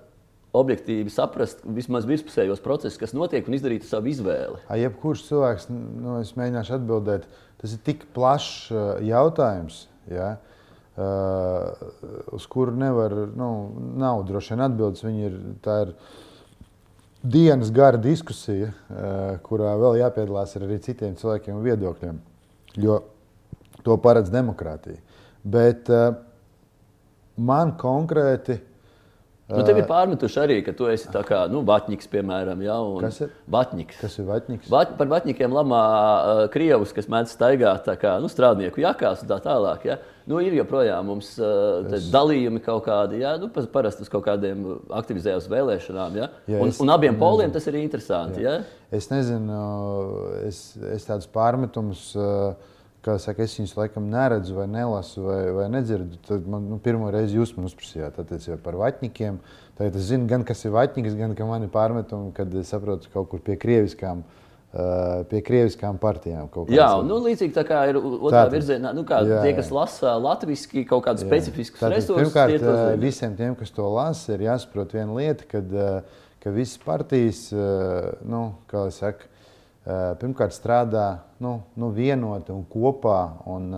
objektīvi 0.61 1.09
saprast 1.15 1.63
vismaz 1.65 2.05
virspusējos 2.11 2.61
procesus, 2.61 2.99
kas 3.01 3.17
notiek, 3.17 3.49
un 3.49 3.57
izdarīt 3.57 3.89
savu 3.89 4.11
izvēli. 4.13 4.61
A, 4.69 4.77
jebkurš 4.81 5.25
cilvēks, 5.31 5.69
nu, 5.73 6.19
es 6.21 6.35
mēģināšu 6.37 6.77
atbildēt, 6.77 7.29
tas 7.63 7.77
ir 7.77 7.83
tik 7.87 8.05
plašs 8.17 8.71
jautājums. 9.07 9.87
Ja? 10.11 10.35
Uh, 11.01 11.71
uz 12.37 12.45
kuru 12.51 12.75
nevar, 12.77 13.15
nu, 13.39 13.47
nav 14.01 14.25
droši 14.29 14.53
vien 14.53 14.65
atbildes. 14.67 15.05
Viņi 15.07 15.29
ir, 15.31 15.37
tā 15.65 15.77
ir 15.87 15.93
dienas 17.23 17.71
gara 17.73 17.97
diskusija, 18.01 18.67
eh, 18.69 19.39
kurā 19.45 19.75
vēl 19.77 20.01
jāpiedalās 20.01 20.57
ar 20.57 20.67
arī 20.69 20.81
citiem 20.81 21.17
cilvēkiem 21.17 21.57
un 21.57 21.65
viedokļiem, 21.65 22.19
jo 22.77 23.03
to 23.85 23.97
paredz 23.97 24.31
demokrātija. 24.33 25.01
Bet 25.45 25.91
eh, 25.91 26.11
man 27.37 27.77
konkrēti 27.77 28.61
Nu, 29.51 29.65
tev 29.67 29.81
ir 29.81 29.87
pārmetuši 29.89 30.39
arī, 30.39 30.57
ka 30.63 30.71
tu 30.79 30.87
esi 30.87 31.09
tā 31.11 31.25
kā 31.27 31.41
nu, 31.51 31.65
vatņiks, 31.67 32.07
piemēram. 32.13 32.61
Ja, 32.63 32.77
kas 33.03 33.17
ir 33.25 33.33
vatņiks? 33.51 33.97
Kas 33.99 34.15
ir 34.23 34.29
vatņiks? 34.29 34.69
Vat, 34.71 34.93
par 34.95 35.11
vatņikiem 35.11 35.57
lamā 35.57 35.81
krievus, 36.55 36.93
kas 36.95 37.11
mēdz 37.11 37.35
staigāt 37.35 37.91
kā, 37.99 38.13
nu, 38.23 38.31
strādnieku 38.31 38.85
jakās 38.85 39.25
un 39.25 39.33
tā 39.33 39.41
tālāk. 39.43 39.89
Ja. 39.91 39.99
Nu, 40.31 40.39
ir 40.45 40.55
joprojām 40.55 41.09
mums 41.11 41.33
uh, 41.43 41.89
es... 41.97 42.07
dalījumi 42.13 42.63
kaut 42.63 42.85
kādi, 42.87 43.19
ja? 43.25 43.35
nu, 43.41 43.49
parasti 43.51 44.05
uz 44.05 44.11
kaut 44.13 44.23
kādiem 44.29 44.63
aktivizējos 45.01 45.49
vēlēšanām. 45.51 46.19
Ja? 46.21 46.29
Ja, 46.47 46.61
un, 46.63 46.71
es... 46.71 46.79
un 46.83 46.93
abiem 46.95 47.19
poliem 47.19 47.51
tas 47.55 47.67
ir 47.67 47.81
interesanti. 47.81 48.45
Ja. 48.45 48.61
Ja? 48.61 48.91
Es 48.95 49.11
nezinu, 49.11 49.61
es, 50.47 50.65
es 50.95 51.09
tādus 51.09 51.31
pārmetumus. 51.35 52.11
Uh, 52.19 52.77
kā 53.01 53.15
saka, 53.17 53.47
es 53.47 53.55
viņus 53.57 53.79
laikam 53.79 54.11
neredzu, 54.13 54.53
vai 54.59 54.67
nelasu, 54.69 55.23
vai, 55.25 55.39
vai 55.57 55.69
nedzirdu. 55.73 56.19
Tad 56.27 56.45
man 56.53 56.67
nu, 56.69 56.77
pirmo 56.85 57.09
reizi 57.11 57.39
jūs 57.39 57.55
man 57.57 57.71
uzprasījāt 57.71 58.21
par 58.61 58.77
vatņikiem. 58.77 59.39
Tagad 59.79 59.97
es 59.97 60.11
zinu, 60.11 60.29
gan 60.29 60.45
kas 60.45 60.67
ir 60.67 60.75
vatņiks, 60.77 61.17
gan 61.17 61.33
ka 61.39 61.47
man 61.49 61.65
ir 61.65 61.73
pārmetumi, 61.73 62.35
kad 62.37 62.53
es 62.61 62.69
saprotu 62.75 63.09
kaut 63.15 63.31
kur 63.33 63.41
pie 63.47 63.57
krieviskām. 63.59 64.21
Uh, 64.21 64.40
pie 64.71 65.41
krieviskām 65.43 65.99
partijām. 65.99 66.47
Jā, 66.71 66.93
nu, 67.03 67.19
līdzīgi 67.25 67.55
tā 67.57 67.65
kā 67.67 67.81
ir 67.91 67.99
otrā 67.99 68.45
tātad, 68.45 68.55
virzienā. 68.55 68.93
Nu, 68.95 69.03
kā, 69.09 69.19
jā, 69.27 69.41
tie, 69.43 69.55
kas 69.57 69.73
lasa 69.75 70.15
latviešu 70.23 70.85
kaut 70.91 71.03
kādus 71.09 71.27
specifiskus 71.27 71.83
resursus, 71.91 72.29
pirmkārt, 72.29 72.55
tie 72.55 72.71
uh, 72.71 72.93
visiem 73.01 73.35
tiem, 73.39 73.57
kas 73.59 73.75
to 73.75 73.89
lasa, 73.91 74.37
ir 74.37 74.47
jāsaprot 74.47 74.95
viena 74.95 75.17
lieta, 75.17 75.49
kad, 75.51 75.75
ka 76.43 76.55
visas 76.55 76.79
partijas, 76.85 77.49
nu, 78.23 78.45
kā 78.71 78.87
jau 78.87 78.95
saka, 79.01 79.27
pirmkārt 80.21 80.55
strādā 80.55 81.07
nu, 81.43 81.57
nu, 81.75 81.91
vienoti 81.97 82.53
un 82.55 82.63
kopā. 82.69 83.19
Un, 83.51 83.73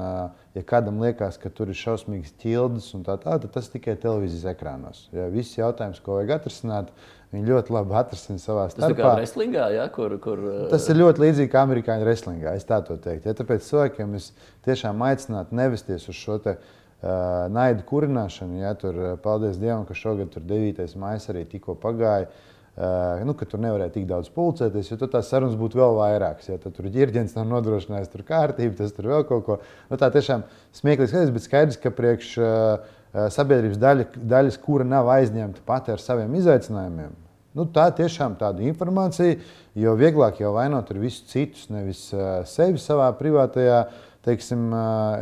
ja 0.53 0.65
kādam 0.67 1.01
liekas, 1.01 1.39
ka 1.41 1.49
tur 1.55 1.71
ir 1.73 1.79
šausmīgas 1.79 2.35
ķildes 2.43 2.91
un 2.99 3.07
tā 3.07 3.17
tālāk, 3.23 3.47
tad 3.47 3.55
tas 3.57 3.71
tikai 3.73 3.97
televīzijas 4.03 4.51
ekrānos. 4.53 5.07
Ja 5.15 5.31
viss 5.33 5.57
jautājums, 5.57 6.03
ko 6.03 6.19
vajag 6.19 6.37
atrisināt, 6.37 6.93
viņi 7.33 7.49
ļoti 7.49 7.75
labi 7.75 7.97
atrisina 7.97 8.43
savā 8.43 8.67
starpā. 8.73 8.89
Tas 8.89 8.95
ir 8.95 9.01
kā 9.01 9.15
wrestlingā, 9.17 9.67
ja, 9.77 9.89
kur, 9.93 10.15
kur. 10.23 10.45
Tas 10.73 10.87
ir 10.93 11.01
ļoti 11.01 11.25
līdzīgi 11.25 11.53
kā 11.53 11.65
amerikāņu 11.67 12.07
wrestlingā, 12.07 12.55
es 12.59 12.69
tā 12.69 12.83
to 12.85 12.99
teiktu. 13.01 13.31
Ja, 13.31 13.37
tāpēc 13.39 13.67
cilvēkiem 13.67 14.15
es 14.19 14.31
tiešām 14.69 15.03
aicinātu 15.09 15.59
nevesties 15.59 16.09
uz 16.13 16.19
šo 16.19 16.39
te. 16.45 16.59
Uh, 17.03 17.49
naidu 17.51 17.83
kurināšanu, 17.83 18.61
ja 18.63 18.77
tur, 18.79 18.95
paldies 19.25 19.57
Dievam, 19.59 19.83
ka 19.89 19.95
šogad 19.99 20.29
tur 20.31 20.45
9. 20.47 20.85
maija 21.03 21.33
arī 21.33 21.43
tikko 21.51 21.75
pagāja. 21.83 22.29
Uh, 22.73 23.19
nu, 23.27 23.35
ka 23.37 23.45
tur 23.45 23.61
nevarēja 23.61 23.93
tik 23.99 24.07
daudz 24.09 24.31
pulcēties, 24.33 24.93
jo 24.95 24.97
tās 25.03 25.27
sarunas 25.29 25.59
būtu 25.61 25.77
vēl 25.77 25.99
vairākas. 25.99 26.47
Ja 26.49 26.61
tur 26.63 26.87
ģērģents 26.95 27.35
nav 27.37 27.51
nodrošinājis 27.51 28.13
tur 28.15 28.23
kārtību, 28.25 28.77
tas 28.79 28.95
tur 28.97 29.11
vēl 29.11 29.27
kaut 29.29 29.45
ko. 29.45 29.59
Nu, 29.91 29.99
tā 30.01 30.09
tiešām 30.15 30.47
smieklīgi 30.79 31.11
skaidrs, 31.11 31.35
bet 31.35 31.45
skaidrs, 31.49 31.81
ka 31.83 31.93
priekš 31.93 32.31
uh, 32.41 32.95
sabiedrības 33.35 33.83
daļa, 33.83 34.07
daļas, 34.33 34.57
kura 34.63 34.87
nav 34.89 35.11
aizņemta 35.13 35.67
pati 35.69 35.93
ar 35.93 36.01
saviem 36.01 36.33
izaicinājumiem, 36.41 37.13
nu, 37.59 37.67
tā 37.69 37.89
tiešām 37.97 38.39
tāda 38.41 38.65
informācija, 38.67 39.41
jo 39.79 39.97
vieglāk 39.99 40.41
jau 40.43 40.55
vainot 40.57 40.91
ir 40.93 41.03
visus 41.03 41.27
citus, 41.33 41.69
nevis 41.73 42.09
uh, 42.17 42.41
sevi 42.49 42.81
savā 42.83 43.11
privātajā 43.19 43.85
teiksim, 44.23 44.71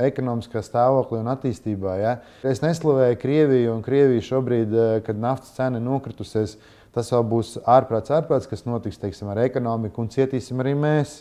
ekonomiskā 0.04 0.62
stāvoklī 0.64 1.22
un 1.22 1.30
attīstībā. 1.32 1.94
Ja? 2.00 2.18
Es 2.46 2.60
neslavēju 2.64 3.18
Krieviju, 3.20 3.72
un 3.76 3.84
Krievija 3.84 4.26
šobrīd, 4.26 4.76
kad 5.06 5.20
naftas 5.20 5.54
cena 5.56 5.80
ir 5.80 5.86
nokritusies, 5.86 6.58
tas 6.94 7.10
vēl 7.14 7.24
būs 7.30 7.54
ārprāts, 7.64 8.12
ārprāts, 8.12 8.48
kas 8.50 8.66
notiks 8.68 9.00
teiksim, 9.00 9.30
ar 9.32 9.40
ekonomiku, 9.46 10.04
un 10.04 10.12
cietīsim 10.12 10.60
arī 10.60 10.74
mēs. 10.78 11.20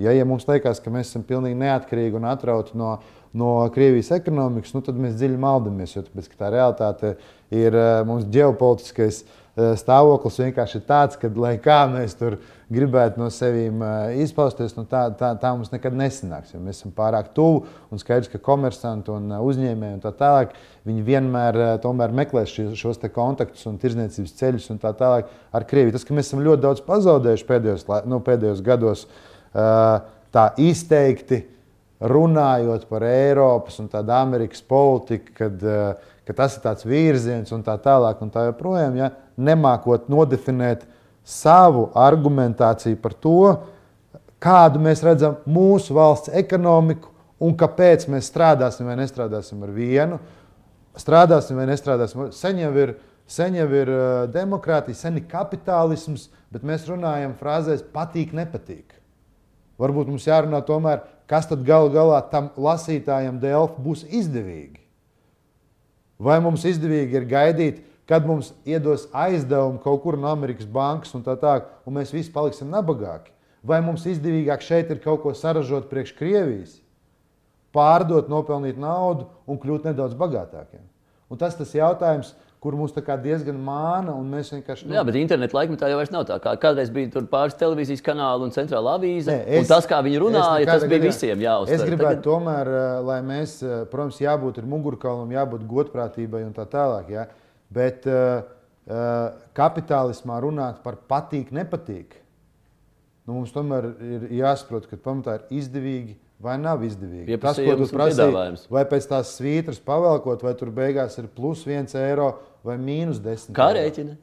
Ja, 0.00 0.12
ja 0.16 0.24
mums 0.28 0.46
liekas, 0.48 0.80
ka 0.80 0.92
mēs 0.92 1.10
esam 1.10 1.24
pilnīgi 1.28 1.58
neatkarīgi 1.60 2.16
un 2.16 2.28
atrauti 2.28 2.76
no, 2.80 2.94
no 3.36 3.52
Krievijas 3.72 4.12
ekonomikas, 4.16 4.72
nu, 4.76 4.84
tad 4.84 4.96
mēs 5.00 5.18
dziļi 5.20 5.40
maldamies. 5.40 5.96
Jo 5.96 6.04
tāpēc, 6.06 6.30
tā 6.40 6.48
realitāte 6.52 7.14
ir 7.52 7.76
mums 8.08 8.28
ģeopolitiskais 8.32 9.24
stāvoklis 9.56 10.38
vienkārši 10.44 10.78
ir 10.78 10.84
tāds, 10.86 11.18
ka, 11.20 11.30
lai 11.36 11.56
kā 11.62 11.82
mēs 11.90 12.14
tur 12.18 12.38
gribētu 12.70 13.18
no 13.18 13.26
sevis 13.34 13.72
izpausties, 14.22 14.76
nu, 14.76 14.84
tā, 14.88 15.08
tā, 15.18 15.32
tā 15.40 15.50
mums 15.56 15.72
nekad 15.72 15.96
nesanāks. 15.98 16.54
Mēs 16.54 16.80
esam 16.80 16.94
pārāk 16.94 17.32
tuvu 17.34 17.64
un 17.90 18.00
skaidrs, 18.00 18.30
ka 18.30 18.38
komersanti 18.42 19.10
un 19.10 19.32
uzņēmēji 19.40 19.98
un 19.98 20.04
tā 20.04 20.12
tālāk 20.16 20.54
vienmēr 20.86 22.14
meklēs 22.22 22.54
šos 22.78 23.02
kontaktus 23.14 23.66
un 23.66 23.78
tirdzniecības 23.82 24.36
ceļus 24.38 24.70
un 24.74 24.82
tā 24.82 24.94
tālāk 24.96 25.30
ar 25.52 25.66
Krieviju. 25.66 25.96
Tas, 25.98 26.06
ka 26.06 26.14
mēs 26.14 26.30
esam 26.30 26.44
ļoti 26.46 26.64
daudz 26.66 26.84
pazaudējuši 26.86 27.48
pēdējos, 27.50 27.88
nu, 28.06 28.22
pēdējos 28.24 28.62
gados, 28.66 29.08
tā 30.30 30.46
izteikti 30.62 31.42
runājot 32.00 32.86
par 32.88 33.04
Eiropas 33.04 33.76
un 33.82 33.90
tādu 33.92 34.14
Amerikas 34.16 34.62
politiku, 34.64 35.34
kad, 35.36 35.64
ka 36.24 36.36
tas 36.36 36.56
ir 36.56 36.64
tāds 36.64 36.86
virziens 36.88 37.52
un 37.52 37.64
tā 37.66 37.74
tālāk 37.82 38.22
un 38.24 38.32
tā 38.32 38.46
joprojām, 38.48 38.96
ja, 38.96 39.10
nemākot 39.40 40.08
nodefinēt 40.12 40.86
savu 41.26 41.88
argumentāciju 41.96 42.98
par 43.00 43.14
to, 43.16 43.40
kādu 44.40 44.80
mēs 44.82 45.04
redzam 45.04 45.38
mūsu 45.48 45.94
valsts 45.96 46.32
ekonomiku 46.40 47.10
un 47.40 47.56
kāpēc 47.56 48.06
mēs 48.12 48.28
strādāsim 48.30 48.88
vai 48.88 48.96
nestrādāsim 49.00 49.62
ar 49.64 49.72
vienu, 49.74 50.20
strādāsim 50.98 51.60
vai 51.60 51.68
nestrādāsim. 51.70 52.28
Sen 52.36 52.60
jau 52.60 52.72
ir, 52.76 52.94
sen 53.30 53.56
jau 53.56 53.68
ir 53.76 53.92
demokrātija, 54.32 54.98
sen 54.98 55.20
ir 55.20 55.28
kapitālisms, 55.30 56.28
bet 56.52 56.66
mēs 56.66 56.88
runājam 56.90 57.36
frāzēs 57.40 57.84
patīk, 57.94 58.34
nepatīk. 58.36 58.96
Varbūt 59.80 60.10
mums 60.12 60.26
jārunā 60.28 60.60
tomēr, 60.66 61.06
kas 61.30 61.48
tad 61.48 61.64
galu 61.64 61.92
galā 61.94 62.20
tam 62.32 62.50
lasītājam 62.60 63.38
Delfa 63.40 63.80
būs 63.80 64.04
izdevīgi. 64.04 64.80
Vai 66.20 66.36
mums 66.44 66.66
izdevīgi 66.68 67.16
ir 67.16 67.28
gaidīt, 67.30 67.78
kad 68.10 68.26
mums 68.26 68.50
iedos 68.66 69.06
aizdevumu 69.14 69.78
kaut 69.84 70.02
kur 70.02 70.18
no 70.18 70.32
Amerikas 70.34 70.66
bankas 70.66 71.14
un 71.14 71.22
tā 71.22 71.36
tālāk, 71.38 71.70
un 71.86 71.94
mēs 72.00 72.10
visi 72.10 72.32
paliksim 72.34 72.72
nabagāki? 72.72 73.30
Vai 73.62 73.78
mums 73.84 74.06
izdevīgāk 74.08 74.64
šeit 74.64 74.90
ir 74.90 75.02
kaut 75.04 75.22
ko 75.22 75.34
saražot 75.36 75.86
priekš 75.90 76.14
Krievijas, 76.18 76.78
pārdot, 77.76 78.30
nopelnīt 78.32 78.80
naudu 78.80 79.28
un 79.46 79.60
kļūt 79.60 79.86
nedaudz 79.90 80.16
bagātākiem? 80.18 80.82
Un 81.30 81.38
tas 81.38 81.54
ir 81.54 81.62
tas 81.62 81.74
jautājums, 81.76 82.32
kur 82.60 82.76
mums 82.76 82.92
diezgan 82.92 83.56
māna. 83.64 84.12
Vienkārši, 84.20 84.88
nu... 84.88 84.94
Jā, 84.96 85.04
bet 85.06 85.16
interneta 85.20 85.56
laikmetā 85.56 85.88
jau 85.88 86.00
nav 86.12 86.26
tā. 86.28 86.36
Kā 86.42 86.56
kādreiz 86.60 86.90
bija 86.92 87.22
pāris 87.30 87.56
televīzijas 87.60 88.02
kanāli 88.04 88.48
un 88.48 88.54
centrāla 88.54 88.96
avīze. 88.98 89.30
Nē, 89.30 89.60
es, 89.60 89.68
tas, 89.70 89.88
kā 89.88 90.02
viņi 90.04 90.20
runāja, 90.20 90.66
tas 90.68 90.84
bija 90.90 91.06
visiem 91.06 91.44
jāuztver. 91.46 91.78
Es 91.78 91.86
gribētu 91.86 92.20
Tagad... 92.20 92.26
tomēr, 92.26 92.72
eh, 92.74 92.88
lai 93.06 93.20
mēs, 93.24 93.56
eh, 93.64 93.84
protams, 93.92 94.20
jābūt 94.20 94.60
mugurkaulam, 94.68 95.32
jābūt 95.32 95.64
godprātībai 95.70 96.42
un 96.48 96.52
tā 96.56 96.66
tālāk. 96.68 97.14
Jā. 97.14 97.28
Bet 97.70 98.06
uh, 98.10 98.40
kapitālismā 99.56 100.40
runāt 100.42 100.80
par 100.84 100.98
patīk, 101.10 101.52
nepatīk. 101.54 102.16
Nu, 103.26 103.36
mums 103.36 103.52
tomēr 103.54 103.92
ir 104.02 104.26
jāsaprot, 104.40 104.88
ka 104.90 104.98
pamatā 104.98 105.36
ir 105.38 105.60
izdevīgi 105.60 106.16
vai 106.40 106.56
nav 106.58 106.82
izdevīgi. 106.86 107.36
Tas, 107.40 107.60
ko 107.60 107.76
tu 107.78 107.86
prasīji, 107.92 108.64
vai 108.72 108.86
pēc 108.88 109.06
tās 109.10 109.34
svītras 109.36 109.78
pavelkot, 109.84 110.42
vai 110.46 110.56
tur 110.58 110.72
beigās 110.74 111.18
ir 111.20 111.28
plus 111.36 111.62
viens 111.68 111.94
eiro 111.98 112.32
vai 112.66 112.78
mīnus 112.80 113.20
10. 113.22 113.54
Kā 113.56 113.70
rēķina? 113.76 114.16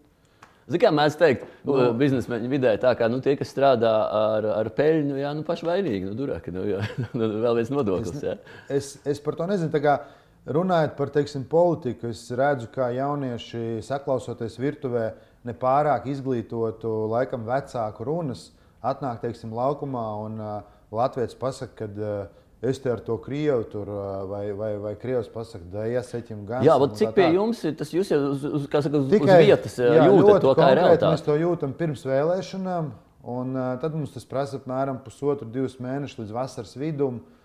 Ziniet, 0.67 0.81
kā 0.83 0.89
mēs 0.91 1.15
teiktu, 1.15 1.47
nu, 1.63 1.75
biznesmeņu 1.95 2.49
vidē, 2.51 2.73
tā 2.81 2.91
kā 2.99 3.07
nu, 3.07 3.21
tie, 3.23 3.37
kas 3.39 3.53
strādā 3.53 3.91
ar, 4.11 4.47
ar 4.51 4.69
peļņu, 4.75 5.15
jā, 5.21 5.29
nu, 5.37 5.45
paši 5.47 5.67
vainīgi, 5.69 6.09
nu, 6.09 6.15
durāk, 6.17 6.49
nu, 6.51 6.65
jā, 6.67 6.81
nu, 7.17 7.29
vēl 7.45 7.61
viens 7.61 7.71
nodoklis. 7.71 8.17
Jā. 8.19 8.35
Es, 8.67 8.97
es 9.07 9.21
par 9.23 9.37
to 9.39 9.47
nezinu. 9.47 9.71
Runājot 10.47 10.93
par 10.95 11.09
teiksim, 11.11 11.43
politiku, 11.49 12.07
es 12.13 12.21
redzu, 12.31 12.69
kā 12.71 12.87
jaunieši 12.95 13.81
saklausoties 13.83 14.55
virtuvē, 14.61 15.09
nepārāk 15.47 16.07
izglītotu, 16.07 16.91
laikam 17.11 17.43
vecāku 17.47 18.07
runas, 18.07 18.45
atnāk 18.79 19.19
teiksim, 19.25 19.51
laukumā 19.51 20.05
un 20.23 20.39
uh, 20.39 20.59
Latvijas 20.95 21.35
pasakā, 21.35 21.75
ka 21.83 21.89
uh, 21.91 22.43
Es 22.57 22.79
te 22.81 22.89
ar 22.89 23.03
to 23.05 23.19
krievu 23.21 23.67
tur, 23.69 23.89
vai, 24.31 24.47
vai, 24.57 24.71
vai 24.81 24.93
krievs 24.97 25.27
pasakā, 25.29 25.61
da 25.69 25.83
iesaķim 25.91 26.39
gan. 26.47 26.63
Jā, 26.65 26.73
bet 26.81 26.95
cik 26.97 27.11
pie 27.13 27.27
jums 27.35 27.59
ir 27.69 27.75
tas 27.77 27.91
jūs 27.93 28.09
jau 28.09 28.17
uz, 28.31 28.47
uz, 28.49 28.63
saka, 28.65 28.97
uz, 28.97 29.11
Tikai, 29.11 29.27
uz 29.43 29.45
vietas 29.45 29.75
jā, 29.77 30.07
jūtat 30.07 30.41
to, 30.41 30.53
kā 30.57 30.71
ir 30.73 30.79
realitāte? 30.79 31.11
Mēs 31.13 31.25
to 31.27 31.35
jūtam 31.37 31.75
pirms 31.77 32.01
vēlēšanām, 32.09 32.89
un 33.35 33.53
uh, 33.53 33.67
tad 33.83 33.93
mums 33.93 34.15
tas 34.15 34.25
prasa 34.25 34.57
apmēram 34.57 34.97
pusotru, 35.05 35.45
divus 35.53 35.77
mēnešus 35.77 36.23
līdz 36.23 36.33
vasaras 36.33 36.73
vidum. 36.81 37.21
Uh, 37.21 37.36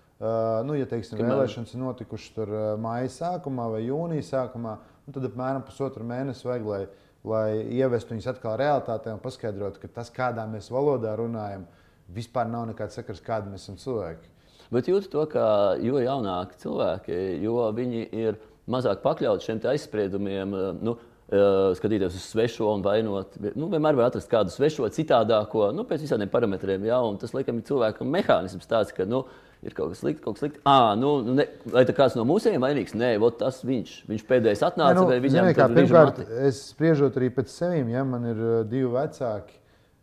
nu, 0.67 0.77
ja 0.79 0.87
teiksim, 0.87 1.19
Kamēr... 1.19 1.33
vēlēšanas 1.35 1.75
ir 1.75 1.83
notikušas 1.83 2.35
tur 2.37 2.53
uh, 2.55 2.65
māja 2.81 3.11
sākumā 3.11 3.69
vai 3.75 3.85
jūnija 3.89 4.27
sākumā, 4.29 4.77
tad 5.11 5.27
apmēram 5.27 5.65
pusotru 5.67 6.07
mēnesi 6.07 6.47
vajag, 6.47 6.69
lai, 6.69 6.83
lai 7.27 7.47
ievestu 7.79 8.15
viņus 8.15 8.29
atkal 8.35 8.55
realitātē 8.61 9.15
un 9.17 9.23
paskaidrotu, 9.23 9.83
ka 9.83 9.91
tas, 10.01 10.13
kādā 10.15 10.47
mēs 10.51 10.71
valodā 10.71 11.17
runājam, 11.19 11.67
vispār 12.13 12.47
nav 12.51 12.69
nekāds 12.71 13.01
sakars, 13.01 13.25
kādi 13.25 13.51
mēs 13.51 13.67
esam 13.67 13.81
cilvēki. 13.83 14.31
Bet 14.73 14.89
jūtu 14.89 15.11
to, 15.13 15.27
ka 15.29 15.45
jo 15.85 16.01
jaunāki 16.01 16.57
cilvēki, 16.63 17.17
jo 17.43 17.67
viņi 17.77 18.07
ir 18.23 18.39
mazāk 18.71 19.03
pakļauti 19.05 19.49
šiem 19.49 19.61
aizspriedumiem. 19.69 20.55
Nu, 20.81 20.97
eh, 21.29 21.75
skatīties 21.77 22.17
uz 22.17 22.25
svešo 22.31 22.71
un 22.73 22.85
vainot. 22.85 23.37
Nu, 23.53 23.69
vienmēr 23.69 23.99
var 23.99 24.09
atrast 24.09 24.31
kādu 24.31 24.55
svešo, 24.55 24.89
citādāko, 24.89 25.73
nu, 25.75 25.85
pēc 25.85 26.07
visādiem 26.07 26.31
parametriem. 26.31 26.87
Jā, 26.89 27.01
tas 27.21 27.35
liekam, 27.35 27.59
ir 27.59 27.69
cilvēkam 27.69 28.09
mehānisms 28.09 28.69
tāds, 28.69 28.95
ka 28.97 29.05
nu, 29.05 29.27
ir 29.63 29.77
kaut 29.77 29.93
kas 29.93 30.03
slikts, 30.03 30.23
kaut 30.25 30.37
kas 30.37 30.45
slikts. 30.45 30.61
À, 30.69 30.93
nu, 30.99 31.15
ne, 31.39 31.47
vai 31.73 31.85
kāds 31.87 32.19
no 32.19 32.27
ir 32.27 32.63
vainīgs? 32.63 32.95
Nē, 32.99 33.15
tas 33.39 33.63
viņš, 33.67 33.95
viņš 34.11 34.27
pēdējais 34.29 34.65
atnāca. 34.67 34.99
Ja, 34.99 35.07
nu, 35.07 35.25
viņam, 35.27 35.51
kā, 35.57 35.69
pirmkārt, 35.73 36.23
es 36.49 36.61
spriežot 36.73 37.19
arī 37.21 37.31
pēc 37.35 37.53
sevis, 37.55 37.91
ja 37.95 38.05
man 38.05 38.27
ir 38.33 38.43
uh, 38.43 38.61
divi 38.69 38.91
vecāki. 38.93 39.59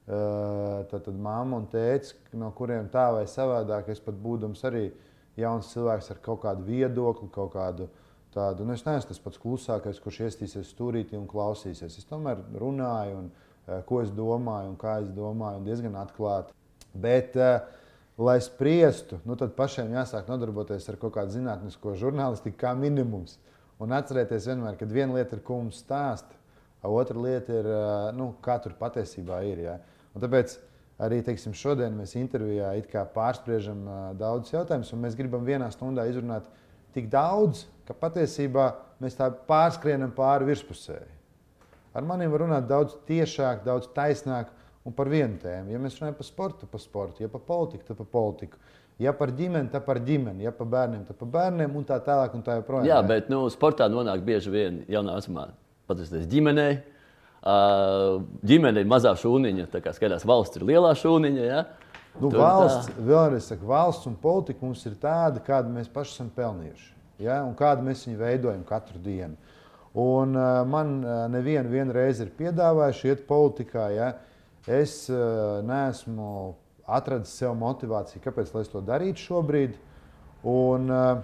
Tad, 0.09 1.03
tad 1.05 1.17
mamma 1.21 1.59
un 1.59 1.67
tēvs, 1.69 2.15
no 2.41 2.47
kuriem 2.57 2.87
tā 2.89 3.03
vai 3.13 3.27
savādāk, 3.29 3.91
es 3.93 3.99
pat 4.01 4.15
būdams 4.17 4.63
arī 4.65 4.87
jauns 5.37 5.69
cilvēks 5.69 6.09
ar 6.09 6.21
kaut 6.25 6.41
kādu 6.47 6.65
viedokli, 6.65 7.29
kaut 7.29 7.51
kādu 7.53 7.85
tādu, 8.33 8.65
nu, 8.65 8.73
es 8.73 8.81
neesmu 8.87 9.11
tas 9.11 9.21
pats 9.21 9.41
klusākais, 9.41 9.99
kurš 10.01 10.23
iestīsies 10.25 10.71
stūrītī 10.73 11.17
un 11.17 11.27
klausīsies. 11.29 11.99
Es 12.01 12.09
tomēr 12.09 12.41
runāju, 12.57 13.21
un, 13.21 13.29
ko 13.89 14.01
es 14.01 14.09
domāju, 14.15 14.73
un 14.73 14.79
kā 14.81 14.99
es 15.03 15.09
domāju, 15.13 15.61
un 15.61 15.69
diezgan 15.69 15.97
atklāti. 16.01 16.57
Bet, 16.97 17.37
lai 18.19 18.41
spriestu, 18.43 19.21
nu, 19.23 19.37
tad 19.39 19.53
pašiem 19.55 19.93
jāsāk 19.95 20.27
nodarboties 20.27 20.89
ar 20.91 20.97
kaut 20.99 21.13
kādu 21.15 21.37
zinātnisko 21.37 21.95
žurnālistiku, 21.99 22.57
kā 22.59 22.73
minimums. 22.75 23.37
Un 23.79 23.95
atcerieties 23.95 24.49
vienmēr, 24.49 24.75
ka 24.75 24.87
viena 24.89 25.15
lieta 25.15 25.37
ir, 25.37 25.43
ko 25.45 25.61
mums 25.61 25.79
stāsta, 25.79 26.35
otra 26.83 27.15
lieta 27.15 27.61
ir, 27.61 27.69
nu, 28.17 28.33
kā 28.43 28.57
tur 28.59 28.75
patiesībā 28.79 29.39
ir. 29.47 29.63
Ja? 29.63 29.77
Un 30.11 30.23
tāpēc 30.23 30.57
arī 30.99 31.21
teiksim, 31.23 31.55
šodien 31.55 31.95
mēs 31.95 32.17
intervijā 32.19 32.73
pārspriežam 33.15 33.87
daudzus 34.19 34.51
jautājumus, 34.57 34.91
un 34.91 35.03
mēs 35.05 35.15
gribam 35.15 35.47
vienā 35.47 35.71
stundā 35.71 36.09
izrunāt 36.11 36.51
tik 36.91 37.07
daudz, 37.11 37.69
ka 37.87 37.95
patiesībā 37.95 38.67
mēs 38.99 39.15
tā 39.15 39.31
pārskrienam 39.31 40.11
pāri 40.11 40.51
virspusēji. 40.51 41.15
Ar 41.95 42.05
maniem 42.05 42.35
var 42.35 42.43
runāt 42.43 42.67
daudz 42.67 42.99
tiešāk, 43.07 43.63
daudz 43.63 43.87
taisnāk 43.95 44.51
un 44.87 44.95
par 44.95 45.09
vienu 45.11 45.39
tēmu. 45.41 45.73
Ja 45.73 45.79
mēs 45.81 45.97
runājam 45.99 46.19
par 46.19 46.27
sportu, 46.27 46.69
par 46.69 46.83
sportu, 46.83 47.23
ja 47.23 47.31
par 47.31 47.43
politiku, 47.47 47.87
tad 47.87 47.99
par 47.99 48.11
politiku. 48.13 48.61
Ja 48.99 49.13
par 49.15 49.31
ģimeni, 49.31 49.71
tad 49.71 49.85
par 49.85 50.01
ģimeni, 50.03 50.43
ja 50.43 50.51
par 50.51 50.67
bērniem, 50.67 51.05
tad 51.07 51.15
par 51.19 51.29
bērniem, 51.31 51.75
un 51.75 51.85
tā 51.87 52.01
tālāk. 52.03 52.33
Un 52.35 52.43
tā 52.43 52.57
joprojām. 52.59 52.87
Jā, 52.89 52.99
bet 53.07 53.29
nu, 53.31 53.45
sportā 53.53 53.87
nonāk 53.91 54.25
bieži 54.27 54.51
vien 54.51 54.81
jaunā 54.91 55.15
vecumā, 55.19 55.49
patiesībā 55.87 56.27
ģimenei 56.29 56.73
ģimene 57.39 58.83
ir 58.83 58.89
mazā 58.89 59.13
šūniņa, 59.15 59.69
tā 59.71 59.81
kā 59.83 59.93
skatās, 59.95 60.25
valsts 60.27 60.59
ir 60.59 60.65
lielā 60.67 60.91
šūniņa. 60.97 61.43
Ja? 61.43 61.65
Nu, 62.19 62.27
Tur 62.27 62.41
valsts, 62.41 62.89
tā. 62.89 63.03
vēlreiz 63.07 63.47
saku, 63.47 63.67
valsts 63.69 64.07
un 64.09 64.15
politika 64.19 64.65
mums 64.65 64.83
ir 64.85 64.97
tāda, 64.99 65.39
kādu 65.43 65.71
mēs 65.71 65.87
paši 65.91 66.17
esam 66.17 66.31
pelnījuši. 66.35 66.89
Ja? 67.23 67.43
Un 67.45 67.55
kādu 67.55 67.85
mēs 67.87 68.05
viņu 68.07 68.19
veidojam 68.19 68.65
katru 68.67 68.99
dienu. 69.03 69.37
Un, 69.99 70.35
uh, 70.35 70.61
man 70.69 70.99
uh, 71.01 71.21
nevienu 71.31 71.93
reizi 71.95 72.25
ir 72.25 72.33
piedāvājuši 72.37 73.13
iet 73.13 73.23
politikā. 73.29 73.87
Ja? 73.95 74.09
Es 74.69 75.07
uh, 75.09 75.59
neesmu 75.65 76.55
atradis 76.89 77.31
sev 77.39 77.55
motivāciju, 77.57 78.21
kāpēc 78.21 78.53
es 78.61 78.69
to 78.69 78.83
darītu 78.85 79.23
šobrīd. 79.23 79.79
Un, 80.49 80.91
uh, 80.93 81.23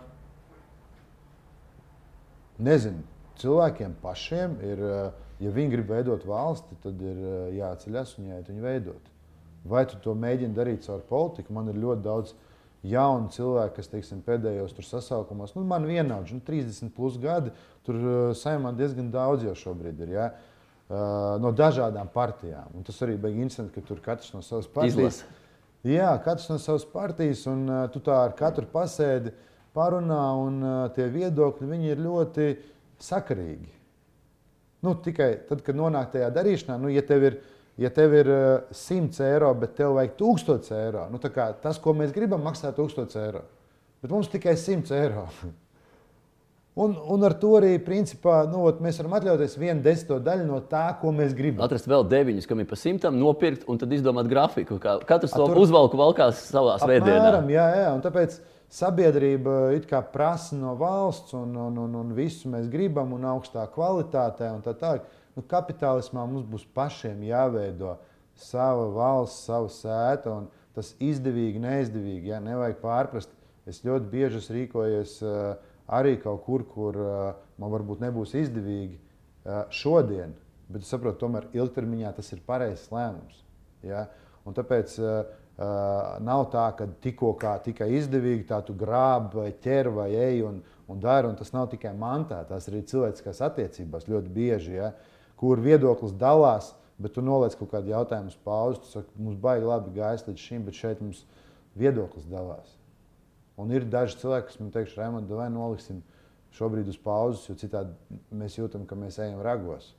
nezinu, 2.58 3.06
cilvēkiem 3.42 4.00
pašiem 4.02 4.58
ir. 4.66 4.84
Uh, 4.90 5.22
ja 5.44 5.52
viņi 5.52 5.74
grib 5.74 5.92
veidot 5.92 6.26
valsti, 6.28 6.78
tad 6.84 7.02
ir 7.04 7.20
eh, 7.20 7.38
jāceļas 7.60 8.16
un 8.20 8.32
jāiet 8.32 8.50
viņu 8.52 8.66
veidot. 8.66 9.14
Vai 9.66 9.86
tu 9.90 9.98
to 10.02 10.14
mēģini 10.18 10.56
darīt 10.56 10.86
caur 10.86 11.02
politiku? 11.10 11.56
Man 11.56 11.72
ir 11.72 11.80
ļoti 11.82 12.06
daudz 12.06 12.36
jaunu 12.86 13.32
cilvēku, 13.34 13.76
kas 13.80 13.90
teiksim, 13.90 14.22
pēdējos 14.26 14.76
sasaukumos, 14.86 15.56
nu, 15.58 15.64
man 15.66 15.88
vienaudži, 15.90 16.38
nu, 16.38 16.44
30 16.46 16.92
plus 16.94 17.18
gadi, 17.22 17.54
tur 17.88 17.98
uh, 17.98 18.18
saimā 18.38 18.76
diezgan 18.78 19.10
daudz 19.14 19.48
jau 19.48 19.56
šobrīd 19.58 20.04
ir. 20.06 20.12
Ja? 20.20 20.28
Uh, 20.30 20.55
no 20.90 21.52
dažādām 21.56 22.10
partijām. 22.14 22.70
Un 22.78 22.86
tas 22.86 23.00
arī 23.02 23.18
bija 23.18 23.42
interesanti, 23.42 23.74
ka 23.74 23.82
tur 23.88 24.02
katrs 24.06 24.34
no 24.36 24.44
savas 24.46 24.68
partijas. 24.70 25.22
Izlas. 25.22 25.42
Jā, 25.86 26.12
katrs 26.26 26.50
no 26.50 26.60
savas 26.62 26.86
partijas, 26.90 27.46
un 27.50 27.66
uh, 27.70 27.82
tu 27.94 28.02
tā 28.06 28.18
ar 28.26 28.36
katru 28.38 28.66
pasēdi. 28.72 29.34
parunā, 29.76 30.22
un 30.40 30.62
uh, 30.64 30.76
tie 30.96 31.10
viedokļi 31.12 31.82
ir 31.84 32.00
ļoti 32.00 32.46
sakarīgi. 33.04 33.74
Nu, 34.82 34.94
tikai 34.96 35.48
tad, 35.50 35.62
kad 35.66 35.76
nonāk 35.76 36.14
tajā 36.14 36.30
darīšanā, 36.32 36.78
nu, 36.80 36.88
ja 36.88 37.02
tev 37.02 37.24
ir, 37.24 37.42
ja 37.78 37.90
tev 37.90 38.14
ir 38.14 38.30
uh, 38.32 38.72
100 38.72 39.26
eiro, 39.26 39.54
bet 39.54 39.76
tev 39.76 39.98
vajag 39.98 40.16
1000 40.16 40.72
eiro, 40.80 41.10
nu, 41.12 41.20
tas, 41.20 41.78
ko 41.82 41.94
mēs 41.94 42.14
gribam, 42.16 42.42
maksā 42.46 42.72
1000 42.72 43.20
eiro. 43.26 43.44
Bet 44.02 44.12
mums 44.12 44.32
tikai 44.32 44.56
100 44.56 44.96
eiro. 44.96 45.28
Un, 46.76 46.92
un 47.08 47.22
ar 47.24 47.32
to 47.40 47.54
arī 47.56 47.78
principā, 47.80 48.42
nu, 48.52 48.66
ot, 48.68 48.82
mēs 48.84 48.98
varam 49.00 49.14
atļauties 49.16 49.54
vienu 49.56 49.80
desmito 49.84 50.18
daļu 50.20 50.44
no 50.50 50.58
tā, 50.68 50.90
ko 51.00 51.14
mēs 51.16 51.32
gribam. 51.36 51.64
Atrast 51.64 51.88
vēl 51.88 52.04
deviņus, 52.12 52.48
kam 52.50 52.60
ir 52.60 52.68
pa 52.68 52.76
simtam, 52.76 53.16
nopirkt 53.16 53.64
un 53.72 53.78
tad 53.80 53.94
izdomāt 53.96 54.28
grafiku. 54.28 54.76
Katrs 54.84 55.32
to 55.32 55.46
tur... 55.48 55.62
uzvalku 55.62 55.96
valkās 55.96 56.42
savā 56.50 56.74
veidā. 56.84 57.14
Jā, 57.48 57.68
jā, 57.80 57.86
un 57.96 58.04
tāpēc 58.04 58.36
sabiedrība 58.76 59.54
kā 59.88 60.02
prasa 60.12 60.58
no 60.60 60.74
valsts, 60.76 61.32
un, 61.40 61.54
un, 61.56 61.78
un, 61.86 61.94
un 62.02 62.12
visu 62.18 62.52
mēs 62.52 62.68
gribam, 62.74 63.14
un 63.16 63.24
augstā 63.32 63.64
kvalitātē. 63.72 64.50
Un 64.58 64.66
tā 64.66 64.74
tā. 64.76 64.98
Nu, 65.38 65.46
kapitālismā 65.48 66.26
mums 66.28 66.44
būs 66.50 66.66
pašiem 66.76 67.24
jāveido 67.30 67.94
sava 68.36 68.90
valsts, 68.98 69.46
sava 69.48 69.72
sēta, 69.72 70.42
un 70.42 70.52
tas 70.76 70.92
izdevīgi, 71.00 71.64
neizdevīgi. 71.64 72.34
Ja? 72.34 72.42
Nevajag 72.44 72.84
pārprast. 72.84 73.32
Es 73.64 73.80
ļoti 73.88 74.12
bieži 74.12 74.44
rīkojos. 74.58 75.16
Uh, 75.24 75.72
arī 75.88 76.18
kaut 76.22 76.44
kur, 76.46 76.66
kur 76.70 77.00
uh, 77.00 77.32
man 77.62 77.74
varbūt 77.74 78.04
nebūs 78.04 78.36
izdevīgi 78.38 78.98
uh, 78.98 79.66
šodien, 79.74 80.34
bet 80.70 80.86
es 80.86 80.92
saprotu, 80.92 81.22
tomēr 81.26 81.50
ilgtermiņā 81.54 82.14
tas 82.18 82.32
ir 82.34 82.44
pareizs 82.46 82.88
lēmums. 82.94 83.42
Ja? 83.86 84.08
Un 84.46 84.58
tāpēc 84.58 84.98
uh, 85.02 85.26
nav 86.26 86.48
tā, 86.52 86.66
ka 86.78 86.88
tikko 87.04 87.34
kā 87.40 87.56
tikai 87.64 87.88
izdevīgi 87.96 88.48
tā 88.50 88.60
tu 88.66 88.76
grābi 88.76 89.40
vai 89.40 89.52
ķer 89.64 89.90
vai 89.96 90.10
ej 90.12 90.42
un, 90.50 90.62
un 90.92 91.00
dari. 91.00 91.30
Un 91.30 91.38
tas 91.40 91.54
nav 91.56 91.70
tikai 91.72 91.94
mantā, 91.98 92.42
tās 92.50 92.68
arī 92.70 92.84
cilvēciskās 92.90 93.44
attiecībās 93.46 94.10
ļoti 94.10 94.34
bieži, 94.36 94.76
ja? 94.82 94.92
kur 95.40 95.62
viedoklis 95.64 96.16
dalās. 96.20 96.74
Bet 96.96 97.12
tu 97.18 97.24
noliec 97.24 97.58
kaut 97.60 97.74
kādu 97.74 97.92
jautājumu 97.92 98.32
uz 98.32 98.38
pauzi. 98.48 98.80
Tu 98.84 98.94
saki, 98.94 99.12
mums 99.20 99.36
baigi 99.40 99.68
labi 99.68 99.92
gājis 99.98 100.24
līdz 100.30 100.44
šim, 100.48 100.62
bet 100.64 100.78
šeit 100.80 101.02
mums 101.04 101.26
viedoklis 101.76 102.28
dalās. 102.32 102.70
Un 103.62 103.72
ir 103.72 103.86
daži 103.88 104.18
cilvēki, 104.20 104.50
kas 104.50 104.60
man 104.60 104.72
teiks, 104.74 104.96
Raimond, 105.00 105.30
vai 105.32 105.48
noliksim 105.52 106.02
šobrīd 106.56 106.90
uz 106.92 106.98
pauzes, 107.00 107.46
jo 107.48 107.56
citādi 107.60 108.20
mēs 108.36 108.58
jūtam, 108.60 108.84
ka 108.88 108.98
mēs 109.00 109.20
ejam 109.24 109.40
ragos. 109.44 109.94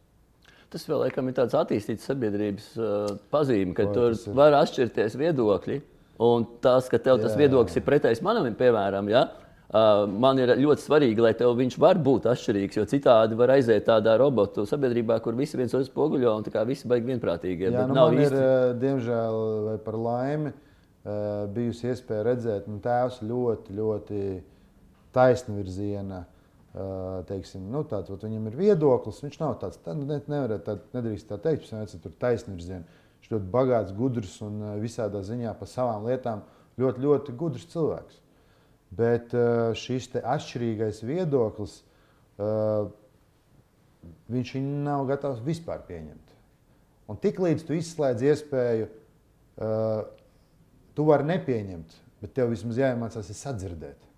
Tas 0.73 0.85
vēl 0.89 1.07
laikam 1.07 1.29
ir 1.31 1.37
tāds 1.37 1.57
attīstīts 1.57 2.09
sabiedrības 2.09 2.69
uh, 2.81 3.15
pazīme, 3.33 3.73
ka 3.77 3.87
Ko, 3.87 3.95
tur 3.97 4.37
var 4.37 4.57
atšķirties 4.61 5.17
viedokļi. 5.21 5.81
Un 6.27 6.47
tas, 6.65 6.89
ka 6.89 6.99
tev 7.01 7.19
jā, 7.19 7.27
tas 7.27 7.37
viedoklis 7.39 7.77
jā. 7.77 7.83
ir 7.83 7.87
pretējs 7.87 8.23
manam, 8.25 8.49
piemēram, 8.57 9.09
ja? 9.13 9.27
uh, 9.69 10.05
man 10.09 10.41
ir 10.41 10.55
ļoti 10.59 10.85
svarīgi, 10.85 11.23
lai 11.23 11.33
tev 11.37 11.55
viņš 11.59 11.77
var 11.81 12.01
būt 12.03 12.29
atšķirīgs, 12.33 12.81
jo 12.81 12.87
citādi 12.89 13.37
var 13.39 13.53
aiziet 13.57 13.85
tādā 13.89 14.17
robotu 14.21 14.65
sabiedrībā, 14.69 15.21
kur 15.25 15.37
visi 15.39 15.61
viens 15.61 15.77
otru 15.77 15.89
spoguļo 15.89 16.39
un 16.41 16.49
visi 16.69 16.89
baigi 16.89 17.13
vienprātīgi. 17.13 17.69
Jā, 17.69 17.85
nu, 17.89 17.97
man 17.97 18.17
īsti... 18.17 18.33
ir, 18.33 18.39
uh, 18.41 18.79
diemžēl, 18.81 19.43
vai 19.69 19.77
par 19.85 20.01
laimi, 20.09 20.53
uh, 20.53 20.66
bijusi 21.55 21.91
iespēja 21.93 22.25
redzēt, 22.27 22.67
nu, 22.71 22.81
tēvs 22.83 23.21
ļoti, 23.23 23.77
ļoti 23.77 24.23
taisnvirziena. 25.17 26.25
Eh, 26.77 27.21
teiksim, 27.25 27.71
nu, 27.73 27.81
tāds, 27.89 28.13
viņam 28.21 28.51
ir 28.51 28.57
viedoklis, 28.59 29.23
viņš 29.25 29.39
nav 29.41 29.55
tāds, 29.63 29.79
tā, 29.81 29.95
ne, 29.97 30.19
nevar, 30.29 30.59
tā, 30.61 30.75
nedrīkst 30.93 31.31
tā 31.31 31.39
teikt, 31.41 31.71
viņš 31.73 31.95
ir 31.97 32.17
taisnvirziena. 32.21 32.99
Viņš 33.17 33.31
ļoti 33.33 33.49
bagāts, 33.55 33.95
gudrs 33.97 34.35
un 34.45 34.59
eh, 34.61 34.75
visādā 34.83 35.23
ziņā 35.25 35.55
par 35.57 35.71
savām 35.73 36.05
lietām 36.05 36.43
ļoti, 36.77 37.01
ļoti 37.07 37.37
gudrs 37.41 37.65
cilvēks. 37.73 38.21
Bet 38.97 39.33
šis 39.77 40.07
atšķirīgais 40.15 41.01
viedoklis, 41.05 41.73
viņš 44.31 44.53
viņu 44.55 44.77
nav 44.87 45.03
gatavs 45.09 45.41
vispār 45.45 45.83
pieņemt. 45.89 46.37
Un 47.11 47.19
tiklīdz 47.21 47.65
tu 47.67 47.75
izslēdz 47.75 48.23
iespēju 48.31 48.87
tu 50.97 51.07
vari 51.09 51.29
nepieņemt, 51.29 51.95
bet 52.23 52.35
tev 52.37 52.51
vismaz 52.55 52.81
jāiemācās 52.81 53.31
sadzirdēt. 53.37 54.09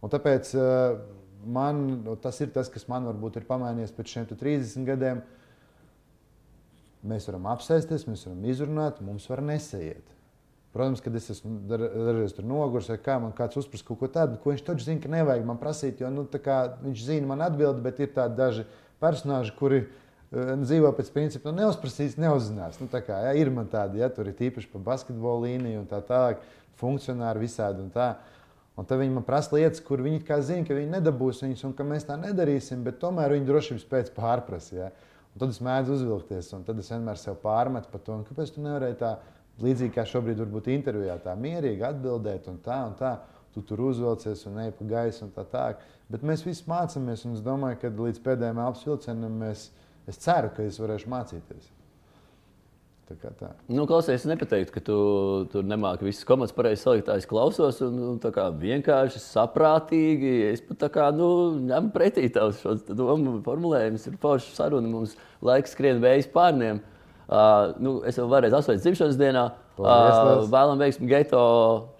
Un 0.00 0.12
tāpēc 0.12 0.52
uh, 0.56 1.00
man, 1.44 1.82
nu, 2.04 2.16
tas 2.20 2.40
ir 2.40 2.52
tas, 2.54 2.70
kas 2.72 2.86
man 2.88 3.08
varbūt 3.08 3.40
ir 3.40 3.48
pamainījies 3.48 3.94
pēc 3.96 4.14
šiem 4.14 4.30
30 4.30 4.88
gadiem. 4.88 5.20
Mēs 7.10 7.28
varam 7.30 7.48
apsēsties, 7.54 8.04
mēs 8.08 8.26
varam 8.28 8.48
izrunāt, 8.52 9.00
mums 9.04 9.28
var 9.30 9.40
nesaiet. 9.44 10.16
Protams, 10.70 11.00
kad 11.02 11.14
es 11.18 11.26
esmu 11.32 11.56
dažreiz 11.66 12.34
tur 12.36 12.46
noguris, 12.46 12.90
vai 12.92 13.00
kā 13.02 13.16
man 13.18 13.32
kāds 13.34 13.58
uzprasa 13.58 13.86
kaut 13.88 13.98
ko 14.02 14.08
tādu, 14.12 14.36
ko 14.38 14.52
viņš 14.52 14.62
taču 14.68 14.86
zina, 14.86 15.02
ka 15.02 15.10
nevajag 15.10 15.48
man 15.48 15.58
prasīt, 15.58 16.02
jo 16.04 16.10
nu, 16.14 16.26
kā, 16.44 16.60
viņš 16.84 17.06
zina 17.08 17.26
man 17.32 17.42
atbildi, 17.42 17.82
bet 17.82 17.98
ir 18.04 18.12
tādi 18.14 18.38
daži 18.38 18.66
personāži, 19.02 19.56
kuri 19.58 19.80
dzīvo 20.30 20.92
pēc 20.94 21.10
principa, 21.10 21.50
nu, 21.50 21.64
neuzprasīs, 21.64 22.18
neuzzinās. 22.20 22.78
Nu, 22.80 22.86
kā, 22.90 23.16
ja, 23.26 23.32
ir 23.34 23.50
man 23.50 23.66
tādi, 23.70 23.98
ja 24.02 24.08
tur 24.14 24.30
ir 24.30 24.36
tīpaši 24.38 24.70
pa 24.70 24.82
basketbolu 24.92 25.48
līniju 25.48 25.82
un 25.82 25.88
tā 25.90 25.98
tālāk, 26.06 26.44
funkcionāri 26.78 27.42
visādi 27.42 27.82
un 27.82 27.90
tā. 27.94 28.12
Un 28.78 28.86
tad 28.88 29.00
viņi 29.02 29.12
man 29.12 29.26
prasa 29.26 29.56
lietas, 29.56 29.82
kur 29.84 30.00
viņi 30.00 30.22
zina, 30.46 30.64
ka 30.64 30.76
viņi 30.76 30.94
nedabūs 30.94 31.42
viņas 31.42 31.64
un 31.66 31.74
ka 31.76 31.84
mēs 31.84 32.06
tā 32.08 32.16
nedarīsim, 32.16 32.84
bet 32.86 33.00
tomēr 33.02 33.34
viņi 33.34 33.48
drošības 33.48 33.88
pēc 33.90 34.12
pārprasa. 34.14 34.76
Ja? 34.76 34.86
Un 35.34 35.42
tad 35.42 35.50
es 35.50 35.58
mēdzu 35.60 35.98
uzvilkties, 35.98 36.52
un 36.56 36.62
tad 36.64 36.78
es 36.78 36.88
vienmēr 36.88 37.18
sev 37.18 37.36
pārmetu 37.42 37.90
par 37.90 38.00
to, 38.06 38.16
kāpēc 38.30 38.54
tu 38.54 38.64
nevarēji 38.64 38.96
tā 39.02 39.16
līdzīgi 39.60 39.92
kā 39.98 40.06
šobrīd, 40.08 40.38
varbūt 40.40 40.70
intervijā, 40.72 41.18
tā 41.20 41.34
mierīgi 41.36 41.84
atbildēt 41.90 42.48
un 42.48 42.62
tā 42.64 42.78
un 42.86 42.96
tā. 42.96 43.18
Tu 43.50 43.64
tur 43.66 43.82
uzvelcies 43.82 44.44
un 44.46 44.60
ej 44.62 44.70
pa 44.78 44.84
gaisu 44.86 45.24
un 45.26 45.32
tā 45.34 45.42
tālāk. 45.42 45.80
Bet 46.06 46.22
mēs 46.22 46.44
visi 46.46 46.62
mācāmies, 46.70 47.24
un 47.26 47.34
es 47.34 47.42
domāju, 47.42 47.80
ka 47.82 47.90
līdz 47.90 48.20
pēdējiem 48.22 48.60
elpas 48.62 48.84
vilcienam 48.86 49.40
mēs 49.42 49.64
mēs 49.66 49.79
Es 50.08 50.20
ceru, 50.22 50.50
ka 50.54 50.64
es 50.64 50.78
varēšu 50.80 51.10
mācīties. 51.10 51.68
Nu, 53.66 53.88
klausies, 53.90 54.20
es 54.20 54.26
nepateiktu, 54.30 54.70
ka 54.70 54.80
tu 54.86 54.96
tur 55.50 55.64
nemāki 55.66 56.06
visas 56.06 56.26
komandas 56.28 56.54
pareizi 56.54 56.84
salikt. 56.84 57.08
Es 57.10 57.26
klausos, 57.26 57.80
un 57.82 57.96
nu, 57.98 58.10
tā 58.22 58.30
kā 58.34 58.44
vienkārši 58.54 59.18
saprātīgi. 59.24 60.30
Es 60.52 60.62
pat 60.62 60.78
tā 60.84 60.90
kā 60.94 61.08
nu, 61.16 61.30
ņemu 61.66 61.90
pretī 61.94 62.28
tavs 62.30 62.62
domu 62.86 63.40
formulējumus. 63.42 64.06
Ir 64.06 64.20
forša 64.22 64.54
saruna, 64.60 64.92
mums 64.92 65.16
laiks 65.42 65.74
skrien 65.74 65.98
vējas 66.04 66.30
pārniem. 66.30 66.78
Uh, 67.30 67.74
nu, 67.82 67.96
es 68.06 68.18
jau 68.18 68.28
varēju 68.30 68.56
asociēt 68.58 68.86
dzimšanas 68.86 69.18
dienā. 69.82 70.22
Uh, 70.36 70.44
vēlam 70.52 70.80
veiksmi 70.80 71.08
Geto 71.10 71.42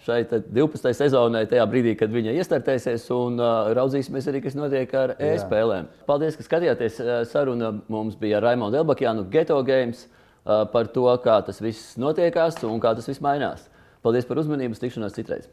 šai 0.06 0.22
12. 0.30 0.92
sezonai, 0.96 1.44
tajā 1.50 1.66
brīdī, 1.70 1.94
kad 1.98 2.12
viņa 2.14 2.34
iestartēsies, 2.40 3.06
un 3.16 3.40
uh, 3.40 3.70
raudzīsimies 3.76 4.30
arī, 4.30 4.42
kas 4.44 4.58
notiek 4.58 4.94
ar 4.96 5.14
e-spēlēm. 5.18 5.90
Paldies, 6.08 6.38
ka 6.38 6.46
skatījāties. 6.46 7.00
Saruna 7.30 7.74
mums 7.92 8.18
bija 8.20 8.40
ar 8.40 8.50
Raimonu 8.50 8.80
Elbakjānu, 8.82 9.28
Geto 9.32 9.60
Games, 9.66 10.06
uh, 10.06 10.64
par 10.72 10.92
to, 10.94 11.08
kā 11.24 11.40
tas 11.46 11.62
viss 11.64 11.96
notiekās 12.00 12.62
un 12.68 12.80
kā 12.82 12.94
tas 12.98 13.10
viss 13.10 13.24
mainās. 13.24 13.68
Paldies 14.04 14.28
par 14.28 14.40
uzmanību, 14.40 14.78
tikšanos 14.80 15.18
citreiz! 15.18 15.50